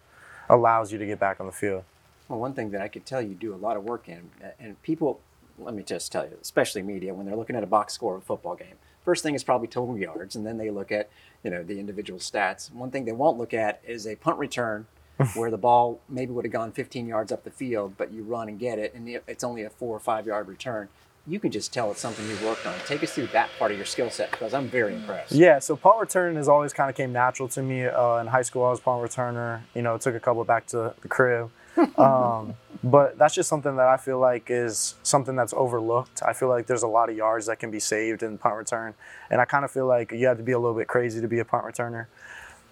allows 0.49 0.91
you 0.91 0.99
to 0.99 1.05
get 1.05 1.19
back 1.19 1.39
on 1.39 1.45
the 1.47 1.51
field. 1.51 1.83
Well, 2.27 2.39
one 2.39 2.53
thing 2.53 2.71
that 2.71 2.81
I 2.81 2.89
could 2.89 3.05
tell 3.05 3.21
you 3.21 3.33
do 3.33 3.53
a 3.53 3.57
lot 3.57 3.77
of 3.77 3.83
work 3.83 4.09
in, 4.09 4.29
and 4.59 4.81
people, 4.83 5.19
let 5.57 5.73
me 5.73 5.83
just 5.83 6.11
tell 6.11 6.25
you, 6.25 6.38
especially 6.41 6.81
media, 6.81 7.13
when 7.13 7.25
they're 7.25 7.35
looking 7.35 7.55
at 7.55 7.63
a 7.63 7.67
box 7.67 7.93
score 7.93 8.15
of 8.15 8.23
a 8.23 8.25
football 8.25 8.55
game, 8.55 8.75
first 9.05 9.23
thing 9.23 9.35
is 9.35 9.43
probably 9.43 9.67
total 9.67 9.97
yards, 9.97 10.35
and 10.35 10.45
then 10.45 10.57
they 10.57 10.69
look 10.69 10.91
at, 10.91 11.09
you 11.43 11.51
know, 11.51 11.63
the 11.63 11.79
individual 11.79 12.19
stats. 12.19 12.73
One 12.73 12.91
thing 12.91 13.05
they 13.05 13.11
won't 13.11 13.37
look 13.37 13.53
at 13.53 13.81
is 13.87 14.05
a 14.05 14.15
punt 14.15 14.37
return 14.39 14.87
where 15.35 15.49
the 15.49 15.57
ball 15.57 16.01
maybe 16.09 16.31
would 16.33 16.43
have 16.43 16.51
gone 16.51 16.71
15 16.71 17.07
yards 17.07 17.31
up 17.31 17.43
the 17.43 17.51
field, 17.51 17.93
but 17.97 18.11
you 18.11 18.23
run 18.23 18.49
and 18.49 18.59
get 18.59 18.79
it, 18.79 18.93
and 18.93 19.07
it's 19.27 19.43
only 19.43 19.63
a 19.63 19.69
four 19.69 19.95
or 19.95 19.99
five 19.99 20.25
yard 20.25 20.47
return. 20.47 20.89
You 21.27 21.39
can 21.39 21.49
just 21.49 21.73
tell 21.73 21.89
it's 21.89 21.99
something 21.99 22.27
you've 22.27 22.43
worked 22.43 22.67
on. 22.67 22.75
Take 22.85 23.01
us 23.01 23.13
through 23.13 23.27
that 23.27 23.49
part 23.57 23.71
of 23.71 23.77
your 23.77 23.85
skill 23.87 24.11
set 24.11 24.29
because 24.29 24.53
I'm 24.53 24.67
very 24.67 24.93
impressed. 24.93 25.31
Yeah, 25.31 25.57
so 25.57 25.75
punt 25.75 25.99
return 25.99 26.35
has 26.35 26.47
always 26.47 26.71
kind 26.71 26.87
of 26.87 26.95
came 26.95 27.13
natural 27.13 27.47
to 27.49 27.63
me. 27.63 27.85
Uh, 27.85 28.17
in 28.17 28.27
high 28.27 28.43
school, 28.43 28.63
I 28.63 28.69
was 28.69 28.77
a 28.79 28.83
punt 28.83 29.01
returner. 29.01 29.61
You 29.73 29.81
know, 29.81 29.97
took 29.97 30.13
a 30.13 30.19
couple 30.19 30.43
back 30.43 30.67
to 30.67 30.93
the 31.01 31.07
crib. 31.07 31.49
Um, 31.97 32.55
but 32.83 33.17
that's 33.17 33.35
just 33.35 33.49
something 33.49 33.75
that 33.77 33.88
I 33.88 33.97
feel 33.97 34.19
like 34.19 34.49
is 34.49 34.95
something 35.03 35.35
that's 35.35 35.53
overlooked. 35.53 36.21
I 36.23 36.33
feel 36.33 36.49
like 36.49 36.67
there's 36.67 36.83
a 36.83 36.88
lot 36.88 37.09
of 37.09 37.15
yards 37.15 37.47
that 37.47 37.59
can 37.59 37.71
be 37.71 37.79
saved 37.79 38.23
in 38.23 38.38
punt 38.38 38.55
return, 38.55 38.93
and 39.29 39.41
I 39.41 39.45
kind 39.45 39.65
of 39.65 39.71
feel 39.71 39.88
like 39.88 40.11
you 40.11 40.27
have 40.27 40.38
to 40.38 40.43
be 40.43 40.51
a 40.51 40.59
little 40.59 40.77
bit 40.77 40.88
crazy 40.88 41.21
to 41.21 41.27
be 41.27 41.39
a 41.39 41.45
punt 41.45 41.65
returner. 41.65 42.07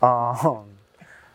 Um, 0.01 0.65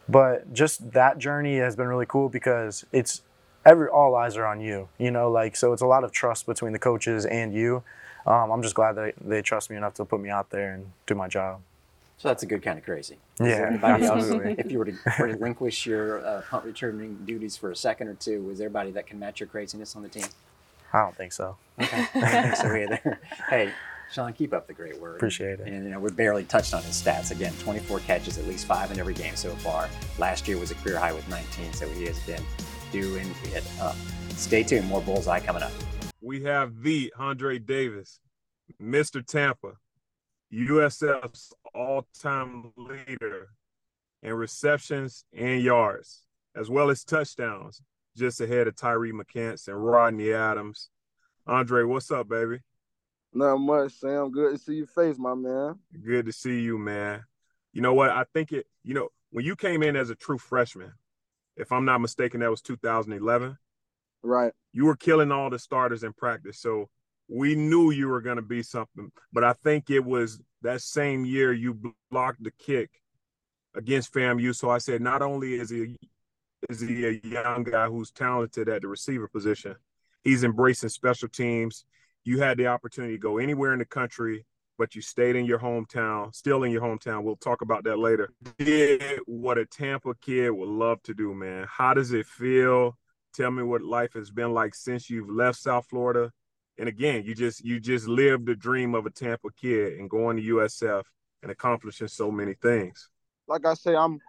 but 0.09 0.53
just 0.53 0.93
that 0.93 1.19
journey 1.19 1.59
has 1.59 1.77
been 1.77 1.87
really 1.87 2.07
cool 2.07 2.29
because 2.29 2.85
it's 2.93 3.23
every 3.65 3.89
all 3.89 4.15
eyes 4.15 4.37
are 4.37 4.47
on 4.47 4.61
you. 4.61 4.89
You 4.99 5.11
know, 5.11 5.31
like 5.31 5.57
so 5.57 5.73
it's 5.73 5.83
a 5.83 5.87
lot 5.87 6.05
of 6.05 6.13
trust 6.13 6.47
between 6.47 6.73
the 6.73 6.79
coaches 6.79 7.27
and 7.27 7.53
you. 7.55 7.83
Um, 8.27 8.51
I'm 8.51 8.63
just 8.63 8.75
glad 8.75 8.93
that 8.97 9.15
they 9.21 9.43
trust 9.43 9.71
me 9.71 9.77
enough 9.77 9.95
to 9.95 10.05
put 10.05 10.21
me 10.21 10.29
out 10.29 10.51
there 10.51 10.75
and 10.75 10.93
do 11.07 11.15
my 11.15 11.29
job. 11.29 11.61
So 12.19 12.29
that's 12.29 12.43
a 12.43 12.47
good 12.47 12.63
kind 12.63 12.79
of 12.79 12.85
crazy. 12.85 13.17
Yeah, 13.39 13.47
there 13.47 13.67
anybody 13.69 14.05
else, 14.05 14.27
if 14.29 14.73
you 14.73 14.79
were 14.79 14.87
to 14.87 14.97
relinquish 15.21 15.87
your 15.87 16.27
uh, 16.27 16.43
punt 16.51 16.65
returning 16.65 17.17
duties 17.25 17.57
for 17.57 17.71
a 17.71 17.77
second 17.77 18.09
or 18.09 18.15
two, 18.15 18.43
was 18.43 18.59
there 18.59 18.67
anybody 18.67 18.91
that 18.91 19.07
can 19.07 19.21
match 19.21 19.39
your 19.39 19.47
craziness 19.47 19.95
on 19.95 20.03
the 20.03 20.09
team? 20.09 20.25
I 20.93 21.03
don't 21.03 21.17
think 21.17 21.33
so. 21.33 21.57
Okay, 21.81 22.07
I 22.15 22.21
don't 22.21 22.43
think 22.43 22.57
so 22.57 22.75
either. 22.75 23.21
Hey, 23.49 23.73
Sean, 24.11 24.33
keep 24.33 24.53
up 24.53 24.67
the 24.67 24.73
great 24.73 24.99
work. 25.01 25.17
Appreciate 25.17 25.61
it. 25.61 25.69
And 25.69 25.85
you 25.85 25.91
know, 25.91 26.01
we 26.01 26.11
barely 26.11 26.43
touched 26.45 26.75
on 26.75 26.83
his 26.83 27.01
stats. 27.01 27.31
Again, 27.31 27.53
24 27.61 28.01
catches, 28.01 28.37
at 28.37 28.49
least 28.49 28.67
five 28.67 28.91
in 28.91 28.99
every 28.99 29.15
game 29.15 29.37
so 29.37 29.51
far. 29.57 29.89
Last 30.19 30.49
year 30.49 30.59
was 30.59 30.73
a 30.73 30.75
career 30.77 30.99
high 30.99 31.13
with 31.13 31.29
19, 31.29 31.73
so 31.73 31.89
he 31.91 32.07
has 32.07 32.19
been 32.21 32.43
doing 32.91 33.31
it 33.45 33.65
up. 33.81 33.95
Stay 34.31 34.65
tuned, 34.65 34.89
more 34.89 35.03
bullseye 35.03 35.39
coming 35.41 35.63
up. 35.63 35.73
we 36.21 36.43
have 36.43 36.83
the 36.83 37.13
Andre 37.17 37.59
Davis, 37.61 38.19
Mr. 38.83 39.25
Tampa, 39.25 39.75
USF's 40.53 41.53
all-time 41.75 42.73
leader 42.77 43.49
in 44.23 44.35
receptions 44.35 45.25
and 45.37 45.63
yards, 45.63 46.25
as 46.55 46.69
well 46.69 46.91
as 46.91 47.05
touchdowns, 47.05 47.81
just 48.17 48.41
ahead 48.41 48.67
of 48.67 48.77
Tyree 48.77 49.13
McCants 49.13 49.69
and 49.69 49.85
Rodney 49.85 50.33
Adams. 50.33 50.91
Andre, 51.47 51.85
what's 51.85 52.11
up, 52.11 52.29
baby? 52.29 52.61
Not 53.33 53.59
much, 53.59 53.93
Sam. 53.93 54.31
Good 54.31 54.53
to 54.53 54.59
see 54.59 54.75
your 54.75 54.87
face, 54.87 55.19
my 55.19 55.35
man. 55.35 55.79
Good 56.05 56.27
to 56.27 56.33
see 56.33 56.61
you, 56.61 56.79
man. 56.79 57.25
You 57.73 57.83
know 57.83 57.95
what? 57.95 58.11
I 58.11 58.25
think 58.33 58.53
it, 58.53 58.67
you 58.83 58.95
know, 58.95 59.09
when 59.31 59.45
you 59.45 59.55
came 59.55 59.83
in 59.83 59.97
as 59.97 60.11
a 60.11 60.15
true 60.15 60.39
freshman, 60.39 60.93
if 61.57 61.71
I'm 61.71 61.85
not 61.85 62.01
mistaken, 62.01 62.41
that 62.41 62.51
was 62.51 62.63
2011. 62.63 63.59
Right. 64.23 64.53
You 64.73 64.87
were 64.87 64.97
killing 64.97 65.31
all 65.31 65.51
the 65.51 65.59
starters 65.59 66.03
in 66.03 66.13
practice. 66.13 66.59
So 66.59 66.89
we 67.29 67.55
knew 67.55 67.91
you 67.91 68.09
were 68.09 68.21
going 68.21 68.37
to 68.37 68.43
be 68.43 68.63
something. 68.63 69.13
But 69.33 69.45
I 69.45 69.53
think 69.53 69.91
it 69.91 70.05
was 70.05 70.41
that 70.63 70.81
same 70.81 71.25
year 71.25 71.53
you 71.53 71.95
blocked 72.11 72.43
the 72.43 72.51
kick 72.59 72.91
against 73.75 74.13
FAMU. 74.13 74.55
So 74.55 74.71
I 74.71 74.79
said, 74.79 75.01
not 75.01 75.23
only 75.23 75.55
is 75.55 75.71
he 75.71 75.97
is 76.69 76.81
he 76.81 77.07
a 77.07 77.21
young 77.23 77.63
guy 77.63 77.87
who's 77.87 78.11
talented 78.11 78.69
at 78.69 78.83
the 78.83 78.89
receiver 78.89 79.29
position, 79.29 79.77
he's 80.25 80.43
embracing 80.43 80.89
special 80.89 81.29
teams. 81.29 81.85
You 82.25 82.41
had 82.41 82.59
the 82.59 82.67
opportunity 82.67 83.15
to 83.15 83.19
go 83.19 83.39
anywhere 83.39 83.73
in 83.73 83.79
the 83.79 83.85
country, 83.85 84.45
but 84.77 84.95
you 84.95 85.01
stayed 85.01 85.37
in 85.37 85.45
your 85.45 85.59
hometown, 85.59 86.35
still 86.35 86.65
in 86.65 86.73
your 86.73 86.83
hometown. 86.83 87.23
We'll 87.23 87.37
talk 87.37 87.63
about 87.63 87.85
that 87.85 87.99
later. 87.99 88.33
Did 88.59 89.21
what 89.27 89.59
a 89.59 89.67
Tampa 89.67 90.15
kid 90.21 90.51
would 90.51 90.69
love 90.69 91.03
to 91.05 91.15
do, 91.15 91.33
man. 91.33 91.67
How 91.69 91.95
does 91.95 92.13
it 92.13 92.27
feel? 92.27 92.99
Tell 93.35 93.51
me 93.51 93.63
what 93.63 93.83
life 93.83 94.15
has 94.15 94.31
been 94.31 94.53
like 94.53 94.75
since 94.75 95.09
you've 95.09 95.31
left 95.31 95.59
South 95.59 95.87
Florida. 95.89 96.33
And 96.79 96.89
again, 96.89 97.25
you 97.25 97.35
just 97.35 97.65
you 97.65 97.81
just 97.81 98.07
lived 98.07 98.47
the 98.47 98.55
dream 98.55 98.95
of 98.95 99.05
a 99.05 99.11
Tampa 99.11 99.49
kid 99.61 99.95
and 99.95 100.09
going 100.09 100.37
to 100.37 100.43
USF 100.43 101.03
and 101.43 101.51
accomplishing 101.51 102.09
so 102.09 102.31
many 102.31 102.55
things. 102.55 103.09
Like 103.49 103.67
I 103.67 103.75
say, 103.75 103.97
I'm 103.97 104.21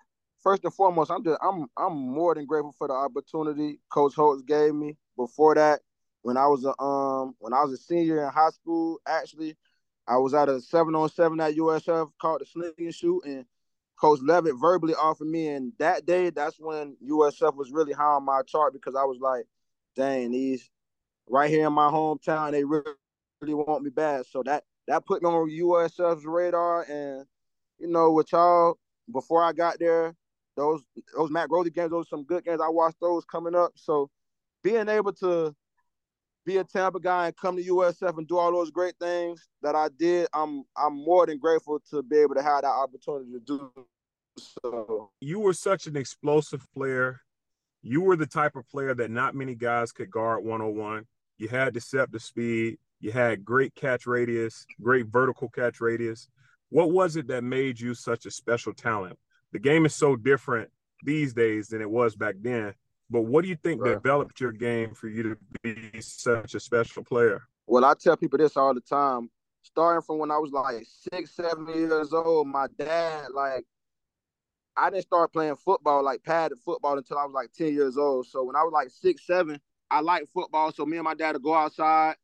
first 0.42 0.64
and 0.64 0.74
foremost, 0.74 1.12
I'm 1.12 1.24
just 1.24 1.40
I'm 1.42 1.68
I'm 1.78 1.96
more 1.96 2.34
than 2.34 2.46
grateful 2.46 2.74
for 2.78 2.88
the 2.88 2.94
opportunity 2.94 3.80
Coach 3.90 4.16
Holtz 4.16 4.42
gave 4.42 4.74
me. 4.74 4.98
Before 5.16 5.54
that, 5.56 5.82
when 6.24 6.38
I 6.38 6.48
was 6.48 6.66
a 6.66 6.80
um 6.82 7.36
when 7.40 7.54
I 7.54 7.62
was 7.64 7.74
a 7.74 7.78
senior 7.78 8.24
in 8.26 8.32
high 8.32 8.50
school, 8.50 9.00
actually, 9.08 9.56
I 10.08 10.18
was 10.18 10.34
at 10.34 10.50
a 10.50 10.60
seven 10.60 10.96
on 10.96 11.10
seven 11.10 11.40
at 11.40 11.56
USF 11.56 12.10
called 12.20 12.42
the 12.42 12.46
Sling 12.46 12.74
and 12.80 12.96
Shoot, 12.96 13.26
and 13.26 13.46
Coach 14.00 14.22
Leavitt 14.22 14.56
verbally 14.60 14.96
offered 14.96 15.28
me. 15.28 15.50
And 15.50 15.74
that 15.78 16.08
day, 16.08 16.32
that's 16.32 16.58
when 16.60 16.98
USF 17.08 17.56
was 17.56 17.72
really 17.72 17.94
high 17.94 18.04
on 18.16 18.26
my 18.26 18.42
chart 18.48 18.74
because 18.74 18.96
I 18.96 19.04
was 19.04 19.20
like, 19.20 19.46
dang, 19.96 20.32
these 20.32 20.70
right 21.30 21.50
here 21.50 21.68
in 21.68 21.74
my 21.74 21.89
hometown, 21.89 22.52
they 22.52 22.63
really, 22.63 22.92
really 23.42 23.54
want 23.54 23.84
me 23.84 23.89
bad. 23.89 24.26
So 24.26 24.44
that 24.44 24.63
that 24.88 25.06
put 25.06 25.22
me 25.22 25.30
on 25.30 25.50
USF's 25.50 26.26
radar. 26.26 26.84
And 26.84 27.26
you 27.78 27.88
know, 27.88 28.12
with 28.12 28.32
y'all, 28.32 28.78
before 29.12 29.44
I 29.44 29.54
got 29.54 29.80
there, 29.80 30.15
those 30.58 30.82
those 31.15 31.32
Matt 31.32 31.50
Grothe 31.50 31.74
games, 31.74 31.92
those 31.92 32.10
some 32.10 32.24
good 32.24 32.44
games. 32.44 32.62
I 32.62 32.70
watched 32.70 33.00
those 33.00 33.24
coming 33.26 33.56
up. 33.56 33.72
So 33.76 34.10
being 34.63 34.89
able 34.89 35.13
to 35.13 35.56
be 36.46 36.58
a 36.58 36.63
Tampa 36.63 37.00
guy 37.00 37.28
and 37.28 37.38
come 37.38 37.56
to 37.56 37.63
USF 37.63 38.18
and 38.18 38.28
do 38.28 38.38
all 38.38 38.52
those 38.52 38.72
great 38.72 38.96
things 39.00 39.48
that 39.62 39.76
I 39.76 39.89
did, 39.98 40.28
I'm 40.34 40.63
I'm 40.76 40.96
more 40.96 41.26
than 41.26 41.38
grateful 41.38 41.80
to 41.92 42.04
be 42.04 42.18
able 42.18 42.36
to 42.36 42.44
have 42.44 42.63
that 42.63 42.68
opportunity 42.68 43.32
to 43.34 43.39
do 43.39 43.72
so. 44.38 45.12
You 45.22 45.39
were 45.39 45.54
such 45.54 45.88
an 45.88 45.96
explosive 45.96 46.65
player. 46.74 47.22
You 47.82 48.02
were 48.02 48.15
the 48.15 48.28
type 48.28 48.56
of 48.56 48.68
player 48.68 48.94
that 48.96 49.12
not 49.12 49.36
many 49.36 49.56
guys 49.56 49.92
could 49.92 50.12
guard 50.12 50.44
101. 50.44 51.06
You 51.39 51.47
had 51.47 51.73
deceptive 51.73 52.21
speed. 52.21 52.78
You 52.99 53.12
had 53.12 53.45
great 53.45 53.73
catch 53.75 54.06
radius, 54.06 54.65
great 54.82 55.08
vertical 55.08 55.49
catch 55.49 55.80
radius. 55.80 56.28
What 56.69 56.91
was 56.91 57.15
it 57.15 57.28
that 57.30 57.43
made 57.43 57.80
you 57.80 57.95
such 57.95 58.25
a 58.25 58.32
special 58.32 58.73
talent? 58.73 59.17
The 59.54 59.60
game 59.60 59.86
is 59.86 59.95
so 59.95 60.15
different 60.15 60.69
these 61.04 61.34
days 61.34 61.69
than 61.69 61.82
it 61.82 61.89
was 61.89 62.15
back 62.15 62.36
then. 62.41 62.73
But 63.10 63.21
what 63.21 63.43
do 63.43 63.49
you 63.49 63.56
think 63.56 63.82
right. 63.82 63.93
developed 63.93 64.39
your 64.39 64.52
game 64.52 64.93
for 64.93 65.08
you 65.08 65.23
to 65.23 65.38
be 65.63 66.02
such 66.02 66.54
a 66.54 66.60
special 66.60 67.04
player? 67.04 67.41
Well, 67.65 67.86
I 67.86 67.93
tell 67.99 68.17
people 68.17 68.38
this 68.38 68.58
all 68.58 68.73
the 68.73 68.82
time. 68.82 69.30
Starting 69.62 70.02
from 70.02 70.19
when 70.19 70.32
I 70.32 70.38
was 70.38 70.52
like 70.52 70.86
six, 71.12 71.36
seven 71.36 71.67
years 71.67 72.13
old, 72.13 72.47
my 72.47 72.67
dad, 72.78 73.28
like, 73.34 73.65
I 74.75 74.89
didn't 74.89 75.04
start 75.04 75.34
playing 75.34 75.56
football, 75.56 76.04
like 76.04 76.23
padded 76.23 76.60
football, 76.60 76.97
until 76.97 77.17
I 77.17 77.25
was 77.25 77.34
like 77.34 77.52
10 77.54 77.73
years 77.73 77.97
old. 77.97 78.28
So 78.28 78.43
when 78.43 78.56
I 78.56 78.63
was 78.63 78.71
like 78.71 78.89
six, 78.89 79.25
seven, 79.25 79.60
I 79.91 80.02
like 80.02 80.28
football. 80.34 80.71
So 80.71 80.86
me 80.86 80.97
and 80.97 81.04
my 81.04 81.13
dad 81.13 81.34
would 81.34 81.43
go 81.43 81.54
outside 81.54 82.15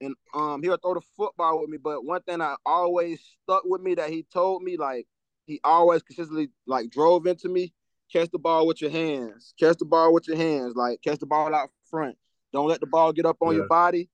and 0.00 0.14
um 0.34 0.62
he'll 0.62 0.76
throw 0.76 0.94
the 0.94 1.02
football 1.16 1.60
with 1.60 1.70
me. 1.70 1.78
But 1.82 2.04
one 2.04 2.22
thing 2.22 2.38
that 2.38 2.58
always 2.66 3.20
stuck 3.42 3.62
with 3.64 3.82
me 3.82 3.94
that 3.94 4.10
he 4.10 4.26
told 4.32 4.62
me, 4.62 4.76
like, 4.76 5.06
he 5.46 5.60
always 5.64 6.02
consistently 6.02 6.50
like 6.66 6.90
drove 6.90 7.26
into 7.26 7.48
me 7.48 7.72
catch 8.12 8.30
the 8.30 8.38
ball 8.38 8.66
with 8.66 8.80
your 8.80 8.90
hands. 8.90 9.54
Catch 9.58 9.78
the 9.78 9.84
ball 9.84 10.12
with 10.12 10.28
your 10.28 10.36
hands. 10.36 10.74
Like 10.76 11.00
catch 11.02 11.18
the 11.18 11.26
ball 11.26 11.54
out 11.54 11.70
front. 11.90 12.16
Don't 12.52 12.68
let 12.68 12.80
the 12.80 12.86
ball 12.86 13.12
get 13.12 13.26
up 13.26 13.38
on 13.40 13.52
yeah. 13.52 13.58
your 13.58 13.68
body. 13.68 14.10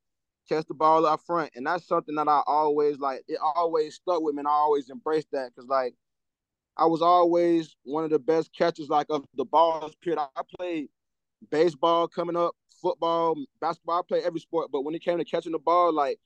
Catch 0.49 0.67
the 0.67 0.75
ball 0.75 1.05
out 1.07 1.25
front. 1.27 1.51
And 1.55 1.67
that's 1.67 1.87
something 1.87 2.15
that 2.15 2.29
I 2.29 2.43
always 2.47 2.99
like. 2.99 3.23
It 3.29 3.39
always 3.43 3.97
stuck 3.97 4.23
with 4.23 4.35
me, 4.35 4.41
and 4.41 4.49
I 4.49 4.53
always 4.53 4.89
embraced 4.89 5.29
that 5.33 5.51
because 5.55 5.69
like 5.69 5.95
I 6.77 6.87
was 6.87 7.03
always 7.03 7.75
one 7.85 8.05
of 8.05 8.11
the 8.11 8.19
best 8.19 8.51
catchers 8.57 8.89
like 8.89 9.07
of 9.11 9.25
the 9.35 9.45
balls. 9.45 9.95
Period. 10.03 10.21
I 10.21 10.43
played 10.57 10.89
baseball 11.51 12.09
coming 12.09 12.37
up, 12.37 12.55
football, 12.81 13.37
basketball. 13.61 13.99
I 13.99 14.03
play 14.07 14.23
every 14.25 14.41
sport, 14.41 14.71
but 14.73 14.83
when 14.83 14.95
it 14.95 15.03
came 15.03 15.19
to 15.19 15.25
catching 15.25 15.53
the 15.53 15.59
ball, 15.59 15.93
like 15.93 16.19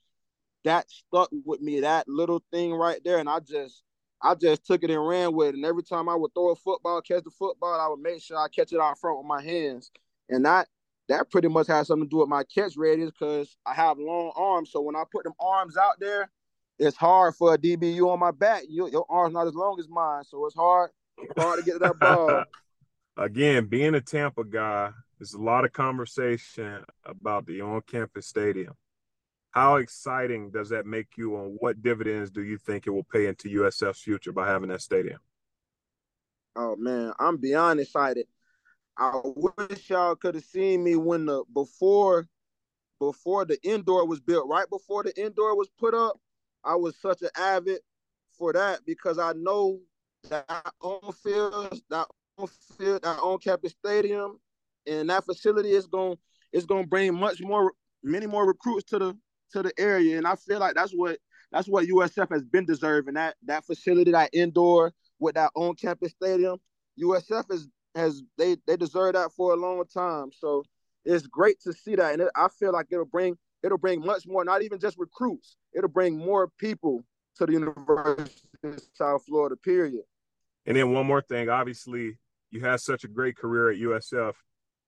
that 0.64 0.90
stuck 0.90 1.30
with 1.44 1.60
me. 1.60 1.80
That 1.80 2.08
little 2.08 2.42
thing 2.52 2.72
right 2.72 3.00
there, 3.04 3.18
and 3.18 3.28
I 3.28 3.40
just 3.40 3.82
I 4.22 4.34
just 4.34 4.64
took 4.64 4.84
it 4.84 4.90
and 4.90 5.06
ran 5.06 5.34
with 5.34 5.48
it. 5.48 5.54
And 5.56 5.64
every 5.64 5.82
time 5.82 6.08
I 6.08 6.14
would 6.14 6.32
throw 6.34 6.50
a 6.50 6.56
football, 6.56 7.00
catch 7.02 7.24
the 7.24 7.30
football, 7.30 7.80
I 7.80 7.88
would 7.88 8.00
make 8.00 8.22
sure 8.22 8.38
I 8.38 8.48
catch 8.48 8.72
it 8.72 8.80
out 8.80 8.98
front 8.98 9.18
with 9.18 9.26
my 9.26 9.42
hands. 9.42 9.90
And 10.28 10.44
that 10.44 10.68
that 11.08 11.30
pretty 11.30 11.48
much 11.48 11.66
has 11.66 11.88
something 11.88 12.08
to 12.08 12.10
do 12.10 12.18
with 12.18 12.28
my 12.28 12.44
catch 12.44 12.76
radius 12.76 13.10
because 13.10 13.56
I 13.66 13.74
have 13.74 13.98
long 13.98 14.32
arms. 14.36 14.70
So 14.70 14.80
when 14.80 14.96
I 14.96 15.02
put 15.10 15.24
them 15.24 15.34
arms 15.40 15.76
out 15.76 15.98
there, 15.98 16.30
it's 16.78 16.96
hard 16.96 17.34
for 17.34 17.54
a 17.54 17.58
DBU 17.58 18.08
on 18.08 18.18
my 18.18 18.30
back. 18.30 18.62
You, 18.68 18.88
your 18.88 19.06
arm's 19.10 19.34
not 19.34 19.46
as 19.46 19.54
long 19.54 19.78
as 19.78 19.88
mine, 19.88 20.24
so 20.24 20.46
it's 20.46 20.54
hard 20.54 20.90
hard 21.36 21.58
to 21.58 21.64
get 21.64 21.80
that 21.80 21.98
ball. 21.98 22.44
Again, 23.16 23.66
being 23.66 23.94
a 23.94 24.00
Tampa 24.00 24.42
guy, 24.42 24.90
there's 25.22 25.34
a 25.34 25.40
lot 25.40 25.64
of 25.64 25.72
conversation 25.72 26.84
about 27.04 27.46
the 27.46 27.60
on-campus 27.60 28.26
stadium. 28.26 28.74
How 29.52 29.76
exciting 29.76 30.50
does 30.50 30.70
that 30.70 30.84
make 30.84 31.16
you, 31.16 31.36
and 31.36 31.56
what 31.60 31.80
dividends 31.80 32.28
do 32.28 32.42
you 32.42 32.58
think 32.58 32.88
it 32.88 32.90
will 32.90 33.04
pay 33.04 33.28
into 33.28 33.48
USF's 33.48 34.00
future 34.00 34.32
by 34.32 34.48
having 34.48 34.70
that 34.70 34.82
stadium? 34.82 35.20
Oh 36.56 36.74
man, 36.74 37.12
I'm 37.20 37.36
beyond 37.36 37.78
excited. 37.78 38.26
I 38.98 39.20
wish 39.22 39.90
y'all 39.90 40.16
could 40.16 40.34
have 40.34 40.42
seen 40.42 40.82
me 40.82 40.96
when 40.96 41.26
the 41.26 41.44
before 41.54 42.26
before 42.98 43.44
the 43.44 43.62
indoor 43.62 44.04
was 44.04 44.18
built, 44.18 44.48
right 44.48 44.68
before 44.68 45.04
the 45.04 45.16
indoor 45.24 45.56
was 45.56 45.68
put 45.78 45.94
up. 45.94 46.18
I 46.64 46.74
was 46.74 46.96
such 47.00 47.22
an 47.22 47.30
avid 47.36 47.78
for 48.36 48.52
that 48.54 48.80
because 48.84 49.20
I 49.20 49.34
know 49.34 49.82
that 50.30 50.72
on 50.80 51.12
field, 51.12 51.80
that 51.90 52.08
on 52.38 52.48
field, 52.76 53.02
that 53.02 53.20
on 53.20 53.38
campus 53.38 53.72
stadium, 53.72 54.40
and 54.86 55.10
that 55.10 55.24
facility 55.24 55.70
is 55.70 55.86
going 55.86 56.16
it's 56.52 56.66
going 56.66 56.84
to 56.84 56.88
bring 56.88 57.14
much 57.14 57.40
more, 57.40 57.72
many 58.02 58.26
more 58.26 58.46
recruits 58.46 58.90
to 58.90 58.98
the 58.98 59.18
to 59.52 59.62
the 59.62 59.72
area, 59.78 60.18
and 60.18 60.26
I 60.26 60.34
feel 60.36 60.58
like 60.58 60.74
that's 60.74 60.92
what 60.92 61.18
that's 61.50 61.68
what 61.68 61.86
USF 61.86 62.30
has 62.30 62.44
been 62.44 62.64
deserving. 62.64 63.14
That 63.14 63.36
that 63.44 63.64
facility, 63.64 64.12
that 64.12 64.30
indoor 64.32 64.92
with 65.18 65.34
that 65.34 65.50
on 65.54 65.74
campus 65.74 66.12
stadium, 66.12 66.58
USF 67.02 67.50
is 67.52 67.68
has 67.94 68.22
they 68.38 68.56
they 68.66 68.76
deserve 68.76 69.14
that 69.14 69.32
for 69.32 69.52
a 69.52 69.56
long 69.56 69.84
time. 69.92 70.30
So 70.32 70.64
it's 71.04 71.26
great 71.26 71.60
to 71.60 71.72
see 71.72 71.96
that, 71.96 72.12
and 72.12 72.22
it, 72.22 72.28
I 72.34 72.48
feel 72.58 72.72
like 72.72 72.86
it'll 72.90 73.04
bring 73.04 73.36
it'll 73.62 73.78
bring 73.78 74.00
much 74.00 74.26
more, 74.26 74.44
not 74.44 74.62
even 74.62 74.78
just 74.78 74.98
recruits. 74.98 75.56
It'll 75.74 75.88
bring 75.88 76.16
more 76.16 76.48
people 76.58 77.04
to 77.36 77.46
the 77.46 77.52
University 77.52 78.30
of 78.64 78.80
South 78.94 79.24
Florida. 79.24 79.56
Period. 79.56 80.02
And 80.66 80.76
then 80.76 80.92
one 80.92 81.06
more 81.06 81.22
thing, 81.22 81.48
obviously, 81.48 82.18
you 82.50 82.60
had 82.60 82.80
such 82.80 83.04
a 83.04 83.08
great 83.08 83.36
career 83.36 83.70
at 83.70 83.78
USF. 83.78 84.34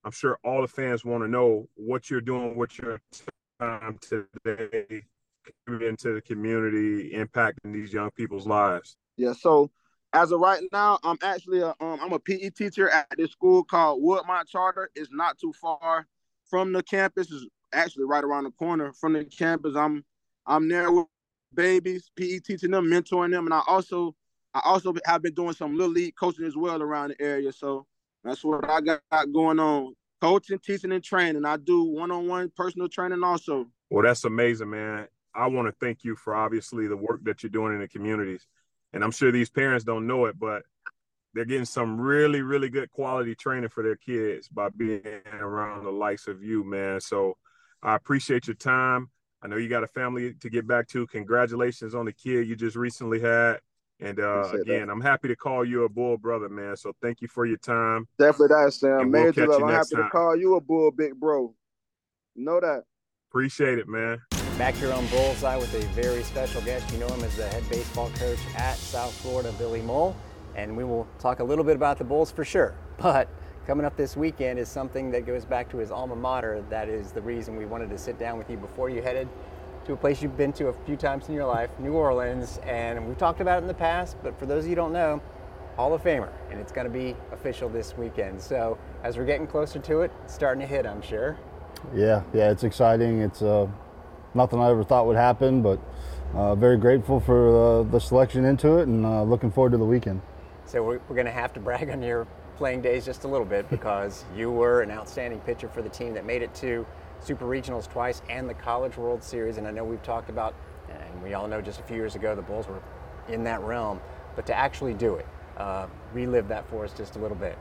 I'm 0.05 0.13
sure 0.13 0.39
all 0.45 0.61
the 0.61 0.69
fans 0.69 1.05
want 1.05 1.25
to 1.25 1.29
know 1.29 1.69
what 1.75 2.11
you're 2.11 2.21
doing 2.21 2.57
with 2.57 2.79
your 2.79 3.01
time 3.59 3.99
today, 4.01 5.03
contributing 5.45 5.97
to 5.97 6.15
the 6.15 6.21
community, 6.21 7.11
impacting 7.11 7.73
these 7.73 7.93
young 7.93 8.11
people's 8.11 8.47
lives? 8.47 8.97
Yeah, 9.17 9.33
so 9.33 9.71
as 10.13 10.31
of 10.31 10.41
right 10.41 10.63
now, 10.73 10.99
I'm 11.03 11.17
actually 11.23 11.61
a, 11.61 11.75
um, 11.81 11.99
I'm 12.03 12.13
a 12.13 12.19
PE 12.19 12.51
teacher 12.51 12.91
at 12.91 13.07
this 13.17 13.31
school 13.31 13.65
called 13.65 14.03
Woodmont 14.03 14.47
Charter. 14.47 14.91
It's 14.95 15.11
not 15.11 15.39
too 15.39 15.53
far 15.53 16.07
from 16.51 16.73
the 16.73 16.83
campus. 16.83 17.33
It's 17.33 17.47
actually 17.73 18.05
right 18.05 18.25
around 18.25 18.45
the 18.45 18.51
corner 18.51 18.93
from 18.93 19.15
the 19.15 19.25
campus. 19.25 19.75
I'm 19.75 20.05
I'm 20.47 20.69
there 20.69 20.93
with 20.93 21.07
babies, 21.55 22.11
PE 22.17 22.41
teaching 22.41 22.73
them, 22.73 22.87
mentoring 22.87 23.31
them, 23.31 23.47
and 23.47 23.55
I 23.55 23.63
also 23.67 24.15
I 24.53 24.61
also 24.65 24.95
have 25.07 25.23
been 25.23 25.35
doing 25.35 25.55
some 25.55 25.77
little 25.77 25.93
league 25.93 26.15
coaching 26.15 26.45
as 26.45 26.57
well 26.57 26.83
around 26.83 27.11
the 27.11 27.23
area. 27.23 27.53
So 27.53 27.87
that's 28.25 28.43
what 28.43 28.69
I 28.69 28.81
got 28.81 29.01
going 29.33 29.61
on 29.61 29.95
coaching, 30.21 30.59
teaching, 30.59 30.93
and 30.93 31.05
training. 31.05 31.45
I 31.45 31.59
do 31.59 31.85
one-on-one 31.85 32.53
personal 32.57 32.89
training 32.89 33.23
also. 33.23 33.67
Well, 33.91 34.05
that's 34.05 34.25
amazing, 34.25 34.71
man. 34.71 35.07
I 35.35 35.49
want 35.49 35.69
to 35.69 35.75
thank 35.85 36.03
you 36.03 36.17
for 36.17 36.35
obviously 36.35 36.89
the 36.89 36.97
work 36.97 37.23
that 37.25 37.43
you're 37.43 37.51
doing 37.51 37.75
in 37.75 37.81
the 37.81 37.89
communities. 37.89 38.47
And 38.93 39.05
I'm 39.05 39.11
sure 39.11 39.31
these 39.31 39.51
parents 39.51 39.85
don't 39.85 40.07
know 40.07 40.25
it, 40.27 40.39
but 40.39 40.63
they're 41.35 41.45
getting 41.45 41.65
some 41.65 42.01
really, 42.01 42.41
really 42.41 42.71
good 42.71 42.91
quality 42.91 43.35
training 43.35 43.69
for 43.69 43.83
their 43.83 43.97
kids 43.97 44.49
by 44.49 44.69
being 44.71 45.03
around 45.41 45.85
the 45.85 45.91
likes 45.91 46.29
of 46.29 46.43
you, 46.43 46.65
man. 46.65 47.01
So 47.01 47.37
I 47.83 47.97
appreciate 47.97 48.47
your 48.47 48.55
time. 48.55 49.11
I 49.43 49.49
know 49.49 49.57
you 49.57 49.69
got 49.69 49.85
a 49.85 49.89
family 49.89 50.35
to 50.41 50.49
get 50.49 50.67
back 50.67 50.89
to. 50.89 51.07
Congratulations 51.09 51.95
on 51.95 52.07
the 52.07 52.13
kid 52.13 52.49
you 52.49 52.57
just 52.57 52.77
recently 52.77 53.21
had. 53.21 53.59
And 54.01 54.19
uh, 54.19 54.23
Appreciate 54.23 54.67
that. 54.67 54.73
again, 54.75 54.91
I'm 54.91 55.01
happy 55.01 55.29
to 55.29 55.37
call 55.37 55.65
you 55.65 55.85
a 55.85 55.89
bull 55.89 56.17
brother, 56.19 56.49
man. 56.49 56.77
So 56.77 56.93
thank 57.01 57.21
you 57.23 57.29
for 57.29 57.47
your 57.47 57.57
time. 57.59 58.07
Definitely 58.19 58.49
that, 58.49 58.73
Sam. 58.75 59.01
And 59.01 59.13
we'll 59.13 59.25
Major 59.27 59.43
catch 59.43 59.49
love. 59.51 59.61
you 59.61 59.67
I'm 59.67 59.73
happy 59.75 59.95
time. 59.95 60.05
to 60.05 60.11
call 60.11 60.37
you 60.37 60.57
a 60.57 60.61
bull, 60.61 60.91
big 60.91 61.15
bro. 61.19 61.55
Know 62.37 62.61
that. 62.61 62.83
Appreciate 63.31 63.79
it, 63.79 63.89
man. 63.89 64.21
Back 64.59 64.75
here 64.75 64.93
on 64.93 65.07
Bullseye 65.07 65.57
with 65.57 65.73
a 65.75 65.87
very 66.01 66.23
special 66.23 66.61
guest. 66.63 66.93
You 66.93 66.99
know 66.99 67.09
him 67.09 67.23
as 67.25 67.37
the 67.37 67.47
head 67.49 67.63
baseball 67.71 68.11
coach 68.17 68.39
at 68.57 68.77
South 68.77 69.13
Florida, 69.15 69.53
Billy 69.59 69.83
Mohl. 69.83 70.17
And 70.57 70.77
we 70.77 70.85
will 70.85 71.07
talk 71.19 71.41
a 71.41 71.45
little 71.45 71.65
bit 71.65 71.75
about 71.77 71.99
the 71.99 72.05
Bulls 72.05 72.31
for 72.31 72.45
sure. 72.45 72.75
But 72.99 73.29
coming 73.67 73.85
up 73.87 73.97
this 73.97 74.17
weekend 74.17 74.59
is 74.61 74.69
something 74.69 75.11
that 75.11 75.27
goes 75.27 75.45
back 75.45 75.69
to 75.71 75.79
his 75.79 75.91
alma 75.91 76.15
mater. 76.15 76.63
That 76.71 76.89
is 76.89 77.11
the 77.11 77.21
reason 77.23 77.57
we 77.57 77.65
wanted 77.67 77.91
to 77.91 77.99
sit 77.99 78.19
down 78.21 78.39
with 78.39 78.49
you 78.51 78.57
before 78.57 78.89
you 78.91 79.03
headed 79.03 79.29
to 79.85 79.93
a 79.93 79.97
place 79.97 80.23
you've 80.23 80.37
been 80.37 80.53
to 80.55 80.69
a 80.69 80.73
few 80.73 80.97
times 80.97 81.29
in 81.29 81.35
your 81.35 81.47
life, 81.47 81.71
New 81.79 81.93
Orleans. 81.93 82.59
And 82.65 83.07
we've 83.07 83.19
talked 83.19 83.41
about 83.41 83.59
it 83.59 83.63
in 83.63 83.69
the 83.69 83.75
past, 83.75 84.17
but 84.23 84.39
for 84.39 84.47
those 84.47 84.65
of 84.65 84.71
you 84.71 84.71
who 84.71 84.77
don't 84.77 84.93
know, 84.93 85.21
Hall 85.77 85.93
of 85.93 86.03
Famer. 86.03 86.31
And 86.51 86.61
it's 86.61 86.73
going 86.73 86.87
to 86.87 86.93
be 86.93 87.17
official 87.33 87.69
this 87.69 87.97
weekend. 87.97 88.41
So 88.41 88.79
as 89.03 89.19
we're 89.19 89.27
getting 89.27 89.47
closer 89.47 89.79
to 89.81 90.01
it, 90.01 90.13
it's 90.25 90.35
starting 90.35 90.61
to 90.61 90.67
hit, 90.67 90.87
I'm 90.87 91.03
sure. 91.03 91.37
Yeah, 91.95 92.23
yeah, 92.33 92.51
it's 92.51 92.65
exciting. 92.65 93.21
It's 93.21 93.43
uh, 93.43 93.67
nothing 94.33 94.61
I 94.61 94.71
ever 94.71 94.85
thought 94.85 95.07
would 95.07 95.17
happen, 95.17 95.61
but 95.61 95.79
uh, 96.35 96.55
very 96.55 96.79
grateful 96.79 97.21
for 97.21 97.81
uh, 97.81 97.83
the 97.83 97.99
selection 97.99 98.45
into 98.45 98.79
it 98.79 98.89
and 98.89 99.05
uh, 99.05 99.23
looking 99.23 99.51
forward 99.51 99.73
to 99.73 99.79
the 99.79 99.85
weekend. 99.85 100.23
So 100.65 100.83
we're, 100.83 101.01
we're 101.09 101.17
going 101.17 101.27
to 101.27 101.33
have 101.33 101.53
to 101.55 101.61
brag 101.61 101.91
on 101.91 102.03
your 102.03 102.27
playing 102.57 102.81
days 102.81 103.05
just 103.05 103.25
a 103.25 103.29
little 103.29 103.45
bit 103.45 103.69
because 103.69 104.25
you 104.35 104.51
were 104.51 104.81
an 104.81 104.91
outstanding 104.91 105.41
pitcher 105.41 105.69
for 105.69 105.83
the 105.83 105.89
team 105.89 106.15
that 106.15 106.25
made 106.25 106.41
it 106.41 106.55
to 106.55 106.87
Super 107.25 107.47
Regionals 107.47 107.91
twice 107.91 108.21
and 108.29 108.49
the 108.49 108.55
College 108.55 108.97
World 108.97 109.23
Series. 109.23 109.57
And 109.57 109.67
I 109.67 109.71
know 109.71 109.83
we've 109.85 110.03
talked 110.03 110.29
about, 110.29 110.55
and 110.91 111.23
we 111.23 111.33
all 111.35 111.49
know 111.49 111.63
just 111.63 111.81
a 111.81 111.83
few 111.83 111.97
years 111.97 112.15
ago 112.15 112.35
the 112.35 112.43
Bulls 112.43 112.69
were 112.69 112.83
in 113.29 113.45
that 113.45 113.63
realm, 113.63 114.01
but 114.37 114.45
to 114.47 114.55
actually 114.55 114.93
do 114.93 115.15
it, 115.15 115.27
uh, 115.57 115.87
relive 116.13 116.49
that 116.49 116.69
for 116.69 116.85
us 116.85 116.93
just 116.93 117.17
a 117.17 117.19
little 117.19 117.37
bit. 117.37 117.57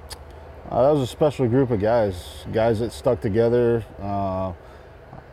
Uh, 0.70 0.82
that 0.84 0.92
was 0.92 1.02
a 1.02 1.08
special 1.08 1.48
group 1.48 1.72
of 1.72 1.80
guys, 1.80 2.46
guys 2.52 2.80
that 2.80 2.92
stuck 2.92 3.22
together. 3.22 3.86
Uh, 4.02 4.52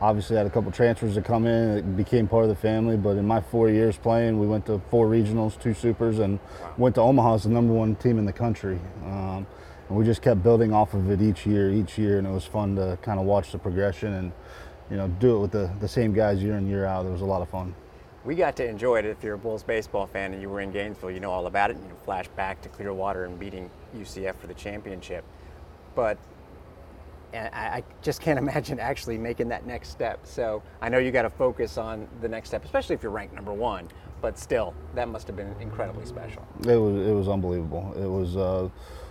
obviously, 0.01 0.37
had 0.37 0.47
a 0.47 0.51
couple 0.51 0.71
transfers 0.71 1.15
that 1.17 1.25
come 1.25 1.47
in, 1.47 1.79
it 1.79 1.97
became 1.97 2.29
part 2.29 2.45
of 2.45 2.49
the 2.51 2.57
family. 2.57 2.97
But 2.97 3.17
in 3.17 3.27
my 3.27 3.41
four 3.41 3.69
years 3.69 3.97
playing, 3.97 4.39
we 4.39 4.47
went 4.47 4.67
to 4.67 4.81
four 4.91 5.09
regionals, 5.09 5.61
two 5.61 5.75
supers, 5.75 6.21
and 6.21 6.39
went 6.77 6.95
to 6.97 7.01
Omaha 7.01 7.35
as 7.35 7.43
the 7.45 7.51
number 7.51 7.73
one 7.73 7.97
team 7.97 8.19
in 8.19 8.27
the 8.27 8.33
country. 8.33 8.79
Um, 9.05 9.47
and 9.91 9.99
we 9.99 10.05
just 10.05 10.23
kept 10.23 10.43
building 10.43 10.73
off 10.73 10.95
of 10.95 11.11
it 11.11 11.21
each 11.21 11.45
year, 11.45 11.69
each 11.71 11.99
year, 11.99 12.19
and 12.19 12.27
it 12.27 12.31
was 12.31 12.45
fun 12.47 12.77
to 12.77 12.97
kind 13.03 13.19
of 13.19 13.27
watch 13.27 13.51
the 13.51 13.59
progression 13.59 14.15
and 14.15 14.33
you 14.89 14.97
know 14.97 15.09
do 15.09 15.37
it 15.37 15.41
with 15.41 15.51
the, 15.51 15.69
the 15.81 15.89
same 15.89 16.13
guys 16.13 16.41
year 16.41 16.57
in 16.57 16.69
year 16.69 16.87
out. 16.87 17.05
It 17.05 17.11
was 17.11 17.23
a 17.23 17.27
lot 17.27 17.43
of 17.43 17.49
fun. 17.49 17.75
We 18.25 18.37
got 18.37 18.55
to 18.57 18.69
enjoy 18.69 19.01
it. 19.01 19.05
If 19.05 19.25
you're 19.25 19.35
a 19.35 19.39
Bulls 19.39 19.65
baseball 19.65 20.07
fan 20.07 20.33
and 20.33 20.41
you 20.41 20.49
were 20.49 20.61
in 20.61 20.71
Gainesville, 20.71 21.11
you 21.11 21.19
know 21.19 21.33
all 21.33 21.47
about 21.47 21.71
it. 21.71 21.77
You 21.77 21.89
know, 21.89 21.97
flash 22.05 22.29
back 22.29 22.63
to 22.63 22.69
Clearwater 22.69 23.25
and 23.25 23.37
beating 23.39 23.69
UCF 23.97 24.37
for 24.37 24.47
the 24.47 24.55
championship. 24.55 25.25
But 25.97 26.19
I, 27.35 27.49
I 27.49 27.85
just 28.01 28.21
can't 28.21 28.39
imagine 28.45 28.79
actually 28.79 29.19
making 29.19 29.49
that 29.49 29.67
next 29.67 29.89
step. 29.89 30.21
So 30.25 30.63
I 30.81 30.89
know 30.89 30.99
you 30.99 31.11
got 31.11 31.23
to 31.23 31.31
focus 31.31 31.79
on 31.79 32.07
the 32.21 32.29
next 32.29 32.51
step, 32.51 32.65
especially 32.65 32.95
if 32.95 33.03
you're 33.03 33.11
ranked 33.11 33.35
number 33.35 33.53
one. 33.53 33.89
But 34.21 34.39
still, 34.39 34.73
that 34.95 35.09
must 35.09 35.27
have 35.27 35.35
been 35.35 35.53
incredibly 35.61 36.05
special. 36.07 36.47
It 36.61 36.77
was 36.77 37.09
it 37.09 37.13
was 37.13 37.27
unbelievable. 37.27 37.93
It 37.97 38.07
was 38.07 38.37
uh, 38.37 38.69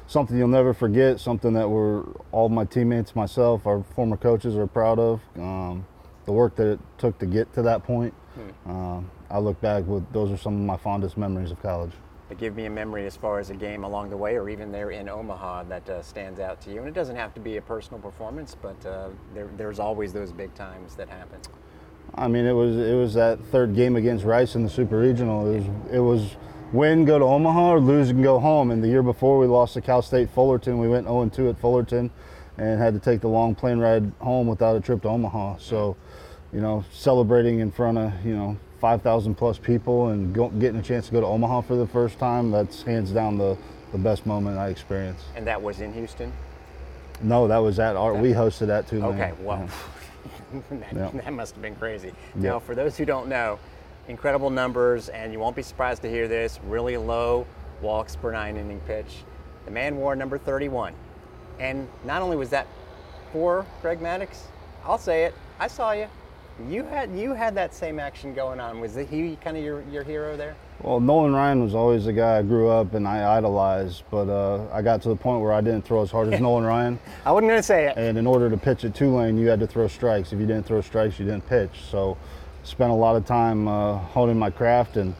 something 0.09 0.37
you'll 0.37 0.47
never 0.49 0.73
forget. 0.73 1.19
Something 1.19 1.53
that 1.53 1.69
we're 1.69 2.03
all 2.31 2.49
my 2.49 2.65
teammates, 2.65 3.15
myself, 3.15 3.65
our 3.65 3.83
former 3.95 4.17
coaches 4.17 4.57
are 4.57 4.67
proud 4.67 4.99
of. 4.99 5.21
Um, 5.37 5.85
the 6.25 6.33
work 6.33 6.55
that 6.57 6.67
it 6.67 6.79
took 6.97 7.17
to 7.19 7.25
get 7.25 7.53
to 7.53 7.61
that 7.61 7.83
point. 7.83 8.13
Um, 8.65 9.09
I 9.29 9.39
look 9.39 9.59
back 9.61 9.85
with 9.85 10.11
those 10.13 10.31
are 10.31 10.37
some 10.37 10.53
of 10.53 10.61
my 10.61 10.77
fondest 10.77 11.17
memories 11.17 11.51
of 11.51 11.61
college. 11.61 11.91
But 12.27 12.37
give 12.37 12.55
me 12.55 12.65
a 12.65 12.69
memory 12.69 13.05
as 13.07 13.15
far 13.15 13.39
as 13.39 13.49
a 13.49 13.55
game 13.55 13.83
along 13.83 14.11
the 14.11 14.17
way, 14.17 14.35
or 14.35 14.49
even 14.49 14.71
there 14.71 14.91
in 14.91 15.09
Omaha, 15.09 15.63
that 15.63 15.89
uh, 15.89 16.01
stands 16.03 16.39
out 16.39 16.61
to 16.61 16.71
you. 16.71 16.79
And 16.79 16.87
it 16.87 16.93
doesn't 16.93 17.15
have 17.15 17.33
to 17.33 17.39
be 17.39 17.57
a 17.57 17.61
personal 17.61 17.99
performance, 17.99 18.55
but 18.61 18.85
uh, 18.85 19.09
there, 19.33 19.49
there's 19.57 19.79
always 19.79 20.13
those 20.13 20.31
big 20.31 20.53
times 20.53 20.95
that 20.95 21.09
happen. 21.09 21.39
I 22.13 22.27
mean, 22.27 22.45
it 22.45 22.53
was 22.53 22.75
it 22.77 22.95
was 22.95 23.13
that 23.15 23.39
third 23.45 23.75
game 23.75 23.95
against 23.95 24.25
Rice 24.25 24.55
in 24.55 24.63
the 24.63 24.69
Super 24.69 24.99
Regional. 24.99 25.51
It 25.51 25.59
was 25.59 25.65
it 25.91 25.99
was 25.99 26.35
win, 26.71 27.05
go 27.05 27.19
to 27.19 27.25
Omaha, 27.25 27.73
or 27.73 27.79
lose 27.79 28.09
and 28.09 28.23
go 28.23 28.39
home. 28.39 28.71
And 28.71 28.83
the 28.83 28.87
year 28.87 29.03
before, 29.03 29.39
we 29.39 29.47
lost 29.47 29.73
to 29.75 29.81
Cal 29.81 30.01
State 30.01 30.29
Fullerton. 30.29 30.77
We 30.79 30.87
went 30.87 31.05
0 31.07 31.29
2 31.29 31.49
at 31.49 31.59
Fullerton, 31.59 32.09
and 32.57 32.79
had 32.79 32.93
to 32.93 32.99
take 32.99 33.21
the 33.21 33.27
long 33.27 33.55
plane 33.55 33.79
ride 33.79 34.11
home 34.19 34.47
without 34.47 34.75
a 34.75 34.81
trip 34.81 35.01
to 35.03 35.09
Omaha. 35.09 35.57
So, 35.57 35.95
you 36.53 36.61
know, 36.61 36.83
celebrating 36.91 37.59
in 37.59 37.71
front 37.71 37.97
of 37.97 38.25
you 38.25 38.35
know 38.35 38.57
5,000 38.79 39.35
plus 39.35 39.57
people 39.57 40.09
and 40.09 40.33
go, 40.33 40.49
getting 40.49 40.79
a 40.79 40.83
chance 40.83 41.07
to 41.07 41.11
go 41.11 41.21
to 41.21 41.27
Omaha 41.27 41.61
for 41.61 41.75
the 41.75 41.87
first 41.87 42.17
time. 42.19 42.51
That's 42.51 42.81
hands 42.83 43.11
down 43.11 43.37
the 43.37 43.57
the 43.91 43.97
best 43.97 44.25
moment 44.25 44.57
I 44.57 44.69
experienced. 44.69 45.25
And 45.35 45.47
that 45.47 45.61
was 45.61 45.79
in 45.81 45.93
Houston. 45.93 46.31
No, 47.21 47.47
that 47.47 47.57
was 47.57 47.79
at 47.79 47.95
our. 47.95 48.13
We 48.13 48.31
hosted 48.31 48.67
that 48.67 48.87
too. 48.87 49.03
Okay, 49.03 49.33
well, 49.41 49.67
that, 50.69 50.93
Yeah. 50.95 51.09
that 51.13 51.33
must 51.33 51.55
have 51.55 51.61
been 51.61 51.75
crazy. 51.75 52.13
Yeah. 52.35 52.51
Now, 52.51 52.59
for 52.59 52.75
those 52.75 52.97
who 52.97 53.05
don't 53.05 53.27
know, 53.27 53.59
incredible 54.09 54.49
numbers, 54.49 55.07
and 55.09 55.31
you 55.31 55.39
won't 55.39 55.55
be 55.55 55.61
surprised 55.61 56.01
to 56.01 56.09
hear 56.09 56.27
this 56.27 56.59
really 56.65 56.97
low 56.97 57.45
walks 57.81 58.15
per 58.15 58.31
nine 58.31 58.57
inning 58.57 58.81
pitch. 58.81 59.23
The 59.65 59.71
man 59.71 59.95
wore 59.95 60.15
number 60.15 60.37
31. 60.37 60.93
And 61.59 61.87
not 62.03 62.21
only 62.21 62.35
was 62.35 62.49
that 62.49 62.67
for 63.31 63.65
Greg 63.81 63.99
Maddux, 63.99 64.47
I'll 64.83 64.97
say 64.97 65.25
it, 65.25 65.35
I 65.59 65.67
saw 65.67 65.91
you. 65.91 66.07
You 66.67 66.83
had 66.83 67.11
you 67.11 67.33
had 67.33 67.55
that 67.55 67.73
same 67.73 67.99
action 67.99 68.33
going 68.33 68.59
on. 68.59 68.81
Was 68.81 68.95
he 68.95 69.37
kind 69.41 69.55
of 69.55 69.63
your, 69.63 69.81
your 69.89 70.03
hero 70.03 70.35
there? 70.35 70.57
Well, 70.81 70.99
Nolan 70.99 71.33
Ryan 71.33 71.61
was 71.61 71.75
always 71.75 72.05
the 72.05 72.13
guy 72.13 72.37
I 72.37 72.41
grew 72.41 72.69
up 72.69 72.93
and 72.93 73.07
I 73.07 73.37
idolized, 73.37 74.03
but 74.09 74.29
uh, 74.29 74.65
I 74.73 74.81
got 74.81 75.01
to 75.03 75.09
the 75.09 75.15
point 75.15 75.41
where 75.41 75.53
I 75.53 75.61
didn't 75.61 75.83
throw 75.83 76.01
as 76.01 76.11
hard 76.11 76.33
as 76.33 76.39
Nolan 76.41 76.65
Ryan. 76.65 76.99
I 77.25 77.31
wasn't 77.31 77.49
going 77.49 77.59
to 77.59 77.63
say 77.63 77.87
it. 77.87 77.97
And 77.97 78.17
in 78.17 78.25
order 78.25 78.49
to 78.49 78.57
pitch 78.57 78.83
at 78.83 78.95
Tulane, 78.95 79.37
you 79.37 79.47
had 79.47 79.59
to 79.59 79.67
throw 79.67 79.87
strikes. 79.87 80.33
If 80.33 80.39
you 80.39 80.45
didn't 80.45 80.65
throw 80.65 80.81
strikes, 80.81 81.19
you 81.19 81.25
didn't 81.25 81.47
pitch. 81.47 81.81
So, 81.89 82.17
spent 82.69 82.91
a 82.91 82.95
lot 82.95 83.15
of 83.15 83.25
time 83.25 83.67
uh, 83.67 83.97
honing 83.97 84.37
my 84.37 84.49
craft, 84.49 84.97
and 84.97 85.13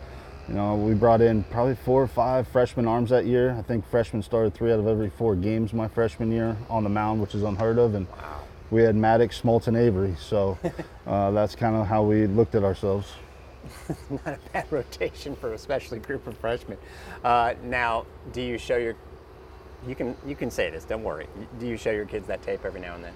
you 0.48 0.54
know, 0.54 0.76
we 0.76 0.94
brought 0.94 1.22
in 1.22 1.44
probably 1.44 1.76
four 1.76 2.02
or 2.02 2.08
five 2.08 2.48
freshman 2.48 2.88
arms 2.88 3.10
that 3.10 3.26
year. 3.26 3.56
I 3.58 3.62
think 3.62 3.88
freshmen 3.88 4.22
started 4.22 4.54
three 4.54 4.72
out 4.72 4.80
of 4.80 4.88
every 4.88 5.10
four 5.10 5.36
games 5.36 5.74
my 5.74 5.88
freshman 5.88 6.32
year 6.32 6.58
on 6.70 6.84
the 6.84 6.90
mound, 6.90 7.22
which 7.22 7.36
is 7.36 7.44
unheard 7.44 7.78
of. 7.78 7.96
And 7.96 8.08
we 8.72 8.82
had 8.82 8.96
Maddux, 8.96 9.42
Smoltz, 9.42 9.68
and 9.68 9.78
Avery. 9.78 10.16
So 10.20 10.58
uh, 11.08 11.32
that's 11.32 11.56
kind 11.56 11.76
of 11.76 11.88
how 11.88 12.04
we 12.04 12.28
looked 12.28 12.56
at 12.56 12.64
ourselves. 12.64 13.12
not 14.10 14.28
a 14.28 14.40
bad 14.54 14.72
rotation 14.72 15.36
for 15.36 15.54
especially 15.54 16.00
group 16.00 16.26
of 16.28 16.38
freshmen. 16.38 16.78
Uh, 17.24 17.54
now, 17.64 18.06
do 18.34 18.42
you 18.42 18.58
show 18.58 18.78
your? 18.78 18.96
You 19.88 19.96
can 19.96 20.16
you 20.26 20.36
can 20.36 20.50
say 20.50 20.70
this. 20.70 20.84
Don't 20.84 21.04
worry. 21.04 21.28
Do 21.60 21.68
you 21.68 21.78
show 21.78 21.92
your 21.92 22.06
kids 22.06 22.28
that 22.28 22.42
tape 22.42 22.66
every 22.66 22.82
now 22.82 22.96
and 22.96 23.04
then? 23.04 23.14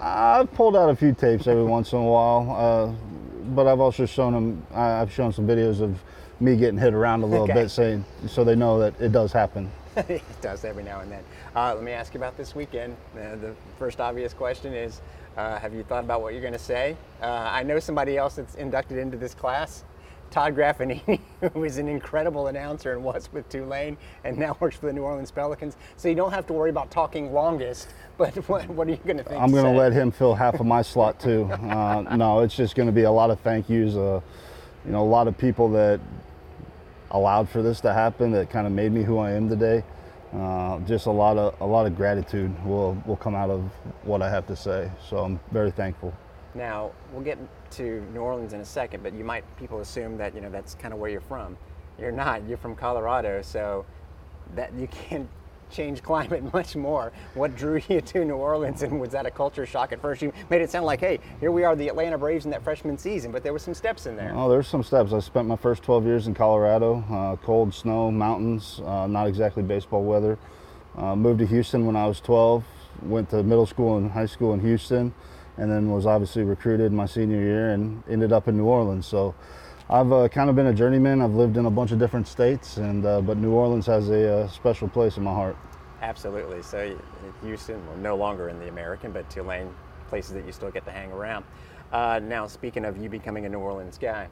I've 0.00 0.52
pulled 0.54 0.76
out 0.76 0.90
a 0.90 0.96
few 0.96 1.12
tapes 1.12 1.46
every 1.46 1.64
once 1.64 1.92
in 1.92 1.98
a 1.98 2.02
while, 2.02 2.50
uh, 2.50 3.15
but 3.54 3.66
I've 3.66 3.80
also 3.80 4.06
shown 4.06 4.32
them. 4.32 4.66
I- 4.74 5.00
I've 5.00 5.12
shown 5.12 5.32
some 5.32 5.46
videos 5.46 5.80
of 5.80 6.02
me 6.40 6.56
getting 6.56 6.78
hit 6.78 6.92
around 6.94 7.22
a 7.22 7.26
little 7.26 7.44
Okay. 7.44 7.54
bit, 7.54 7.70
saying 7.70 8.04
so 8.26 8.44
they 8.44 8.56
know 8.56 8.78
that 8.78 8.94
it 9.00 9.12
does 9.12 9.32
happen. 9.32 9.70
it 9.96 10.22
does 10.42 10.64
every 10.64 10.82
now 10.82 11.00
and 11.00 11.10
then. 11.10 11.22
Uh, 11.54 11.74
let 11.74 11.82
me 11.82 11.92
ask 11.92 12.12
you 12.12 12.20
about 12.20 12.36
this 12.36 12.54
weekend. 12.54 12.94
Uh, 13.14 13.36
the 13.36 13.54
first 13.78 14.00
obvious 14.00 14.34
question 14.34 14.74
is, 14.74 15.00
uh, 15.38 15.58
have 15.58 15.72
you 15.72 15.82
thought 15.84 16.04
about 16.04 16.20
what 16.20 16.32
you're 16.32 16.42
going 16.42 16.52
to 16.52 16.58
say? 16.58 16.96
Uh, 17.22 17.26
I 17.26 17.62
know 17.62 17.78
somebody 17.78 18.18
else 18.18 18.34
that's 18.36 18.54
inducted 18.56 18.98
into 18.98 19.16
this 19.16 19.34
class. 19.34 19.84
Todd 20.30 20.54
Graffagnini, 20.54 21.20
who 21.52 21.64
is 21.64 21.78
an 21.78 21.88
incredible 21.88 22.48
announcer 22.48 22.92
and 22.92 23.02
was 23.02 23.32
with 23.32 23.48
Tulane 23.48 23.96
and 24.24 24.36
now 24.36 24.56
works 24.60 24.76
for 24.76 24.86
the 24.86 24.92
New 24.92 25.02
Orleans 25.02 25.30
Pelicans. 25.30 25.76
So 25.96 26.08
you 26.08 26.14
don't 26.14 26.32
have 26.32 26.46
to 26.48 26.52
worry 26.52 26.70
about 26.70 26.90
talking 26.90 27.32
longest, 27.32 27.88
but 28.18 28.34
what, 28.48 28.68
what 28.68 28.86
are 28.88 28.90
you 28.90 28.96
going 28.98 29.18
to 29.18 29.24
think? 29.24 29.40
I'm 29.40 29.50
going 29.50 29.64
to 29.64 29.78
let 29.78 29.92
him 29.92 30.10
fill 30.10 30.34
half 30.34 30.60
of 30.60 30.66
my 30.66 30.82
slot 30.82 31.20
too. 31.20 31.50
Uh, 31.76 32.16
no, 32.16 32.40
it's 32.40 32.54
just 32.54 32.74
going 32.74 32.86
to 32.86 32.92
be 32.92 33.02
a 33.02 33.10
lot 33.10 33.30
of 33.30 33.40
thank 33.40 33.68
yous. 33.68 33.96
Uh, 33.96 34.20
you 34.84 34.92
know, 34.92 35.02
a 35.02 35.04
lot 35.04 35.26
of 35.26 35.36
people 35.36 35.68
that 35.70 36.00
allowed 37.10 37.48
for 37.48 37.60
this 37.60 37.80
to 37.80 37.92
happen 37.92 38.30
that 38.32 38.50
kind 38.50 38.66
of 38.66 38.72
made 38.72 38.92
me 38.92 39.02
who 39.02 39.18
I 39.18 39.32
am 39.32 39.48
today. 39.48 39.82
Uh, 40.32 40.78
just 40.80 41.06
a 41.06 41.10
lot 41.10 41.36
of 41.36 41.60
a 41.60 41.66
lot 41.66 41.86
of 41.86 41.96
gratitude 41.96 42.52
will 42.64 42.96
will 43.06 43.16
come 43.16 43.34
out 43.34 43.50
of 43.50 43.62
what 44.04 44.22
I 44.22 44.30
have 44.30 44.46
to 44.46 44.56
say. 44.56 44.90
So 45.08 45.18
I'm 45.18 45.40
very 45.50 45.70
thankful. 45.70 46.14
Now 46.56 46.92
we'll 47.12 47.22
get 47.22 47.38
to 47.72 48.04
New 48.14 48.20
Orleans 48.20 48.52
in 48.54 48.60
a 48.60 48.64
second, 48.64 49.02
but 49.02 49.12
you 49.12 49.24
might 49.24 49.44
people 49.58 49.80
assume 49.80 50.16
that 50.18 50.34
you 50.34 50.40
know 50.40 50.50
that's 50.50 50.74
kind 50.74 50.94
of 50.94 51.00
where 51.00 51.10
you're 51.10 51.20
from. 51.20 51.56
You're 51.98 52.12
not. 52.12 52.46
You're 52.48 52.58
from 52.58 52.74
Colorado, 52.74 53.42
so 53.42 53.84
that 54.54 54.72
you 54.74 54.86
can't 54.86 55.28
change 55.70 56.02
climate 56.02 56.52
much 56.54 56.76
more. 56.76 57.12
What 57.34 57.56
drew 57.56 57.80
you 57.88 58.00
to 58.00 58.24
New 58.24 58.36
Orleans, 58.36 58.82
and 58.82 59.00
was 59.00 59.10
that 59.10 59.26
a 59.26 59.30
culture 59.30 59.66
shock 59.66 59.92
at 59.92 60.00
first? 60.00 60.22
You 60.22 60.32
made 60.48 60.62
it 60.62 60.70
sound 60.70 60.86
like, 60.86 61.00
hey, 61.00 61.18
here 61.40 61.50
we 61.50 61.64
are, 61.64 61.76
the 61.76 61.88
Atlanta 61.88 62.16
Braves 62.16 62.44
in 62.44 62.50
that 62.52 62.62
freshman 62.62 62.96
season, 62.96 63.32
but 63.32 63.42
there 63.42 63.52
were 63.52 63.58
some 63.58 63.74
steps 63.74 64.06
in 64.06 64.16
there. 64.16 64.32
Oh, 64.34 64.48
there's 64.48 64.68
some 64.68 64.82
steps. 64.82 65.12
I 65.12 65.20
spent 65.20 65.46
my 65.46 65.56
first 65.56 65.82
12 65.82 66.04
years 66.04 66.26
in 66.26 66.34
Colorado, 66.34 67.04
uh, 67.10 67.36
cold, 67.44 67.74
snow, 67.74 68.10
mountains, 68.10 68.80
uh, 68.84 69.06
not 69.06 69.26
exactly 69.26 69.62
baseball 69.62 70.04
weather. 70.04 70.38
Uh, 70.96 71.14
moved 71.14 71.40
to 71.40 71.46
Houston 71.46 71.84
when 71.84 71.96
I 71.96 72.06
was 72.06 72.20
12, 72.20 72.64
went 73.02 73.28
to 73.30 73.42
middle 73.42 73.66
school 73.66 73.98
and 73.98 74.10
high 74.10 74.26
school 74.26 74.54
in 74.54 74.60
Houston, 74.60 75.12
and 75.56 75.70
then 75.70 75.90
was 75.90 76.06
obviously 76.06 76.42
recruited 76.42 76.92
my 76.92 77.06
senior 77.06 77.40
year 77.40 77.70
and 77.70 78.02
ended 78.08 78.32
up 78.32 78.48
in 78.48 78.56
New 78.56 78.66
Orleans. 78.66 79.06
So 79.06 79.34
I've 79.88 80.12
uh, 80.12 80.28
kind 80.28 80.50
of 80.50 80.56
been 80.56 80.66
a 80.66 80.74
journeyman. 80.74 81.22
I've 81.22 81.34
lived 81.34 81.56
in 81.56 81.66
a 81.66 81.70
bunch 81.70 81.92
of 81.92 81.98
different 81.98 82.26
states, 82.26 82.76
and 82.76 83.06
uh, 83.06 83.20
but 83.20 83.36
New 83.36 83.52
Orleans 83.52 83.86
has 83.86 84.10
a 84.10 84.40
uh, 84.40 84.48
special 84.48 84.88
place 84.88 85.16
in 85.16 85.22
my 85.22 85.32
heart. 85.32 85.56
Absolutely. 86.02 86.62
So 86.62 86.98
Houston, 87.42 87.84
well, 87.86 87.96
no 87.96 88.16
longer 88.16 88.48
in 88.48 88.58
the 88.58 88.68
American, 88.68 89.12
but 89.12 89.28
Tulane, 89.30 89.74
places 90.08 90.34
that 90.34 90.44
you 90.44 90.52
still 90.52 90.70
get 90.70 90.84
to 90.84 90.90
hang 90.90 91.10
around. 91.12 91.44
Uh, 91.92 92.20
now, 92.22 92.46
speaking 92.46 92.84
of 92.84 92.96
you 92.96 93.08
becoming 93.08 93.46
a 93.46 93.48
New 93.48 93.58
Orleans 93.58 93.96
guy, 93.96 94.28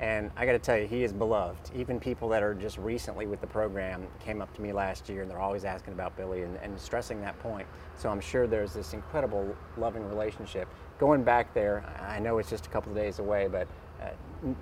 and 0.00 0.30
I 0.36 0.44
got 0.44 0.52
to 0.52 0.58
tell 0.58 0.76
you, 0.76 0.86
he 0.86 1.04
is 1.04 1.12
beloved. 1.12 1.70
Even 1.74 2.00
people 2.00 2.28
that 2.30 2.42
are 2.42 2.54
just 2.54 2.78
recently 2.78 3.26
with 3.26 3.40
the 3.40 3.46
program 3.46 4.06
came 4.18 4.42
up 4.42 4.52
to 4.54 4.62
me 4.62 4.72
last 4.72 5.08
year, 5.08 5.22
and 5.22 5.30
they're 5.30 5.38
always 5.38 5.64
asking 5.64 5.92
about 5.92 6.16
Billy 6.16 6.42
and, 6.42 6.56
and 6.58 6.78
stressing 6.78 7.20
that 7.20 7.38
point. 7.40 7.66
So 7.96 8.08
I'm 8.08 8.20
sure 8.20 8.46
there's 8.46 8.72
this 8.72 8.92
incredible 8.92 9.54
loving 9.76 10.06
relationship. 10.08 10.68
Going 10.98 11.22
back 11.22 11.54
there, 11.54 11.84
I 12.08 12.18
know 12.18 12.38
it's 12.38 12.50
just 12.50 12.66
a 12.66 12.70
couple 12.70 12.90
of 12.90 12.98
days 12.98 13.20
away, 13.20 13.46
but 13.46 13.68
uh, 14.02 14.08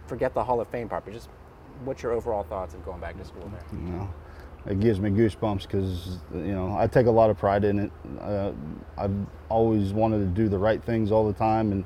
forget 0.06 0.34
the 0.34 0.44
Hall 0.44 0.60
of 0.60 0.68
Fame 0.68 0.88
part. 0.88 1.04
But 1.06 1.14
just 1.14 1.30
what's 1.84 2.02
your 2.02 2.12
overall 2.12 2.42
thoughts 2.42 2.74
of 2.74 2.84
going 2.84 3.00
back 3.00 3.16
to 3.16 3.24
school 3.24 3.50
there? 3.50 3.78
Know, 3.80 4.12
it 4.66 4.80
gives 4.80 5.00
me 5.00 5.10
goosebumps 5.10 5.62
because 5.62 6.18
you 6.32 6.54
know 6.54 6.76
I 6.76 6.86
take 6.86 7.06
a 7.06 7.10
lot 7.10 7.30
of 7.30 7.38
pride 7.38 7.64
in 7.64 7.78
it. 7.78 7.92
Uh, 8.20 8.52
I've 8.98 9.16
always 9.48 9.92
wanted 9.92 10.18
to 10.18 10.26
do 10.26 10.48
the 10.48 10.58
right 10.58 10.82
things 10.82 11.10
all 11.10 11.26
the 11.26 11.32
time 11.32 11.72
and 11.72 11.84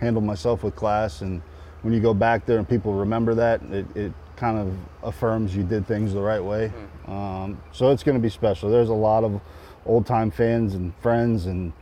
handle 0.00 0.22
myself 0.22 0.62
with 0.62 0.74
class. 0.74 1.20
And 1.20 1.42
when 1.86 1.94
you 1.94 2.00
go 2.00 2.12
back 2.12 2.44
there 2.44 2.58
and 2.58 2.68
people 2.68 2.94
remember 2.94 3.32
that, 3.32 3.62
it, 3.70 3.86
it 3.96 4.12
kind 4.34 4.58
of 4.58 4.76
affirms 5.04 5.54
you 5.54 5.62
did 5.62 5.86
things 5.86 6.12
the 6.12 6.20
right 6.20 6.42
way. 6.42 6.72
Um, 7.06 7.62
so 7.70 7.92
it's 7.92 8.02
going 8.02 8.16
to 8.16 8.20
be 8.20 8.28
special. 8.28 8.68
There's 8.68 8.88
a 8.88 8.92
lot 8.92 9.22
of 9.22 9.40
old 9.86 10.04
time 10.04 10.32
fans 10.32 10.74
and 10.74 10.92
friends 10.96 11.46
and 11.46 11.72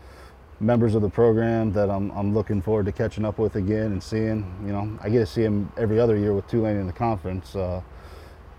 members 0.61 0.95
of 0.95 1.01
the 1.01 1.09
program 1.09 1.73
that 1.73 1.89
I'm, 1.89 2.11
I'm 2.11 2.35
looking 2.35 2.61
forward 2.61 2.85
to 2.85 2.93
catching 2.93 3.25
up 3.25 3.39
with 3.39 3.57
again 3.57 3.93
and 3.93 4.03
seeing. 4.03 4.45
You 4.67 4.73
know, 4.73 4.99
I 5.01 5.09
get 5.09 5.21
to 5.21 5.27
see 5.27 5.43
them 5.43 5.73
every 5.79 5.99
other 5.99 6.19
year 6.19 6.35
with 6.35 6.47
Tulane 6.49 6.77
in 6.77 6.87
the 6.87 6.93
conference, 6.93 7.57
uh, 7.57 7.81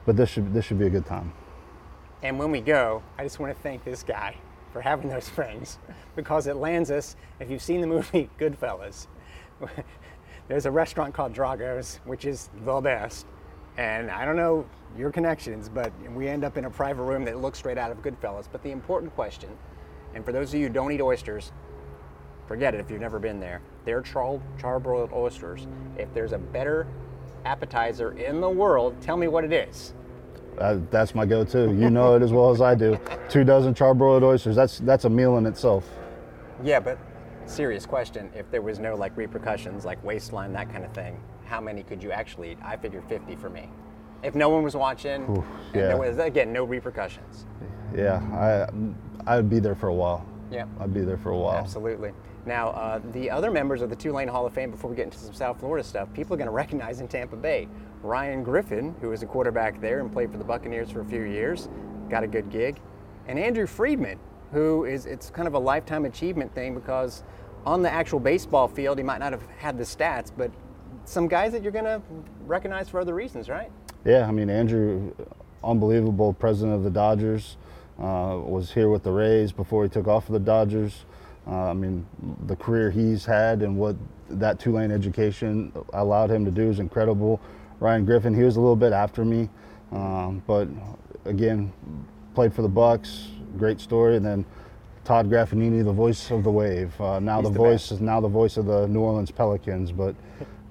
but 0.08 0.18
this 0.18 0.32
should 0.32 0.52
this 0.52 0.66
should 0.66 0.80
be 0.80 0.88
a 0.88 0.90
good 0.90 1.06
time. 1.06 1.32
And 2.24 2.40
when 2.40 2.50
we 2.50 2.60
go, 2.60 3.04
I 3.20 3.24
just 3.24 3.40
want 3.40 3.56
to 3.56 3.62
thank 3.62 3.84
this 3.84 4.02
guy 4.02 4.36
for 4.74 4.82
having 4.82 5.10
those 5.10 5.30
friends 5.30 5.78
because 6.16 6.48
it 6.48 6.56
lands 6.56 6.90
us. 6.90 7.16
If 7.40 7.52
you've 7.52 7.62
seen 7.62 7.82
the 7.82 7.88
movie 7.88 8.32
Goodfellas, 8.40 9.06
there's 10.48 10.66
a 10.66 10.72
restaurant 10.72 11.14
called 11.14 11.34
Drago's, 11.34 12.00
which 12.06 12.26
is 12.26 12.50
the 12.64 12.80
best. 12.82 13.26
And 13.78 14.10
I 14.10 14.26
don't 14.26 14.36
know 14.36 14.66
your 14.98 15.12
connections, 15.12 15.70
but 15.70 15.92
we 16.14 16.28
end 16.28 16.44
up 16.44 16.58
in 16.58 16.66
a 16.66 16.70
private 16.70 17.04
room 17.04 17.26
that 17.26 17.40
looks 17.42 17.60
straight 17.60 17.78
out 17.78 17.92
of 17.92 18.02
Goodfellas. 18.02 18.48
But 18.52 18.64
the 18.64 18.72
important 18.72 19.14
question, 19.16 19.50
and 20.14 20.24
for 20.24 20.32
those 20.32 20.54
of 20.54 20.60
you 20.60 20.68
who 20.68 20.74
don't 20.74 20.92
eat 20.92 21.02
oysters, 21.02 21.52
forget 22.48 22.74
it 22.74 22.80
if 22.80 22.90
you've 22.90 23.02
never 23.02 23.20
been 23.20 23.40
there. 23.40 23.62
They're 23.84 24.02
char- 24.02 24.42
charbroiled 24.58 25.12
oysters. 25.12 25.68
If 25.98 26.14
there's 26.14 26.32
a 26.32 26.38
better 26.38 26.88
appetizer 27.44 28.12
in 28.14 28.40
the 28.40 28.50
world, 28.50 28.96
tell 29.02 29.18
me 29.18 29.28
what 29.28 29.44
it 29.44 29.52
is. 29.52 29.94
Uh, 30.58 30.80
that's 30.90 31.14
my 31.14 31.26
go-to. 31.26 31.74
You 31.74 31.90
know 31.90 32.16
it 32.16 32.22
as 32.22 32.32
well 32.32 32.50
as 32.50 32.62
I 32.62 32.76
do. 32.76 32.98
Two 33.30 33.44
dozen 33.44 33.74
charbroiled 33.74 34.24
oysters. 34.24 34.56
That's 34.56 34.80
that's 34.80 35.04
a 35.04 35.10
meal 35.10 35.38
in 35.38 35.46
itself. 35.46 35.90
Yeah, 36.64 36.80
but 36.80 36.98
serious 37.46 37.86
question. 37.86 38.30
If 38.36 38.50
there 38.52 38.62
was 38.62 38.80
no 38.80 38.96
like 38.96 39.16
repercussions, 39.18 39.86
like 39.86 40.04
waistline, 40.04 40.54
that 40.54 40.72
kind 40.72 40.86
of 40.86 40.94
thing, 40.94 41.20
how 41.46 41.62
many 41.62 41.84
could 41.84 42.02
you 42.02 42.12
actually 42.12 42.52
eat? 42.52 42.58
I 42.64 42.78
figured 42.78 43.04
50 43.08 43.36
for 43.36 43.50
me. 43.50 43.70
If 44.24 44.36
no 44.36 44.50
one 44.50 44.64
was 44.64 44.76
watching, 44.76 45.24
Oof, 45.24 45.46
and 45.74 45.76
yeah. 45.76 45.88
there 45.88 45.98
was 45.98 46.18
again 46.18 46.52
no 46.52 46.64
repercussions. 46.64 47.46
Yeah, 47.96 48.18
I 48.34 48.68
I'd 49.28 49.50
be 49.50 49.60
there 49.60 49.76
for 49.76 49.88
a 49.88 49.94
while. 49.94 50.26
Yeah. 50.52 50.66
I'd 50.80 50.94
be 50.94 51.02
there 51.02 51.18
for 51.18 51.32
a 51.32 51.38
while. 51.38 51.58
Absolutely. 51.58 52.12
Now, 52.46 52.70
uh, 52.70 53.02
the 53.12 53.30
other 53.32 53.50
members 53.50 53.82
of 53.82 53.90
the 53.90 53.96
Tulane 53.96 54.28
Hall 54.28 54.46
of 54.46 54.54
Fame, 54.54 54.70
before 54.70 54.90
we 54.90 54.96
get 54.96 55.06
into 55.06 55.18
some 55.18 55.34
South 55.34 55.60
Florida 55.60 55.84
stuff, 55.84 56.14
people 56.14 56.36
are 56.36 56.38
going 56.38 56.48
to 56.48 56.54
recognize 56.54 57.02
in 57.02 57.08
Tampa 57.08 57.36
Bay. 57.36 57.68
Ryan 58.04 58.44
Griffin, 58.44 58.96
who 59.02 59.10
was 59.10 59.24
a 59.24 59.26
quarterback 59.26 59.82
there 59.82 60.00
and 60.00 60.12
played 60.12 60.32
for 60.32 60.38
the 60.38 60.44
Buccaneers 60.44 60.92
for 60.92 61.02
a 61.02 61.06
few 61.06 61.24
years, 61.24 61.70
got 62.10 62.24
a 62.24 62.28
good 62.28 62.52
gig. 62.52 62.80
And 63.28 63.40
Andrew 63.40 63.66
Friedman, 63.66 64.20
who 64.56 64.86
is, 64.86 65.06
it's 65.06 65.30
kind 65.30 65.50
of 65.50 65.54
a 65.54 65.60
lifetime 65.60 66.06
achievement 66.06 66.56
thing 66.56 66.74
because 66.74 67.24
on 67.66 67.82
the 67.82 67.92
actual 67.92 68.22
baseball 68.22 68.70
field, 68.70 68.98
he 68.98 69.04
might 69.04 69.18
not 69.18 69.34
have 69.34 69.46
had 69.58 69.78
the 69.78 69.84
stats, 69.84 70.32
but 70.36 70.50
some 71.04 71.28
guys 71.28 71.52
that 71.52 71.62
you're 71.62 71.74
going 71.74 71.84
to 71.84 72.02
recognize 72.48 72.88
for 72.88 73.02
other 73.02 73.14
reasons, 73.14 73.50
right? 73.50 73.70
Yeah, 74.06 74.26
I 74.26 74.32
mean 74.32 74.50
Andrew, 74.50 75.14
unbelievable 75.62 76.32
president 76.32 76.74
of 76.74 76.84
the 76.84 76.90
Dodgers, 76.90 77.58
uh, 78.00 78.40
was 78.46 78.72
here 78.72 78.90
with 78.90 79.04
the 79.04 79.12
Rays 79.12 79.52
before 79.52 79.84
he 79.84 79.90
took 79.90 80.08
off 80.08 80.28
for 80.28 80.32
the 80.32 80.40
Dodgers. 80.40 81.04
Uh, 81.46 81.72
I 81.72 81.74
mean 81.74 82.06
the 82.46 82.56
career 82.56 82.90
he's 82.90 83.26
had 83.26 83.62
and 83.62 83.78
what 83.78 83.98
that 84.30 84.58
Tulane 84.58 84.90
education 84.90 85.74
allowed 85.92 86.32
him 86.32 86.46
to 86.46 86.52
do 86.52 86.70
is 86.70 86.80
incredible. 86.80 87.42
Ryan 87.82 88.06
Griffin, 88.06 88.34
he 88.34 88.44
was 88.44 88.56
a 88.56 88.62
little 88.62 88.78
bit 88.78 88.94
after 88.94 89.26
me, 89.26 89.50
um, 89.92 90.42
but 90.48 90.70
again, 91.26 91.74
played 92.34 92.54
for 92.54 92.62
the 92.62 92.70
Bucs. 92.70 93.35
Great 93.58 93.80
story, 93.80 94.18
and 94.18 94.26
then. 94.26 94.46
Todd 95.04 95.30
Graffagnini, 95.30 95.86
the 95.86 95.94
voice 95.94 96.32
of 96.32 96.44
the 96.44 96.50
wave. 96.50 97.00
Uh, 97.00 97.20
now 97.20 97.36
He's 97.40 97.44
the, 97.44 97.54
the 97.54 97.60
voice 97.60 97.84
best. 97.84 97.92
is 97.92 98.02
now 98.02 98.20
the 98.20 98.28
voice 98.28 98.58
of 98.58 98.66
the 98.66 98.88
New 98.88 99.02
Orleans 99.02 99.30
Pelicans, 99.30 99.92
but 99.92 100.16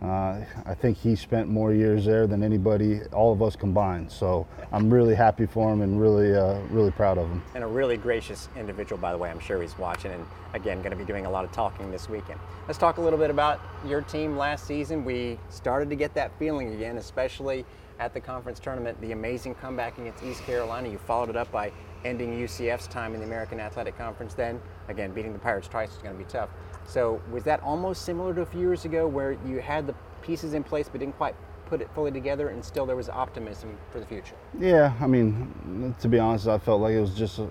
uh, 0.02 0.40
I 0.66 0.74
think 0.74 0.98
he 0.98 1.14
spent 1.14 1.48
more 1.48 1.72
years 1.72 2.04
there 2.04 2.26
than 2.26 2.42
anybody, 2.42 3.00
all 3.12 3.32
of 3.32 3.40
us 3.42 3.54
combined. 3.54 4.10
So 4.10 4.44
I'm 4.72 4.92
really 4.92 5.14
happy 5.14 5.46
for 5.46 5.72
him 5.72 5.82
and 5.82 6.00
really, 6.00 6.34
uh, 6.36 6.58
really 6.70 6.90
proud 6.90 7.16
of 7.16 7.28
him. 7.28 7.42
and 7.54 7.62
a 7.62 7.66
really 7.68 7.96
gracious 7.96 8.48
individual, 8.56 9.00
by 9.00 9.12
the 9.12 9.18
way. 9.18 9.30
I'm 9.30 9.38
sure 9.38 9.62
he's 9.62 9.78
watching 9.78 10.10
and, 10.10 10.26
again, 10.52 10.78
going 10.78 10.90
to 10.90 10.96
be 10.96 11.04
doing 11.04 11.26
a 11.26 11.30
lot 11.30 11.44
of 11.44 11.52
talking 11.52 11.92
this 11.92 12.08
weekend. 12.08 12.40
Let's 12.66 12.78
talk 12.78 12.96
a 12.98 13.00
little 13.00 13.20
bit 13.20 13.30
about 13.30 13.60
your 13.86 14.02
team 14.02 14.36
last 14.36 14.66
season. 14.66 15.04
We 15.04 15.38
started 15.48 15.88
to 15.90 15.96
get 15.96 16.12
that 16.14 16.36
feeling 16.40 16.74
again, 16.74 16.96
especially 16.96 17.64
at 18.00 18.12
the 18.12 18.20
conference 18.20 18.58
tournament, 18.58 19.00
the 19.00 19.12
amazing 19.12 19.54
comeback 19.54 19.96
against 19.96 20.24
East 20.24 20.42
Carolina. 20.42 20.88
You 20.88 20.98
followed 20.98 21.30
it 21.30 21.36
up 21.36 21.52
by 21.52 21.70
ending 22.04 22.32
UCF's 22.38 22.86
time 22.86 23.14
in 23.14 23.20
the 23.20 23.26
American 23.26 23.58
Athletic 23.60 23.96
Conference 23.96 24.34
then. 24.34 24.60
Again, 24.88 25.12
beating 25.12 25.32
the 25.32 25.38
Pirates 25.38 25.68
twice 25.68 25.90
is 25.92 25.98
going 25.98 26.16
to 26.16 26.22
be 26.22 26.28
tough. 26.28 26.50
So, 26.86 27.20
was 27.30 27.44
that 27.44 27.62
almost 27.62 28.04
similar 28.04 28.34
to 28.34 28.42
a 28.42 28.46
few 28.46 28.60
years 28.60 28.84
ago 28.84 29.06
where 29.06 29.32
you 29.46 29.60
had 29.60 29.86
the 29.86 29.94
pieces 30.22 30.54
in 30.54 30.62
place 30.62 30.88
but 30.88 31.00
didn't 31.00 31.16
quite 31.16 31.34
put 31.66 31.80
it 31.80 31.88
fully 31.94 32.10
together 32.10 32.48
and 32.48 32.62
still 32.64 32.84
there 32.84 32.96
was 32.96 33.08
optimism 33.08 33.76
for 33.90 34.00
the 34.00 34.06
future? 34.06 34.34
Yeah, 34.58 34.92
I 35.00 35.06
mean, 35.06 35.94
to 36.00 36.08
be 36.08 36.18
honest, 36.18 36.46
I 36.46 36.58
felt 36.58 36.82
like 36.82 36.92
it 36.92 37.00
was 37.00 37.14
just 37.14 37.38
a, 37.38 37.48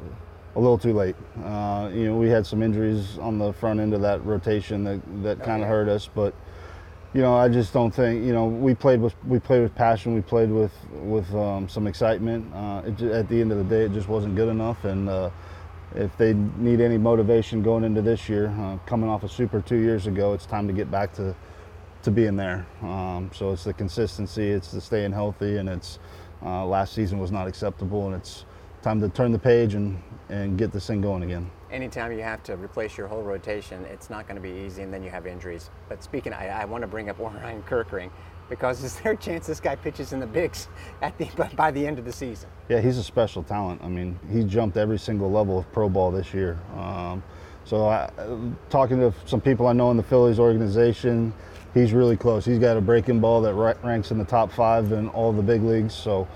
a 0.56 0.60
little 0.60 0.78
too 0.78 0.94
late. 0.94 1.16
Uh, 1.44 1.90
you 1.92 2.06
know, 2.06 2.18
we 2.18 2.30
had 2.30 2.46
some 2.46 2.62
injuries 2.62 3.18
on 3.18 3.40
the 3.40 3.52
front 3.54 3.80
end 3.80 3.94
of 3.94 4.02
that 4.02 4.24
rotation 4.24 4.84
that, 4.84 5.02
that 5.24 5.44
kind 5.44 5.64
of 5.64 5.68
hurt 5.68 5.90
us, 5.90 6.08
but 6.14 6.36
you 7.14 7.22
know, 7.22 7.36
I 7.36 7.48
just 7.48 7.74
don't 7.74 7.94
think 7.94 8.26
you 8.26 8.34
know 8.34 8.46
we 8.48 8.74
played 8.74 9.00
with 9.00 9.14
we 9.26 9.40
played 9.40 9.62
with 9.62 9.76
passion, 9.76 10.16
we 10.16 10.22
played 10.22 10.50
with 10.50 10.74
with 10.94 11.34
um, 11.36 11.70
some 11.70 11.86
excitement. 11.86 12.52
Uh, 12.54 12.82
it, 12.86 13.02
at 13.02 13.30
the 13.30 13.40
end 13.40 13.52
of 13.52 13.60
the 13.60 13.64
day, 13.64 13.84
it 13.84 13.94
just 13.94 14.08
wasn't 14.08 14.36
good 14.36 14.50
enough, 14.50 14.84
and 14.84 15.08
uh, 15.08 15.30
if 15.96 16.16
they 16.18 16.34
need 16.34 16.82
any 16.82 16.98
motivation 16.98 17.62
going 17.62 17.84
into 17.84 18.02
this 18.02 18.28
year, 18.28 18.48
uh, 18.60 18.78
coming 18.88 19.10
off 19.10 19.24
a 19.24 19.30
super 19.30 19.62
two 19.62 19.78
years 19.78 20.08
ago, 20.08 20.34
it's 20.34 20.48
time 20.48 20.68
to 20.68 20.74
get 20.74 20.90
back 20.90 21.14
to 21.14 21.36
to 22.02 22.12
being 22.12 22.36
there. 22.36 22.66
Um, 22.82 23.30
so 23.34 23.52
it's 23.52 23.64
the 23.64 23.74
consistency, 23.74 24.50
it's 24.50 24.72
the 24.72 24.82
staying 24.82 25.12
healthy, 25.12 25.58
and 25.58 25.70
it's 25.70 26.00
uh, 26.44 26.66
last 26.66 26.94
season 26.94 27.20
was 27.20 27.32
not 27.32 27.48
acceptable, 27.48 28.08
and 28.08 28.16
it's 28.16 28.46
time 28.82 29.00
to 29.02 29.10
turn 29.10 29.32
the 29.32 29.40
page 29.40 29.76
and 29.76 30.02
and 30.30 30.58
get 30.58 30.72
this 30.72 30.88
thing 30.88 31.02
going 31.02 31.22
again. 31.22 31.52
Anytime 31.74 32.12
you 32.12 32.22
have 32.22 32.44
to 32.44 32.56
replace 32.56 33.00
your 33.00 33.08
whole 33.08 33.24
rotation, 33.24 33.84
it's 33.86 34.12
not 34.12 34.28
going 34.28 34.36
to 34.36 34.42
be 34.42 34.52
easy, 34.64 34.84
and 34.84 34.94
then 34.94 35.02
you 35.02 35.10
have 35.10 35.26
injuries. 35.26 35.72
But 35.90 36.04
speaking, 36.04 36.32
I, 36.32 36.62
I 36.62 36.66
want 36.66 36.84
to 36.84 36.88
bring 36.88 37.10
up 37.10 37.20
Orion 37.20 37.64
Kerkering 37.64 38.12
because 38.48 38.84
is 38.84 39.00
there 39.00 39.14
a 39.14 39.18
chance 39.18 39.48
this 39.48 39.60
guy 39.60 39.76
pitches 39.76 40.14
in 40.14 40.20
the 40.20 40.28
bigs 40.28 40.68
at 41.02 41.18
the 41.18 41.26
by 41.56 41.72
the 41.72 41.86
end 41.86 41.98
of 41.98 42.06
the 42.06 42.12
season? 42.12 42.48
Yeah, 42.70 42.80
he's 42.80 43.00
a 43.00 43.04
special 43.04 43.42
talent. 43.42 43.82
I 43.84 43.88
mean, 43.88 44.20
he 44.32 44.44
jumped 44.44 44.78
every 44.78 45.00
single 45.00 45.32
level 45.32 45.58
of 45.58 45.72
pro 45.72 45.90
ball 45.90 46.12
this 46.12 46.32
year. 46.32 46.60
Um, 46.78 47.24
so, 47.66 47.88
I, 47.88 48.08
talking 48.70 49.00
to 49.00 49.12
some 49.26 49.42
people 49.42 49.66
I 49.66 49.74
know 49.74 49.90
in 49.90 49.98
the 49.98 50.04
Phillies 50.04 50.38
organization, 50.38 51.34
he's 51.74 51.92
really 51.92 52.18
close. 52.18 52.46
He's 52.46 52.60
got 52.60 52.78
a 52.78 52.82
breaking 52.82 53.20
ball 53.20 53.42
that 53.42 53.56
ranks 53.82 54.12
in 54.12 54.20
the 54.20 54.26
top 54.26 54.52
five 54.52 54.92
in 54.92 55.08
all 55.10 55.34
the 55.34 55.42
big 55.42 55.64
leagues. 55.64 55.96
So, 55.96 56.28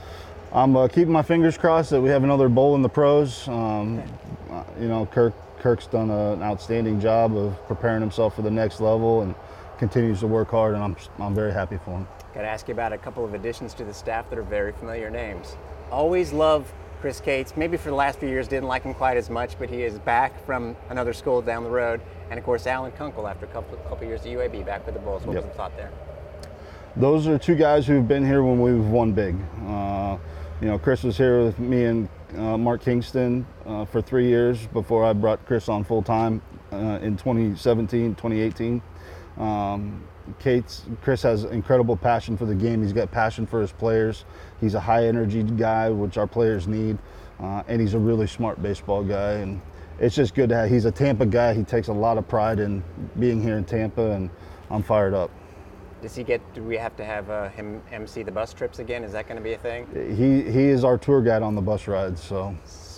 I'm 0.58 0.76
uh, 0.76 0.88
keeping 0.88 1.12
my 1.12 1.22
fingers 1.22 1.56
crossed 1.56 1.92
that 1.92 2.02
we 2.02 2.10
have 2.10 2.24
another 2.24 2.50
bowl 2.50 2.74
in 2.74 2.82
the 2.82 2.90
pros. 2.90 3.48
Um, 3.48 4.02
uh, 4.50 4.64
you 4.80 4.88
know, 4.88 5.06
Kirk 5.06 5.36
Kirk's 5.60 5.86
done 5.86 6.10
a, 6.10 6.34
an 6.34 6.42
outstanding 6.42 7.00
job 7.00 7.38
of 7.38 7.56
preparing 7.68 8.02
himself 8.02 8.36
for 8.36 8.42
the 8.42 8.50
next 8.50 8.82
level 8.82 9.22
and 9.22 9.36
continues 9.78 10.22
to 10.22 10.28
work 10.28 10.50
hard, 10.50 10.74
and 10.74 10.84
I'm 10.84 10.96
I'm 11.20 11.36
very 11.36 11.54
happy 11.54 11.78
for 11.86 11.92
him. 11.92 12.08
Got 12.34 12.42
to 12.42 12.48
ask 12.48 12.68
you 12.68 12.74
about 12.74 12.92
a 12.92 12.98
couple 12.98 13.24
of 13.24 13.36
additions 13.36 13.76
to 13.76 13.84
the 13.84 13.94
staff 13.94 14.32
that 14.32 14.40
are 14.40 14.44
very 14.44 14.72
familiar 14.72 15.12
names. 15.12 15.56
Always 15.92 16.34
love 16.34 16.74
Chris 17.02 17.22
Cates. 17.22 17.56
Maybe 17.56 17.78
for 17.78 17.90
the 17.90 17.96
last 17.96 18.18
few 18.18 18.28
years 18.28 18.48
didn't 18.48 18.68
like 18.68 18.82
him 18.82 18.96
quite 18.96 19.16
as 19.18 19.30
much, 19.30 19.60
but 19.60 19.70
he 19.70 19.84
is 19.84 20.00
back 20.00 20.44
from 20.44 20.76
another 20.90 21.14
school 21.14 21.40
down 21.40 21.66
the 21.66 21.70
road. 21.70 22.02
And 22.32 22.40
of 22.40 22.44
course, 22.44 22.66
Alan 22.66 22.92
Kunkel 22.94 23.28
after 23.28 23.46
a 23.46 23.50
couple, 23.50 23.78
couple 23.90 24.08
years 24.08 24.22
at 24.22 24.28
UAB 24.28 24.66
back 24.66 24.88
with 24.88 24.96
the 24.96 25.02
Bulls. 25.02 25.24
What 25.24 25.36
Yep. 25.36 25.44
was 25.44 25.52
the 25.52 25.56
thought 25.56 25.78
there? 25.78 25.92
Those 26.96 27.28
are 27.28 27.38
two 27.38 27.54
guys 27.54 27.86
who've 27.86 28.08
been 28.08 28.26
here 28.26 28.42
when 28.42 28.60
we've 28.60 28.88
won 28.90 29.12
big. 29.14 29.36
Uh, 29.68 30.18
you 30.62 30.68
know, 30.68 30.80
Chris 30.80 31.04
was 31.04 31.18
here 31.18 31.44
with 31.44 31.60
me 31.60 31.86
and 31.86 32.10
uh, 32.36 32.58
Mark 32.58 32.82
Kingston 32.82 33.46
uh, 33.66 33.86
for 33.86 34.02
three 34.02 34.28
years 34.28 34.66
before 34.68 35.06
I 35.06 35.14
brought 35.14 35.46
Chris 35.46 35.70
on 35.70 35.84
full 35.84 36.02
time 36.02 36.42
uh, 36.72 37.00
in 37.02 37.16
2017, 37.16 38.16
2018. 38.16 38.82
Um, 39.38 40.04
Kate's 40.40 40.84
Chris 41.02 41.22
has 41.22 41.44
incredible 41.46 41.96
passion 41.96 42.36
for 42.36 42.46
the 42.46 42.56
game. 42.56 42.82
He's 42.82 42.92
got 42.92 43.12
passion 43.12 43.46
for 43.46 43.62
his 43.62 43.72
players. 43.72 44.26
He's 44.60 44.74
a 44.74 44.80
high 44.80 45.06
energy 45.06 45.44
guy, 45.44 45.90
which 45.90 46.18
our 46.18 46.28
players 46.28 46.68
need, 46.68 46.98
uh, 47.40 47.64
and 47.68 47.80
he's 47.80 47.94
a 47.94 48.00
really 48.00 48.28
smart 48.28 48.62
baseball 48.62 49.04
guy. 49.04 49.34
And 49.34 49.62
it's 50.00 50.16
just 50.16 50.34
good 50.34 50.50
to 50.50 50.56
have. 50.56 50.70
He's 50.70 50.86
a 50.86 50.92
Tampa 50.92 51.26
guy. 51.28 51.54
He 51.54 51.64
takes 51.64 51.88
a 51.88 51.94
lot 51.94 52.18
of 52.18 52.28
pride 52.28 52.60
in 52.60 52.84
being 53.20 53.42
here 53.42 53.58
in 53.58 53.64
Tampa, 53.64 54.12
and 54.12 54.30
I'm 54.70 54.84
fired 54.84 55.14
up. 55.14 55.30
Does 56.02 56.16
he 56.16 56.24
get? 56.24 56.42
Do 56.54 56.62
we 56.64 56.78
have 56.78 56.96
to 56.98 57.06
have 57.06 57.30
uh, 57.30 57.50
him 57.50 57.82
MC 57.92 58.24
the 58.24 58.32
bus 58.32 58.54
trips 58.54 58.80
again? 58.80 59.04
Is 59.04 59.14
that 59.14 59.28
going 59.28 59.38
to 59.38 59.44
be 59.44 59.54
a 59.54 59.58
thing? 59.58 59.88
He 59.94 60.44
he 60.52 60.66
is 60.66 60.84
our 60.84 60.98
tour 60.98 61.22
guide 61.22 61.42
on 61.42 61.56
the 61.56 61.62
bus 61.62 61.88
rides. 61.88 62.22
So 62.24 62.56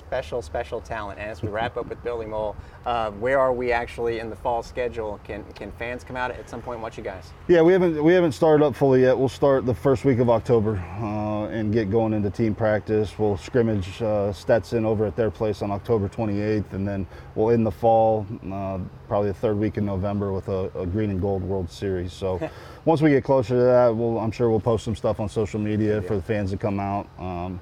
special, 0.09 0.41
special 0.41 0.81
talent. 0.81 1.19
And 1.19 1.29
as 1.29 1.43
we 1.43 1.49
wrap 1.49 1.77
up 1.77 1.87
with 1.87 2.03
Billy 2.03 2.25
Mohl, 2.25 2.55
uh, 2.87 3.11
where 3.11 3.39
are 3.39 3.53
we 3.53 3.71
actually 3.71 4.17
in 4.17 4.31
the 4.31 4.35
fall 4.35 4.63
schedule? 4.63 5.19
Can 5.23 5.43
can 5.53 5.71
fans 5.73 6.03
come 6.03 6.15
out 6.15 6.31
at 6.31 6.49
some 6.49 6.63
point 6.63 6.77
and 6.77 6.83
watch 6.83 6.97
you 6.97 7.03
guys? 7.03 7.31
Yeah, 7.47 7.61
we 7.61 7.73
haven't 7.73 8.03
we 8.03 8.13
haven't 8.13 8.31
started 8.31 8.65
up 8.65 8.75
fully 8.75 9.01
yet. 9.01 9.15
We'll 9.15 9.29
start 9.29 9.67
the 9.67 9.73
first 9.75 10.05
week 10.05 10.17
of 10.17 10.27
October 10.27 10.77
uh, 10.99 11.49
and 11.49 11.71
get 11.71 11.91
going 11.91 12.13
into 12.13 12.31
team 12.31 12.55
practice. 12.55 13.19
We'll 13.19 13.37
scrimmage 13.37 14.01
uh, 14.01 14.33
Stetson 14.33 14.83
over 14.83 15.05
at 15.05 15.15
their 15.15 15.29
place 15.29 15.61
on 15.61 15.69
October 15.69 16.09
28th, 16.09 16.73
and 16.73 16.87
then 16.87 17.05
we'll 17.35 17.51
end 17.51 17.63
the 17.63 17.71
fall 17.71 18.25
uh, 18.51 18.79
probably 19.07 19.27
the 19.27 19.37
third 19.37 19.59
week 19.59 19.77
in 19.77 19.85
November 19.85 20.33
with 20.33 20.47
a, 20.47 20.71
a 20.75 20.87
Green 20.87 21.11
and 21.11 21.21
Gold 21.21 21.43
World 21.43 21.69
Series. 21.69 22.13
So 22.13 22.39
once 22.85 23.03
we 23.03 23.11
get 23.11 23.23
closer 23.23 23.53
to 23.53 23.61
that, 23.61 23.95
we'll, 23.95 24.17
I'm 24.17 24.31
sure 24.31 24.49
we'll 24.49 24.59
post 24.59 24.85
some 24.85 24.95
stuff 24.95 25.19
on 25.19 25.29
social 25.29 25.59
media 25.59 26.01
for 26.01 26.15
the 26.15 26.23
fans 26.23 26.49
to 26.49 26.57
come 26.57 26.79
out. 26.79 27.07
Um, 27.19 27.59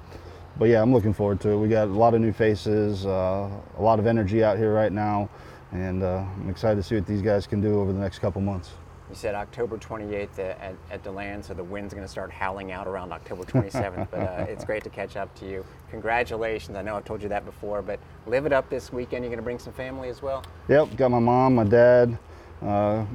but 0.58 0.70
yeah, 0.70 0.82
I'm 0.82 0.94
looking 0.94 1.14
forward 1.14 1.40
to 1.42 1.50
it. 1.50 1.58
We 1.58 1.68
got 1.68 1.88
a 1.88 1.92
lot 1.92 2.14
of 2.14 2.22
new 2.22 2.34
faces, 2.34 3.06
uh, 3.06 3.50
a 3.78 3.82
lot 3.82 4.00
of 4.00 4.08
energy 4.08 4.44
out 4.44 4.58
here 4.58 4.74
right 4.74 4.92
now, 4.92 5.30
and 5.72 6.04
uh, 6.04 6.24
I'm 6.42 6.50
excited 6.50 6.76
to 6.78 6.84
see 6.84 6.96
what 6.96 7.06
these 7.06 7.22
guys 7.22 7.46
can 7.46 7.62
do 7.62 7.80
over 7.80 7.94
the 7.94 8.00
next 8.00 8.20
couple 8.20 8.42
months. 8.42 8.72
You 9.10 9.16
said 9.16 9.36
October 9.36 9.78
28th 9.78 10.38
at, 10.40 10.76
at 10.92 11.04
DeLand, 11.04 11.46
so 11.46 11.54
the 11.54 11.64
wind's 11.64 11.94
going 11.94 12.06
to 12.06 12.12
start 12.12 12.30
howling 12.30 12.74
out 12.74 12.88
around 12.88 13.14
October 13.14 13.44
27th. 13.44 14.10
but 14.12 14.20
uh, 14.20 14.46
it's 14.50 14.66
great 14.66 14.84
to 14.84 14.90
catch 14.90 15.16
up 15.16 15.34
to 15.36 15.50
you. 15.50 15.64
Congratulations. 15.92 16.76
I 16.76 16.82
know 16.82 16.98
I've 16.98 17.06
told 17.06 17.24
you 17.24 17.30
that 17.30 17.46
before, 17.46 17.82
but 17.82 18.02
live 18.26 18.46
it 18.46 18.52
up 18.52 18.70
this 18.70 18.92
weekend. 18.92 19.24
You're 19.24 19.30
going 19.30 19.38
to 19.38 19.44
bring 19.44 19.60
some 19.60 19.72
family 19.72 20.10
as 20.10 20.22
well? 20.22 20.44
Yep, 20.68 20.98
got 20.98 21.12
my 21.12 21.20
mom, 21.20 21.56
my 21.56 21.64
dad, 21.64 22.18
uh, 22.62 23.06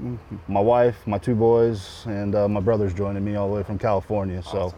my 0.48 0.60
wife, 0.60 0.96
my 1.06 1.18
two 1.18 1.34
boys, 1.34 2.04
and 2.06 2.34
uh, 2.34 2.48
my 2.48 2.60
brother's 2.60 2.94
joining 2.94 3.22
me 3.22 3.34
all 3.34 3.48
the 3.48 3.54
way 3.54 3.62
from 3.62 3.78
California. 3.78 4.38
Awesome. 4.38 4.70
So 4.70 4.74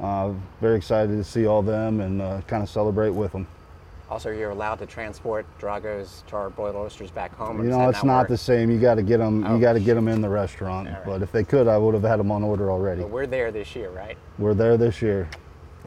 uh, 0.00 0.32
very 0.60 0.76
excited 0.76 1.16
to 1.16 1.24
see 1.24 1.46
all 1.46 1.62
them 1.62 2.00
and 2.00 2.20
uh, 2.22 2.40
kind 2.46 2.62
of 2.62 2.68
celebrate 2.68 3.10
with 3.10 3.32
them. 3.32 3.46
Also, 4.10 4.30
you're 4.30 4.50
allowed 4.50 4.76
to 4.76 4.86
transport 4.86 5.46
Drago's 5.58 6.22
charbroiled 6.30 6.74
oysters 6.74 7.10
back 7.10 7.34
home. 7.34 7.62
You 7.64 7.70
know, 7.70 7.88
it's 7.88 8.04
not 8.04 8.20
work? 8.22 8.28
the 8.28 8.36
same. 8.36 8.70
You 8.70 8.78
got 8.78 8.96
to 8.96 9.02
get 9.02 9.16
them. 9.18 9.44
Oh, 9.46 9.54
You 9.54 9.60
got 9.60 9.72
to 9.72 9.80
get 9.80 9.94
them 9.94 10.08
in 10.08 10.20
the 10.20 10.28
restaurant. 10.28 10.88
Right. 10.88 11.04
But 11.06 11.22
if 11.22 11.32
they 11.32 11.42
could, 11.42 11.66
I 11.68 11.78
would 11.78 11.94
have 11.94 12.02
had 12.02 12.18
them 12.20 12.30
on 12.30 12.42
order 12.44 12.70
already. 12.70 13.00
But 13.02 13.10
we're 13.10 13.26
there 13.26 13.50
this 13.50 13.74
year, 13.74 13.90
right? 13.90 14.16
We're 14.38 14.54
there 14.54 14.76
this 14.76 15.00
year. 15.00 15.28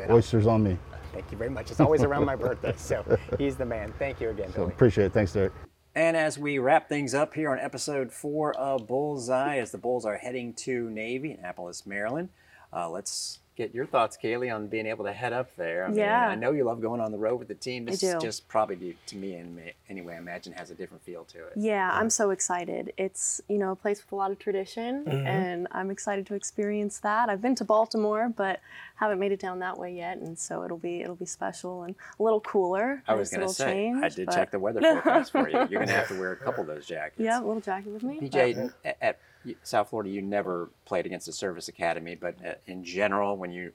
I'll- 0.10 0.16
Oysters 0.16 0.47
on 0.47 0.64
me. 0.64 0.78
Thank 1.14 1.32
you 1.32 1.38
very 1.38 1.49
much. 1.49 1.72
It's 1.72 1.80
always 1.80 2.03
around 2.03 2.26
my 2.26 2.36
birthday, 2.47 2.74
so 2.78 3.18
he's 3.38 3.55
the 3.55 3.66
man. 3.66 3.93
Thank 3.97 4.20
you 4.20 4.30
again, 4.30 4.49
So 4.51 4.62
Billy. 4.62 4.74
appreciate 4.74 5.05
it. 5.05 5.14
Thanks, 5.14 5.32
Derek. 5.34 5.53
And 5.95 6.16
as 6.18 6.38
we 6.38 6.60
wrap 6.60 6.89
things 6.89 7.14
up 7.16 7.34
here 7.34 7.49
on 7.49 7.58
episode 7.60 8.12
four 8.12 8.51
of 8.58 8.86
Bullseye, 8.88 9.58
as 9.58 9.72
the 9.72 9.80
Bulls 9.80 10.05
are 10.05 10.18
heading 10.18 10.53
to 10.55 10.89
Navy, 10.91 11.32
Annapolis, 11.32 11.86
Maryland, 11.88 12.30
uh, 12.72 12.88
let's 12.89 13.39
get 13.58 13.74
your 13.74 13.88
thoughts, 13.88 14.16
Kaylee, 14.22 14.53
on 14.53 14.68
being 14.68 14.86
able 14.86 15.03
to 15.05 15.12
head 15.12 15.34
up 15.34 15.49
there. 15.58 15.84
I 15.86 15.88
mean, 15.88 15.97
Yeah. 15.97 16.30
I 16.30 16.36
know 16.36 16.51
you 16.51 16.64
love 16.64 16.80
going 16.80 17.01
on 17.01 17.12
the 17.12 17.18
road 17.18 17.38
with 17.39 17.47
the 17.47 17.55
team. 17.55 17.86
This 17.86 18.03
I 18.03 18.08
is 18.08 18.14
do. 18.14 18.20
just 18.20 18.47
probably, 18.47 18.95
to 19.08 19.16
me 19.18 19.34
and 19.34 19.60
anyway, 19.89 20.14
I 20.14 20.18
imagine 20.20 20.53
has 20.53 20.70
a 20.70 20.76
different 20.76 21.01
feel 21.03 21.24
to 21.26 21.39
it. 21.47 21.53
Yeah, 21.55 21.89
I'm 21.91 22.12
so 22.12 22.30
excited. 22.30 22.93
It's, 22.97 23.41
you 23.49 23.58
know, 23.58 23.72
a 23.72 23.76
place 23.76 23.99
with 24.03 24.12
a 24.12 24.16
lot 24.16 24.30
of 24.32 24.38
tradition 24.38 25.05
Mm-hmm. 25.05 25.26
and 25.28 25.68
I'm 25.72 25.89
excited 25.89 26.28
to 26.28 26.36
experience 26.36 26.99
that. 26.99 27.30
I've 27.30 27.41
been 27.41 27.55
to 27.55 27.66
Baltimore, 27.66 28.32
but 28.36 28.60
haven't 28.95 29.20
made 29.20 29.32
it 29.32 29.39
down 29.39 29.60
that 29.60 29.78
way 29.78 29.95
yet, 29.95 30.18
and 30.18 30.38
so 30.38 30.64
it'll 30.64 30.78
be 30.78 31.01
it'll 31.01 31.16
be 31.16 31.26
special 31.26 31.84
and 31.84 31.95
a 32.20 32.24
little 32.24 32.39
cooler. 32.41 33.03
I 33.08 33.14
was 33.16 33.30
going 33.32 33.47
to 33.47 33.53
say, 33.53 33.72
change, 33.74 34.03
I 34.03 34.10
did 34.10 34.26
but- 34.28 34.36
check 34.36 34.51
the 34.51 34.60
weather 34.60 34.82
forecast 34.82 35.32
for 35.32 35.47
you. 35.49 35.58
You're 35.58 35.68
going 35.68 35.88
to 35.88 35.93
have 35.93 36.08
to 36.10 36.20
wear 36.20 36.32
a 36.32 36.36
couple 36.38 36.62
of 36.62 36.68
those 36.68 36.86
jackets. 36.95 37.20
Yeah, 37.20 37.39
a 37.39 37.43
little 37.43 37.62
jacket 37.62 37.89
with 37.91 38.03
me. 38.03 38.20
BJ, 38.22 38.72
at, 38.86 38.97
at 39.01 39.20
South 39.64 39.90
Florida, 39.90 40.10
you 40.10 40.22
never 40.22 40.70
played 40.86 41.06
against 41.06 41.28
a 41.28 41.32
service 41.32 41.68
academy, 41.68 42.16
but 42.16 42.36
uh, 42.46 42.54
in 42.66 42.84
general, 42.84 43.38
when 43.38 43.52
you 43.52 43.72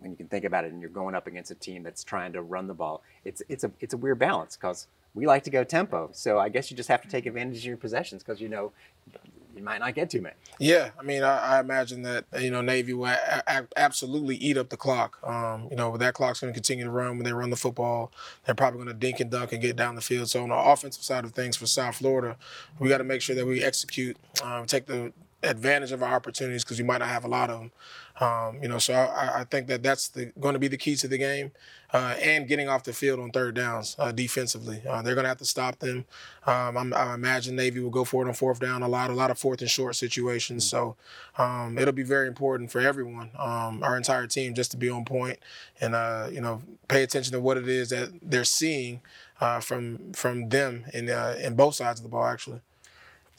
when 0.00 0.10
you 0.10 0.16
can 0.16 0.26
think 0.26 0.44
about 0.44 0.64
it, 0.64 0.72
and 0.72 0.80
you're 0.80 0.90
going 0.90 1.14
up 1.14 1.26
against 1.26 1.50
a 1.50 1.54
team 1.54 1.82
that's 1.82 2.02
trying 2.02 2.32
to 2.32 2.42
run 2.42 2.66
the 2.66 2.74
ball, 2.74 3.02
it's 3.24 3.42
it's 3.48 3.64
a 3.64 3.70
it's 3.80 3.94
a 3.94 3.96
weird 3.96 4.18
balance 4.18 4.56
because 4.56 4.86
we 5.14 5.26
like 5.26 5.44
to 5.44 5.50
go 5.50 5.62
tempo. 5.64 6.10
So 6.12 6.38
I 6.38 6.48
guess 6.48 6.70
you 6.70 6.76
just 6.76 6.88
have 6.88 7.02
to 7.02 7.08
take 7.08 7.26
advantage 7.26 7.58
of 7.58 7.64
your 7.64 7.76
possessions 7.76 8.22
because 8.22 8.40
you 8.40 8.48
know 8.48 8.72
you 9.54 9.62
might 9.62 9.78
not 9.78 9.94
get 9.94 10.10
too 10.10 10.20
many. 10.20 10.34
Yeah, 10.58 10.90
I 10.98 11.02
mean, 11.02 11.22
I, 11.22 11.56
I 11.56 11.60
imagine 11.60 12.02
that 12.02 12.24
you 12.40 12.50
know 12.50 12.60
Navy 12.60 12.92
will 12.94 13.06
a- 13.06 13.42
a- 13.46 13.66
absolutely 13.76 14.36
eat 14.36 14.56
up 14.56 14.68
the 14.70 14.76
clock. 14.76 15.18
Um, 15.24 15.68
you 15.70 15.76
know, 15.76 15.96
that 15.96 16.14
clock's 16.14 16.40
going 16.40 16.52
to 16.52 16.56
continue 16.56 16.84
to 16.84 16.90
run 16.90 17.16
when 17.16 17.24
they 17.24 17.32
run 17.32 17.50
the 17.50 17.56
football. 17.56 18.12
They're 18.46 18.54
probably 18.54 18.78
going 18.78 18.88
to 18.88 18.94
dink 18.94 19.20
and 19.20 19.30
dunk 19.30 19.52
and 19.52 19.60
get 19.60 19.76
down 19.76 19.94
the 19.94 20.00
field. 20.00 20.28
So 20.30 20.42
on 20.42 20.48
the 20.50 20.56
offensive 20.56 21.02
side 21.02 21.24
of 21.24 21.32
things 21.32 21.56
for 21.56 21.66
South 21.66 21.96
Florida, 21.96 22.36
we 22.78 22.88
got 22.88 22.98
to 22.98 23.04
make 23.04 23.22
sure 23.22 23.34
that 23.36 23.46
we 23.46 23.62
execute, 23.62 24.16
um, 24.42 24.66
take 24.66 24.86
the 24.86 25.12
advantage 25.42 25.92
of 25.92 26.02
our 26.02 26.14
opportunities 26.14 26.64
because 26.64 26.78
we 26.78 26.84
might 26.84 26.98
not 26.98 27.08
have 27.08 27.24
a 27.24 27.28
lot 27.28 27.50
of 27.50 27.58
them. 27.60 27.72
Um, 28.20 28.62
you 28.62 28.68
know, 28.68 28.78
so 28.78 28.94
I, 28.94 29.40
I 29.40 29.44
think 29.44 29.66
that 29.68 29.82
that's 29.82 30.08
the, 30.08 30.26
going 30.38 30.52
to 30.52 30.58
be 30.58 30.68
the 30.68 30.76
key 30.76 30.96
to 30.96 31.08
the 31.08 31.18
game, 31.18 31.50
uh, 31.92 32.14
and 32.20 32.46
getting 32.46 32.68
off 32.68 32.84
the 32.84 32.92
field 32.92 33.18
on 33.18 33.30
third 33.30 33.54
downs 33.54 33.96
uh, 33.98 34.12
defensively. 34.12 34.82
Uh, 34.88 35.02
they're 35.02 35.14
going 35.14 35.24
to 35.24 35.28
have 35.28 35.38
to 35.38 35.44
stop 35.44 35.78
them. 35.78 36.04
Um, 36.46 36.76
I'm, 36.76 36.94
I 36.94 37.14
imagine 37.14 37.56
Navy 37.56 37.80
will 37.80 37.90
go 37.90 38.04
for 38.04 38.24
it 38.24 38.28
on 38.28 38.34
fourth 38.34 38.60
down 38.60 38.82
a 38.82 38.88
lot, 38.88 39.10
a 39.10 39.14
lot 39.14 39.30
of 39.30 39.38
fourth 39.38 39.60
and 39.60 39.70
short 39.70 39.96
situations. 39.96 40.68
So 40.68 40.96
um, 41.38 41.78
it'll 41.78 41.92
be 41.92 42.02
very 42.02 42.28
important 42.28 42.70
for 42.70 42.80
everyone, 42.80 43.30
um, 43.38 43.82
our 43.82 43.96
entire 43.96 44.26
team, 44.26 44.54
just 44.54 44.70
to 44.72 44.76
be 44.76 44.90
on 44.90 45.04
point 45.04 45.38
and 45.80 45.94
uh, 45.94 46.28
you 46.30 46.40
know 46.40 46.62
pay 46.88 47.02
attention 47.02 47.32
to 47.32 47.40
what 47.40 47.56
it 47.56 47.68
is 47.68 47.90
that 47.90 48.10
they're 48.22 48.44
seeing 48.44 49.00
uh, 49.40 49.60
from 49.60 50.12
from 50.12 50.48
them 50.50 50.84
in 50.94 51.10
uh, 51.10 51.36
in 51.42 51.54
both 51.54 51.74
sides 51.74 51.98
of 51.98 52.04
the 52.04 52.10
ball, 52.10 52.24
actually. 52.24 52.60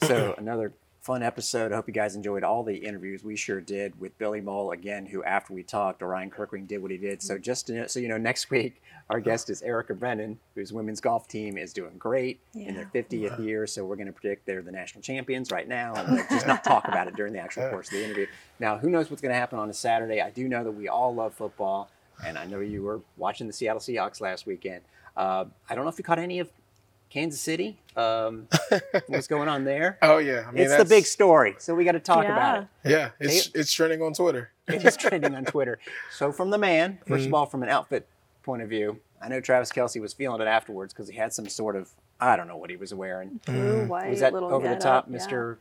So 0.02 0.34
another 0.38 0.72
fun 1.04 1.22
episode. 1.22 1.70
I 1.70 1.76
hope 1.76 1.86
you 1.86 1.92
guys 1.92 2.16
enjoyed 2.16 2.42
all 2.42 2.62
the 2.62 2.76
interviews. 2.76 3.22
We 3.22 3.36
sure 3.36 3.60
did 3.60 4.00
with 4.00 4.16
Billy 4.16 4.40
Mohl 4.40 4.70
again, 4.72 5.04
who 5.04 5.22
after 5.22 5.52
we 5.52 5.62
talked, 5.62 6.02
Orion 6.02 6.30
Kerkering 6.30 6.66
did 6.66 6.80
what 6.80 6.90
he 6.90 6.96
did. 6.96 7.22
So 7.22 7.36
just 7.36 7.66
to, 7.66 7.86
so 7.90 8.00
you 8.00 8.08
know, 8.08 8.16
next 8.16 8.48
week 8.48 8.80
our 9.10 9.20
guest 9.20 9.50
is 9.50 9.60
Erica 9.60 9.92
Brennan, 9.92 10.38
whose 10.54 10.72
women's 10.72 11.02
golf 11.02 11.28
team 11.28 11.58
is 11.58 11.74
doing 11.74 11.98
great 11.98 12.40
in 12.54 12.74
their 12.74 12.90
50th 12.94 13.38
year. 13.38 13.66
So 13.66 13.84
we're 13.84 13.96
going 13.96 14.06
to 14.06 14.14
predict 14.14 14.46
they're 14.46 14.62
the 14.62 14.72
national 14.72 15.02
champions 15.02 15.50
right 15.50 15.68
now, 15.68 15.92
and 15.94 16.26
just 16.30 16.46
not 16.46 16.64
talk 16.64 16.88
about 16.88 17.06
it 17.06 17.14
during 17.16 17.34
the 17.34 17.38
actual 17.38 17.68
course 17.70 17.88
of 17.88 17.98
the 17.98 18.04
interview. 18.04 18.26
Now, 18.58 18.78
who 18.78 18.88
knows 18.88 19.10
what's 19.10 19.20
going 19.20 19.34
to 19.34 19.38
happen 19.38 19.58
on 19.58 19.68
a 19.68 19.74
Saturday? 19.74 20.22
I 20.22 20.30
do 20.30 20.48
know 20.48 20.64
that 20.64 20.72
we 20.72 20.88
all 20.88 21.14
love 21.14 21.34
football, 21.34 21.90
and 22.24 22.38
I 22.38 22.46
know 22.46 22.60
you 22.60 22.82
were 22.82 23.02
watching 23.18 23.46
the 23.46 23.52
Seattle 23.52 23.80
Seahawks 23.80 24.22
last 24.22 24.46
weekend. 24.46 24.80
Uh, 25.18 25.44
I 25.68 25.74
don't 25.74 25.84
know 25.84 25.90
if 25.90 25.98
you 25.98 26.04
caught 26.04 26.18
any 26.18 26.38
of 26.38 26.50
Kansas 27.14 27.40
City. 27.40 27.78
Um, 27.96 28.48
what's 29.06 29.28
going 29.28 29.48
on 29.48 29.62
there? 29.62 29.98
Oh 30.02 30.18
yeah, 30.18 30.46
I 30.48 30.50
mean 30.50 30.64
it's 30.64 30.76
the 30.76 30.84
big 30.84 31.06
story, 31.06 31.54
so 31.58 31.72
we 31.76 31.84
got 31.84 31.92
to 31.92 32.00
talk 32.00 32.24
about 32.24 32.62
it. 32.62 32.68
Yeah, 32.90 33.10
it's 33.20 33.50
it's 33.54 33.72
trending 33.72 34.02
on 34.02 34.12
Twitter. 34.14 34.50
It 34.66 34.84
is 34.84 34.96
trending 34.96 35.32
on 35.34 35.44
Twitter. 35.44 35.78
So, 36.10 36.32
from 36.32 36.50
the 36.50 36.58
man, 36.58 36.98
1st 37.06 37.14
Mm-hmm. 37.16 37.26
of 37.28 37.34
all, 37.34 37.46
from 37.46 37.62
an 37.62 37.68
outfit 37.68 38.08
point 38.42 38.62
of 38.62 38.68
view, 38.68 38.98
I 39.22 39.28
know 39.28 39.40
Travis 39.40 39.70
Kelce 39.70 40.00
was 40.00 40.12
feeling 40.12 40.40
it 40.40 40.48
afterwards 40.48 40.92
because 40.92 41.08
he 41.08 41.16
had 41.16 41.32
some 41.32 41.48
sort 41.48 41.76
of 41.76 41.90
I 42.20 42.34
don't 42.36 42.48
know 42.48 42.56
what 42.56 42.70
he 42.70 42.76
was 42.76 42.92
wearing. 42.92 43.38
Blue, 43.46 43.86
white, 43.86 44.10
Was 44.10 44.20
that 44.20 44.32
little 44.32 44.52
over 44.52 44.68
the 44.68 44.74
top, 44.76 45.06
yeah. 45.08 45.18
Mr. 45.18 45.58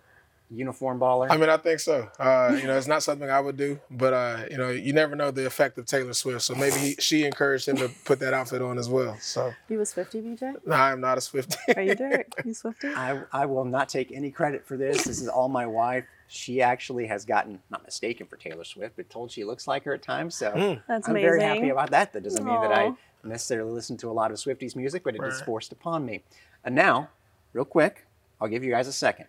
Uniform 0.54 1.00
Baller? 1.00 1.28
I 1.30 1.38
mean, 1.38 1.50
I 1.50 1.58
think 1.58 1.80
so. 1.80 2.10
Uh, 2.20 2.58
you 2.60 2.68
know, 2.68 2.78
it's 2.78 2.88
not 2.88 3.04
something 3.04 3.30
I 3.30 3.40
would 3.40 3.58
do, 3.58 3.80
but 3.92 4.14
uh, 4.14 4.46
you 4.52 4.58
know, 4.58 4.70
you 4.70 4.94
never 4.94 5.16
know 5.16 5.32
the 5.32 5.46
effect 5.46 5.78
of 5.78 5.86
Taylor 5.86 6.14
Swift. 6.14 6.42
So 6.42 6.56
maybe 6.56 6.78
he, 6.78 6.96
she 7.00 7.26
encouraged 7.26 7.68
him 7.68 7.78
to 7.78 7.90
put 8.06 8.20
that 8.20 8.34
outfit 8.34 8.62
on 8.62 8.78
as 8.78 8.90
well. 8.90 9.18
So 9.20 9.54
You 9.70 9.80
was 9.80 9.94
50, 9.94 10.22
BJ? 10.22 10.56
no, 10.66 10.76
I'm 10.76 11.02
not 11.02 11.18
a 11.18 11.22
Swiftie. 11.22 11.76
Are 11.76 11.82
you 11.82 11.96
Derek? 12.04 12.34
You 12.46 12.54
Swifty? 12.54 12.88
I, 12.90 13.22
I 13.32 13.46
will 13.46 13.66
not 13.66 13.90
take 13.90 14.12
any 14.12 14.32
credit 14.32 14.66
for 14.66 14.78
this. 14.78 15.04
This 15.04 15.22
is 15.22 15.28
all 15.28 15.50
my 15.50 15.66
wife. 15.66 16.06
She 16.28 16.62
actually 16.62 17.06
has 17.08 17.26
gotten 17.26 17.60
not 17.70 17.84
mistaken 17.86 18.26
for 18.26 18.38
Taylor 18.38 18.64
Swift, 18.64 18.96
but 18.96 19.10
told 19.10 19.30
she 19.32 19.44
looks 19.44 19.68
like 19.68 19.84
her 19.84 19.94
at 19.94 20.02
times. 20.02 20.36
So 20.36 20.52
Hmm. 20.52 20.74
That's 20.88 21.08
I'm 21.08 21.14
very 21.14 21.42
happy 21.44 21.70
about 21.70 21.92
that. 21.92 22.14
That 22.14 22.24
doesn't 22.24 22.44
mean 22.44 22.60
that 22.62 22.72
I 22.72 22.92
necessarily 23.24 23.72
listen 23.72 23.98
to 23.98 24.10
a 24.10 24.12
lot 24.14 24.32
of 24.32 24.38
Swifties 24.38 24.76
music, 24.76 25.04
but 25.04 25.16
it 25.16 25.22
is 25.24 25.36
Right. 25.36 25.46
forced 25.46 25.72
upon 25.72 26.06
me. 26.06 26.24
And 26.66 26.74
now, 26.76 27.10
real 27.54 27.66
quick, 27.66 28.06
I'll 28.42 28.48
give 28.48 28.64
you 28.64 28.72
guys 28.72 28.88
a 28.88 28.94
second. 28.94 29.28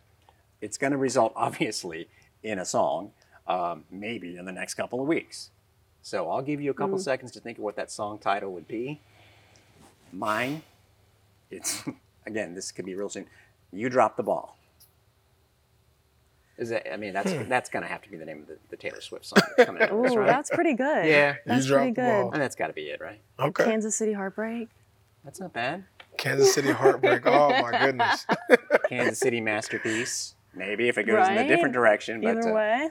It's 0.64 0.78
going 0.78 0.92
to 0.92 0.96
result, 0.96 1.32
obviously, 1.36 2.08
in 2.42 2.58
a 2.58 2.64
song, 2.64 3.12
um, 3.46 3.84
maybe 3.90 4.36
in 4.38 4.46
the 4.46 4.52
next 4.52 4.74
couple 4.74 5.00
of 5.00 5.06
weeks. 5.06 5.50
So 6.00 6.30
I'll 6.30 6.42
give 6.42 6.60
you 6.60 6.70
a 6.70 6.74
couple 6.74 6.98
seconds 6.98 7.32
to 7.32 7.40
think 7.40 7.58
of 7.58 7.64
what 7.64 7.76
that 7.76 7.90
song 7.90 8.18
title 8.18 8.52
would 8.52 8.66
be. 8.68 9.00
Mine, 10.12 10.62
it's 11.50 11.82
again, 12.26 12.54
this 12.54 12.72
could 12.72 12.84
be 12.86 12.94
real 12.94 13.08
soon. 13.08 13.26
You 13.72 13.88
drop 13.88 14.16
the 14.16 14.22
ball. 14.22 14.56
Is 16.56 16.68
that? 16.68 16.92
I 16.92 16.96
mean, 16.96 17.12
that's 17.12 17.32
that's 17.48 17.68
going 17.68 17.82
to 17.82 17.88
have 17.88 18.02
to 18.02 18.10
be 18.10 18.16
the 18.16 18.24
name 18.24 18.40
of 18.40 18.46
the, 18.46 18.58
the 18.70 18.76
Taylor 18.76 19.00
Swift 19.00 19.26
song 19.26 19.42
that's 19.56 19.66
coming 19.66 19.82
out. 19.82 19.90
of 19.90 20.02
this, 20.02 20.14
right? 20.14 20.26
that's 20.26 20.50
pretty 20.50 20.74
good. 20.74 21.06
Yeah. 21.06 21.34
That's 21.46 21.66
You 21.66 21.74
pretty 21.74 21.90
good. 21.90 22.02
ball. 22.22 22.32
and 22.32 22.40
that's 22.40 22.54
got 22.54 22.68
to 22.68 22.72
be 22.72 22.82
it, 22.82 23.00
right? 23.00 23.20
Okay. 23.40 23.64
Kansas 23.64 23.96
City 23.96 24.12
Heartbreak. 24.12 24.68
That's 25.24 25.40
not 25.40 25.52
bad. 25.52 25.84
Kansas 26.16 26.54
City 26.54 26.70
Heartbreak. 26.70 27.22
Oh 27.26 27.48
my 27.60 27.78
goodness. 27.80 28.24
Kansas 28.88 29.18
City 29.18 29.40
masterpiece. 29.40 30.34
Maybe 30.56 30.88
if 30.88 30.98
it 30.98 31.04
goes 31.04 31.28
in 31.28 31.36
a 31.38 31.46
different 31.48 31.74
direction. 31.74 32.20
But 32.20 32.38
Either 32.38 32.50
uh, 32.50 32.54
way. 32.54 32.90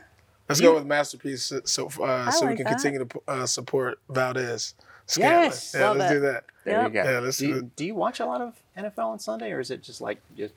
Let's 0.49 0.59
go 0.61 0.75
with 0.75 0.85
masterpiece 0.85 1.43
so 1.43 1.61
so, 1.63 1.87
uh, 2.03 2.29
so 2.31 2.47
we 2.47 2.55
can 2.55 2.65
that. 2.65 2.71
continue 2.73 3.05
to 3.05 3.21
uh, 3.27 3.45
support 3.45 3.99
Valdez. 4.09 4.75
Yes. 5.17 5.73
yeah, 5.77 5.87
Love 5.89 5.97
let's 5.97 6.11
it. 6.11 6.15
do 6.15 6.19
that. 6.21 6.43
there 6.63 6.81
Yep. 6.81 6.87
you 6.87 6.93
go. 6.93 7.11
Yeah, 7.11 7.19
let's 7.19 7.37
do, 7.37 7.45
do 7.45 7.51
you, 7.51 7.57
it. 7.59 7.75
do 7.75 7.85
you 7.85 7.95
watch 7.95 8.19
a 8.19 8.25
lot 8.25 8.41
of 8.41 8.53
NFL 8.77 9.05
on 9.05 9.19
Sunday, 9.19 9.51
or 9.51 9.59
is 9.59 9.69
it 9.71 9.81
just 9.81 10.01
like 10.01 10.19
just 10.37 10.53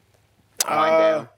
wind 0.69 0.95
Uh, 0.95 0.99
down? 1.19 1.29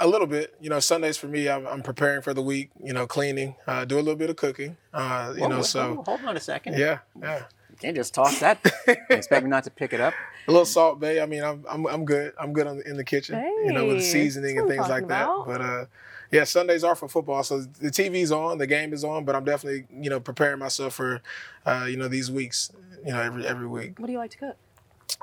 a 0.00 0.06
little 0.08 0.26
bit. 0.26 0.54
You 0.60 0.70
know, 0.70 0.80
Sundays 0.80 1.16
for 1.16 1.28
me, 1.28 1.48
I'm, 1.48 1.66
I'm 1.66 1.82
preparing 1.82 2.20
for 2.22 2.32
the 2.34 2.42
week. 2.42 2.70
You 2.82 2.92
know, 2.92 3.06
cleaning, 3.06 3.54
uh, 3.66 3.84
do 3.84 3.96
a 3.96 4.00
little 4.00 4.16
bit 4.16 4.28
of 4.30 4.36
cooking. 4.36 4.76
Uh, 4.92 5.32
you 5.34 5.42
Whoa, 5.42 5.48
know, 5.48 5.56
whoa, 5.56 5.62
so 5.62 5.94
whoa, 5.94 6.02
hold 6.04 6.24
on 6.24 6.36
a 6.36 6.40
second. 6.40 6.78
yeah, 6.78 6.98
yeah. 7.20 7.44
You 7.84 7.88
can't 7.88 7.96
just 7.98 8.14
toss 8.14 8.40
that. 8.40 8.64
expect 9.10 9.44
me 9.44 9.50
not 9.50 9.64
to 9.64 9.70
pick 9.70 9.92
it 9.92 10.00
up. 10.00 10.14
A 10.48 10.50
little 10.50 10.64
Salt 10.64 11.00
Bae. 11.00 11.20
I 11.20 11.26
mean, 11.26 11.44
I'm 11.44 11.66
I'm, 11.68 11.86
I'm 11.86 12.04
good. 12.06 12.32
I'm 12.40 12.54
good 12.54 12.66
on, 12.66 12.80
in 12.86 12.96
the 12.96 13.04
kitchen. 13.04 13.34
Hey, 13.38 13.52
you 13.66 13.72
know, 13.74 13.84
with 13.84 13.98
the 13.98 14.02
seasoning 14.02 14.56
and 14.58 14.66
things 14.66 14.88
like 14.88 15.06
talking 15.06 15.08
that. 15.08 15.28
But 15.46 15.60
uh, 15.60 15.84
yeah, 16.30 16.44
Sundays 16.44 16.82
are 16.82 16.94
for 16.94 17.08
football. 17.08 17.42
So 17.42 17.60
the 17.60 17.90
TV's 17.90 18.32
on, 18.32 18.56
the 18.56 18.66
game 18.66 18.94
is 18.94 19.04
on. 19.04 19.26
But 19.26 19.34
I'm 19.36 19.44
definitely 19.44 19.84
you 20.00 20.08
know 20.08 20.18
preparing 20.18 20.60
myself 20.60 20.94
for 20.94 21.20
uh, 21.66 21.84
you 21.86 21.98
know 21.98 22.08
these 22.08 22.30
weeks. 22.30 22.72
You 23.04 23.12
know, 23.12 23.20
every 23.20 23.46
every 23.46 23.66
week. 23.66 23.98
What 23.98 24.06
do 24.06 24.12
you 24.12 24.18
like 24.18 24.30
to 24.30 24.38
cook? 24.38 24.56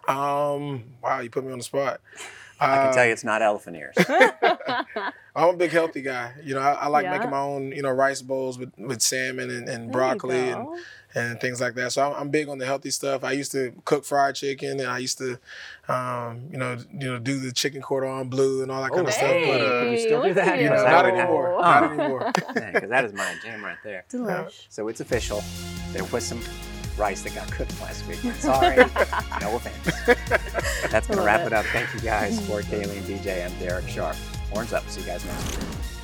Um, 0.08 0.84
wow, 1.02 1.20
you 1.20 1.32
put 1.32 1.44
me 1.44 1.52
on 1.52 1.58
the 1.58 1.64
spot. 1.64 2.00
I 2.60 2.78
can 2.78 2.90
Uh, 2.90 2.94
tell 2.94 3.06
you 3.08 3.12
it's 3.12 3.24
not 3.24 3.42
elephant 3.42 3.76
ears. 3.76 3.96
I'm 5.36 5.50
a 5.50 5.58
big 5.58 5.72
healthy 5.72 6.02
guy. 6.02 6.34
You 6.44 6.54
know, 6.54 6.60
I, 6.62 6.74
I 6.74 6.88
like 6.88 7.06
Yeah. 7.06 7.12
making 7.12 7.32
my 7.32 7.40
own, 7.40 7.72
you 7.72 7.82
know, 7.82 7.90
rice 7.90 8.22
bowls 8.22 8.60
with, 8.60 8.72
with 8.78 9.02
salmon 9.02 9.50
and, 9.50 9.68
and 9.68 9.92
broccoli 9.92 10.52
and, 10.52 10.66
go. 10.66 10.78
And 11.16 11.40
things 11.40 11.60
like 11.62 11.76
that. 11.76 11.92
So 11.92 12.02
I'm, 12.12 12.22
I'm 12.22 12.30
big 12.30 12.48
on 12.50 12.58
the 12.58 12.66
healthy 12.66 12.90
stuff. 12.92 13.24
I 13.24 13.32
used 13.34 13.52
to 13.54 13.74
cook 13.86 14.06
fried 14.06 14.36
chicken 14.36 14.80
and 14.80 14.90
I 14.90 15.00
used 15.00 15.18
to, 15.18 15.40
um, 15.88 16.44
you 16.52 16.58
know, 16.58 16.78
you 16.94 17.08
know, 17.12 17.20
do 17.20 17.40
the 17.40 17.52
chicken 17.52 17.82
cordon 17.82 18.30
bleu 18.30 18.62
and 18.64 18.72
all 18.72 18.82
that 18.82 18.92
kind 18.92 19.08
of 19.08 19.14
stuff. 19.14 19.30
But 19.30 19.62
uh, 19.62 19.82
Can 19.82 19.90
we 19.92 20.00
still 20.00 20.24
do 20.24 20.34
that? 20.34 20.48
at 20.48 20.60
you 20.60 20.66
know, 20.66 20.72
Because 20.72 20.84
that 20.84 20.92
not 20.92 21.06
would 21.06 21.14
happen. 21.16 21.20
anymore. 21.36 21.54
Oh. 21.58 21.62
Not 21.62 21.84
anymore. 21.92 22.32
because 22.74 22.90
that 22.90 23.06
is 23.06 23.14
my 23.14 23.36
jam 23.44 23.64
right 23.64 23.78
there. 23.84 24.06
Delish. 24.12 24.66
So 24.70 24.88
it's 24.88 25.02
official. 25.02 25.44
There 25.92 26.04
was 26.06 26.26
some 26.26 26.42
rice 26.98 27.22
that 27.24 27.34
got 27.36 27.50
cooked 27.52 27.80
last 27.82 28.06
week. 28.08 28.20
Sorry. 28.36 28.76
no 28.78 29.56
offense. 29.56 30.06
That's 30.92 31.08
going 31.08 31.18
to 31.20 31.26
wrap 31.26 31.42
it. 31.42 31.48
it 31.48 31.54
up. 31.54 31.66
Thank 31.68 31.94
you 31.94 32.00
guys 32.02 32.40
for 32.48 32.62
Kaylee 32.62 32.98
and 32.98 33.06
BJ. 33.06 33.46
I'm 33.46 33.58
Derek 33.60 33.88
Sharp. 33.88 34.16
Horns 34.52 34.74
up. 34.74 34.88
See 34.90 35.02
you 35.02 35.08
guys 35.08 35.24
next 35.26 35.58
week. 35.58 36.01